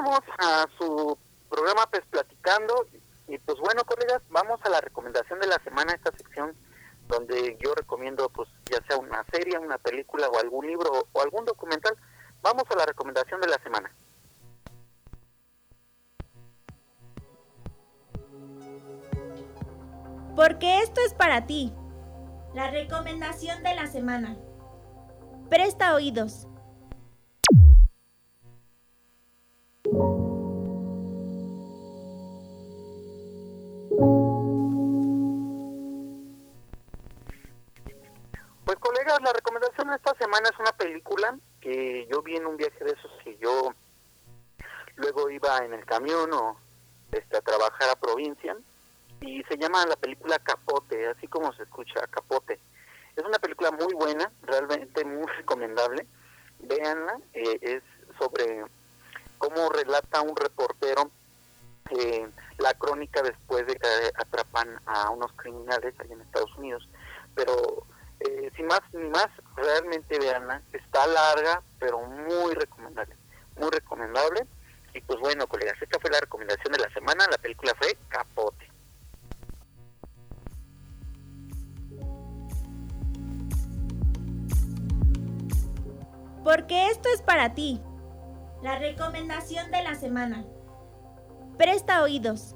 Regresamos 0.01 0.19
a 0.39 0.65
su 0.77 1.17
programa 1.49 1.87
Pues 1.89 2.03
Platicando. 2.09 2.85
Y 3.27 3.37
pues 3.37 3.57
bueno, 3.59 3.83
colegas, 3.85 4.21
vamos 4.29 4.59
a 4.63 4.69
la 4.69 4.81
recomendación 4.81 5.39
de 5.39 5.47
la 5.47 5.61
semana, 5.63 5.93
esta 5.93 6.11
sección 6.17 6.55
donde 7.07 7.57
yo 7.61 7.73
recomiendo, 7.75 8.29
pues 8.29 8.49
ya 8.69 8.79
sea 8.87 8.97
una 8.97 9.25
serie, 9.31 9.57
una 9.57 9.77
película 9.77 10.27
o 10.27 10.39
algún 10.39 10.65
libro 10.65 11.07
o 11.11 11.21
algún 11.21 11.45
documental. 11.45 11.95
Vamos 12.41 12.63
a 12.69 12.75
la 12.75 12.85
recomendación 12.85 13.39
de 13.41 13.47
la 13.47 13.61
semana. 13.61 13.93
Porque 20.35 20.79
esto 20.79 21.01
es 21.05 21.13
para 21.13 21.45
ti. 21.45 21.73
La 22.53 22.71
recomendación 22.71 23.61
de 23.63 23.75
la 23.75 23.87
semana. 23.87 24.37
Presta 25.49 25.93
oídos. 25.93 26.47
Película 40.91 41.37
que 41.61 42.05
yo 42.11 42.21
vi 42.21 42.35
en 42.35 42.45
un 42.45 42.57
viaje 42.57 42.83
de 42.83 42.91
esos 42.91 43.11
que 43.23 43.37
yo 43.37 43.73
luego 44.97 45.29
iba 45.29 45.59
en 45.59 45.73
el 45.73 45.85
camión 45.85 46.33
o 46.33 46.57
este, 47.11 47.37
a 47.37 47.41
trabajar 47.41 47.89
a 47.89 47.95
provincia 47.95 48.57
y 49.21 49.41
se 49.43 49.57
llama 49.57 49.85
la 49.85 49.95
película 49.95 50.37
Capote, 50.39 51.07
así 51.07 51.27
como 51.27 51.53
se 51.53 51.63
escucha 51.63 52.05
Capote. 52.07 52.59
Es 53.15 53.23
una 53.23 53.39
película 53.39 53.71
muy 53.71 53.93
buena, 53.93 54.31
realmente 54.41 55.05
muy 55.05 55.25
recomendable. 55.37 56.05
Véanla, 56.59 57.19
eh, 57.33 57.59
es 57.61 57.83
sobre 58.19 58.65
cómo 59.37 59.69
relata 59.69 60.21
un 60.21 60.35
reportero 60.35 61.09
eh, 61.91 62.29
la 62.57 62.73
crónica 62.73 63.21
después 63.21 63.65
de 63.65 63.75
que 63.75 63.87
atrapan 64.15 64.79
a 64.85 65.09
unos 65.09 65.31
criminales 65.33 65.93
allá 65.99 66.13
en 66.13 66.21
Estados 66.21 66.55
Unidos. 66.57 66.87
Pero 67.33 67.85
eh, 68.23 68.51
sin 68.55 68.67
más 68.67 68.81
ni 68.93 69.09
más, 69.09 69.29
realmente 69.55 70.19
veanla, 70.19 70.61
está 70.73 71.07
larga, 71.07 71.63
pero 71.79 72.01
muy 72.01 72.53
recomendable, 72.53 73.15
muy 73.57 73.69
recomendable. 73.69 74.45
Y 74.93 75.01
pues 75.01 75.19
bueno, 75.19 75.47
colegas, 75.47 75.81
esta 75.81 75.99
fue 75.99 76.11
la 76.11 76.19
recomendación 76.19 76.73
de 76.73 76.79
la 76.79 76.93
semana, 76.93 77.25
la 77.31 77.37
película 77.37 77.73
fue 77.79 77.97
Capote. 78.09 78.69
Porque 86.43 86.87
esto 86.87 87.07
es 87.13 87.21
para 87.21 87.53
ti. 87.53 87.81
La 88.61 88.77
recomendación 88.77 89.71
de 89.71 89.83
la 89.83 89.95
semana. 89.95 90.43
Presta 91.57 92.03
oídos. 92.03 92.55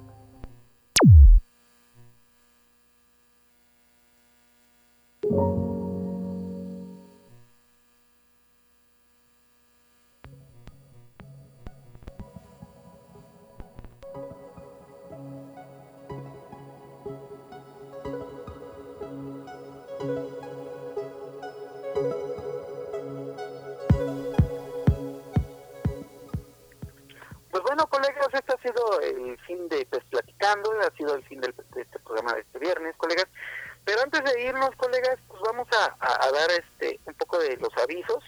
Pero 34.45 34.57
antes 34.57 34.69
de 34.69 34.69
irnos, 34.69 34.75
colegas, 34.75 35.19
pues 35.27 35.41
vamos 35.41 35.67
a, 35.71 35.85
a- 35.99 36.25
a 36.27 36.31
dar 36.31 36.49
este 36.51 36.99
un 37.05 37.13
poco 37.15 37.39
de 37.39 37.57
los 37.57 37.69
avisos. 37.81 38.23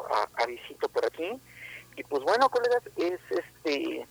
Otro 0.00 0.14
a- 0.14 0.42
avisito 0.42 0.88
por 0.88 1.04
aquí. 1.04 1.40
Y 1.96 2.02
pues 2.04 2.22
bueno, 2.22 2.48
colegas, 2.48 2.82
es 2.96 3.20
este 3.30 4.06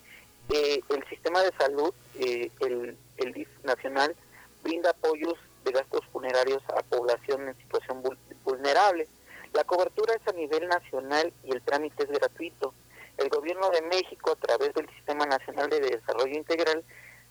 eh, 0.52 0.82
el 0.90 1.04
sistema 1.10 1.42
de 1.44 1.52
salud, 1.58 1.94
eh, 2.16 2.52
el, 2.62 2.98
el 3.18 3.34
DIF 3.34 3.48
nacional, 3.64 4.16
brinda 4.64 4.90
apoyos 4.92 5.36
de 5.64 5.72
gastos 5.72 6.02
funerarios 6.12 6.62
a 6.76 6.82
población 6.84 7.48
en 7.48 7.58
situación 7.58 8.04
vul- 8.04 8.18
vulnerable. 8.44 9.08
La 9.54 9.64
cobertura 9.64 10.14
es 10.16 10.28
a 10.28 10.36
nivel 10.36 10.68
nacional 10.68 11.34
y 11.44 11.52
el 11.52 11.62
trámite 11.62 12.04
es 12.04 12.10
gratuito. 12.10 12.74
El 13.18 13.30
gobierno 13.30 13.70
de 13.70 13.82
México, 13.84 14.32
a 14.32 14.36
través 14.36 14.74
del 14.74 14.88
Sistema 14.96 15.26
Nacional 15.26 15.70
de 15.70 15.80
Desarrollo 15.82 16.36
Integral 16.36 16.84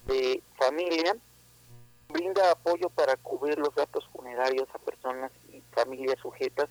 de 0.06 0.42
Familia, 0.56 1.16
brinda 2.09 2.50
apoyo 2.50 2.88
para 2.90 3.16
cubrir 3.16 3.59
los 3.59 3.74
gastos 3.74 4.06
funerarios 4.12 4.68
a 4.74 4.78
personas 4.78 5.30
y 5.52 5.61
familias 5.72 6.18
sujetas 6.20 6.68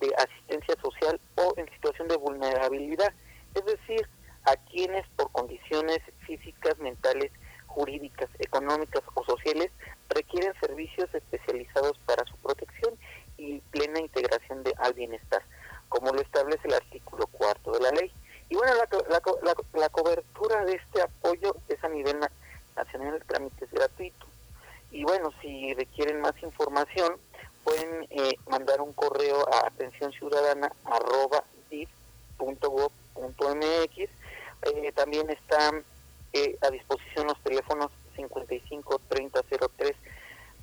de 0.00 0.14
asistencia 0.16 0.74
social 0.82 1.20
o 1.36 1.54
en 1.56 1.68
situación 1.72 2.08
de 2.08 2.16
vulnerabilidad, 2.16 3.12
es 3.54 3.64
decir, 3.64 4.08
a 4.44 4.56
quienes 4.70 5.06
por 5.16 5.30
condiciones 5.32 5.98
físicas, 6.26 6.78
mentales, 6.78 7.32
jurídicas, 7.66 8.28
económicas 8.38 9.02
o 9.14 9.24
sociales 9.24 9.70
requieren 10.08 10.52
servicios 10.60 11.12
especializados 11.14 11.98
para 12.06 12.24
su 12.24 12.36
protección 12.38 12.98
y 13.36 13.60
plena 13.70 14.00
integración 14.00 14.62
de, 14.62 14.74
al 14.78 14.94
bienestar, 14.94 15.42
como 15.88 16.12
lo 16.12 16.20
establece 16.20 16.66
el 16.66 16.74
artículo 16.74 17.26
cuarto 17.26 17.72
de 17.72 17.80
la 17.80 17.90
ley. 17.90 18.12
Y 18.48 18.56
bueno, 18.56 18.72
la, 18.74 18.88
la, 19.08 19.22
la, 19.42 19.54
la 19.80 19.88
cobertura 19.90 20.64
de 20.64 20.74
este 20.74 21.02
apoyo 21.02 21.54
es 21.68 21.82
a 21.84 21.88
nivel 21.88 22.18
na- 22.18 22.32
nacional, 22.74 23.14
el 23.14 23.24
trámite 23.24 23.64
es 23.66 23.70
gratuito. 23.70 24.26
Y 24.90 25.04
bueno, 25.04 25.30
si 25.42 25.74
requieren 25.74 26.20
más 26.22 26.32
información, 26.42 27.18
pueden 27.68 28.06
eh, 28.10 28.36
mandar 28.48 28.80
un 28.80 28.92
correo 28.92 29.46
a 29.52 29.66
atención. 29.66 29.98
Eh, 34.62 34.92
también 34.92 35.28
están 35.30 35.84
eh, 36.32 36.56
a 36.60 36.70
disposición 36.70 37.26
los 37.26 37.40
teléfonos 37.42 37.90
55 38.16 39.00
30 39.08 39.42
03 39.76 39.96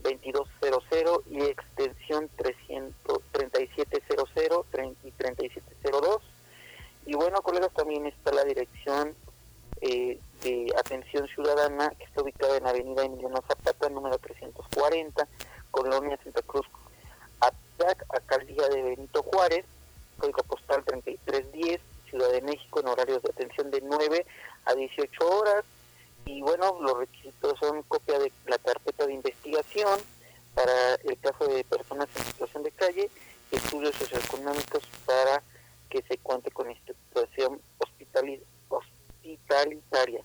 2200 0.03 1.27
y 1.31 1.41
extensión 1.43 2.29
300 2.35 3.21
3700 3.31 4.65
30 4.71 4.99
y 5.03 5.11
3702. 5.11 6.21
Y 7.05 7.15
bueno, 7.15 7.41
colegas, 7.41 7.71
también 7.73 8.05
está 8.05 8.31
la 8.31 8.43
dirección 8.43 9.15
de 9.81 10.19
atención 10.79 11.27
ciudadana 11.27 11.89
que 11.89 12.05
está 12.05 12.23
ubicada 12.23 12.57
en 12.57 12.65
Avenida 12.65 13.03
Emiliano 13.03 13.43
Zapata, 13.47 13.89
número 13.89 14.17
340, 14.17 15.27
Colonia 15.69 16.17
Santa 16.23 16.41
Cruz, 16.41 16.65
Atac, 17.77 18.05
Alcaldía 18.09 18.67
de 18.69 18.81
Benito 18.81 19.23
Juárez, 19.23 19.65
código 20.17 20.43
postal 20.43 20.83
3310, 20.85 21.81
Ciudad 22.09 22.31
de 22.31 22.41
México, 22.41 22.79
en 22.79 22.87
horarios 22.87 23.21
de 23.21 23.29
atención 23.29 23.71
de 23.71 23.81
9 23.81 24.25
a 24.65 24.73
18 24.73 25.27
horas. 25.27 25.65
Y 26.25 26.41
bueno, 26.41 26.77
los 26.81 26.97
requisitos 26.97 27.59
son 27.59 27.83
copia 27.83 28.17
de 28.19 28.31
la 28.47 28.57
carpeta 28.57 29.05
de 29.05 29.13
investigación 29.13 29.99
para 30.55 30.95
el 30.95 31.19
caso 31.19 31.45
de 31.47 31.63
personas 31.65 32.07
en 32.15 32.23
situación 32.23 32.63
de 32.63 32.71
calle, 32.71 33.09
estudios 33.51 33.93
socioeconómicos 33.95 34.83
para 35.05 35.43
que 35.89 36.01
se 36.03 36.17
cuente 36.19 36.49
con 36.51 36.67
hospitali- 36.69 38.41
hospitalitaria. 38.69 40.23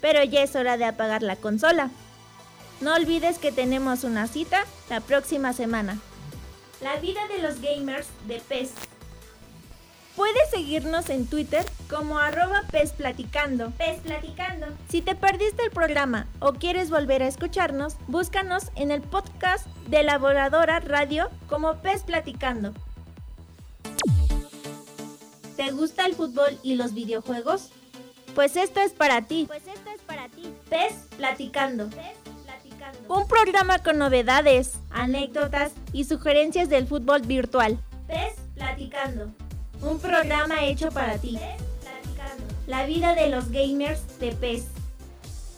Pero 0.00 0.22
ya 0.24 0.42
es 0.42 0.54
hora 0.56 0.76
de 0.76 0.84
apagar 0.84 1.22
la 1.22 1.36
consola. 1.36 1.90
No 2.80 2.94
olvides 2.94 3.38
que 3.38 3.50
tenemos 3.50 4.04
una 4.04 4.26
cita 4.26 4.64
la 4.88 5.00
próxima 5.00 5.52
semana. 5.52 5.98
La 6.80 6.96
vida 6.96 7.20
de 7.26 7.42
los 7.42 7.60
gamers 7.60 8.06
de 8.28 8.40
PES. 8.40 8.72
Puedes 10.14 10.50
seguirnos 10.50 11.10
en 11.10 11.26
Twitter 11.26 11.64
como 11.88 12.18
arroba 12.18 12.62
pesplaticando. 12.70 13.70
Pesplaticando. 13.72 14.66
Si 14.88 15.00
te 15.00 15.14
perdiste 15.14 15.62
el 15.62 15.70
programa 15.70 16.26
o 16.40 16.54
quieres 16.54 16.90
volver 16.90 17.22
a 17.22 17.28
escucharnos, 17.28 17.96
búscanos 18.08 18.70
en 18.74 18.90
el 18.90 19.00
podcast 19.00 19.66
de 19.88 20.02
la 20.02 20.18
Voladora 20.18 20.80
Radio 20.80 21.30
como 21.48 21.76
Pes 21.82 22.02
Platicando. 22.02 22.74
¿Te 25.56 25.70
gusta 25.72 26.06
el 26.06 26.14
fútbol 26.14 26.58
y 26.62 26.74
los 26.76 26.94
videojuegos? 26.94 27.70
Pues 28.38 28.54
esto 28.54 28.78
es 28.78 28.92
para 28.92 29.22
ti. 29.22 29.46
Pues 29.48 29.66
esto 29.66 29.90
es 29.92 30.00
para 30.02 30.28
ti. 30.28 30.44
Pes 30.70 30.92
Platicando. 31.16 31.90
Pes 31.90 32.14
Platicando. 32.44 33.12
Un 33.12 33.26
programa 33.26 33.80
con 33.80 33.98
novedades, 33.98 34.74
anécdotas 34.90 35.72
y 35.92 36.04
sugerencias 36.04 36.68
del 36.68 36.86
fútbol 36.86 37.22
virtual. 37.22 37.80
Pes 38.06 38.36
Platicando. 38.54 39.32
Un 39.82 39.98
programa 39.98 40.64
hecho 40.64 40.92
para 40.92 41.18
ti. 41.18 41.36
La 42.68 42.86
vida 42.86 43.16
de 43.16 43.28
los 43.28 43.50
gamers 43.50 44.20
de 44.20 44.30
PES. 44.30 44.66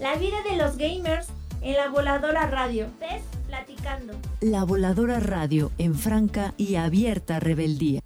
La 0.00 0.14
vida 0.14 0.38
de 0.50 0.56
los 0.56 0.78
gamers 0.78 1.28
en 1.60 1.76
la 1.76 1.90
voladora 1.90 2.46
radio. 2.46 2.86
PES 2.98 3.22
platicando. 3.46 4.14
La 4.40 4.64
voladora 4.64 5.20
radio 5.20 5.72
en 5.76 5.94
franca 5.94 6.54
y 6.56 6.76
abierta 6.76 7.38
rebeldía. 7.38 7.99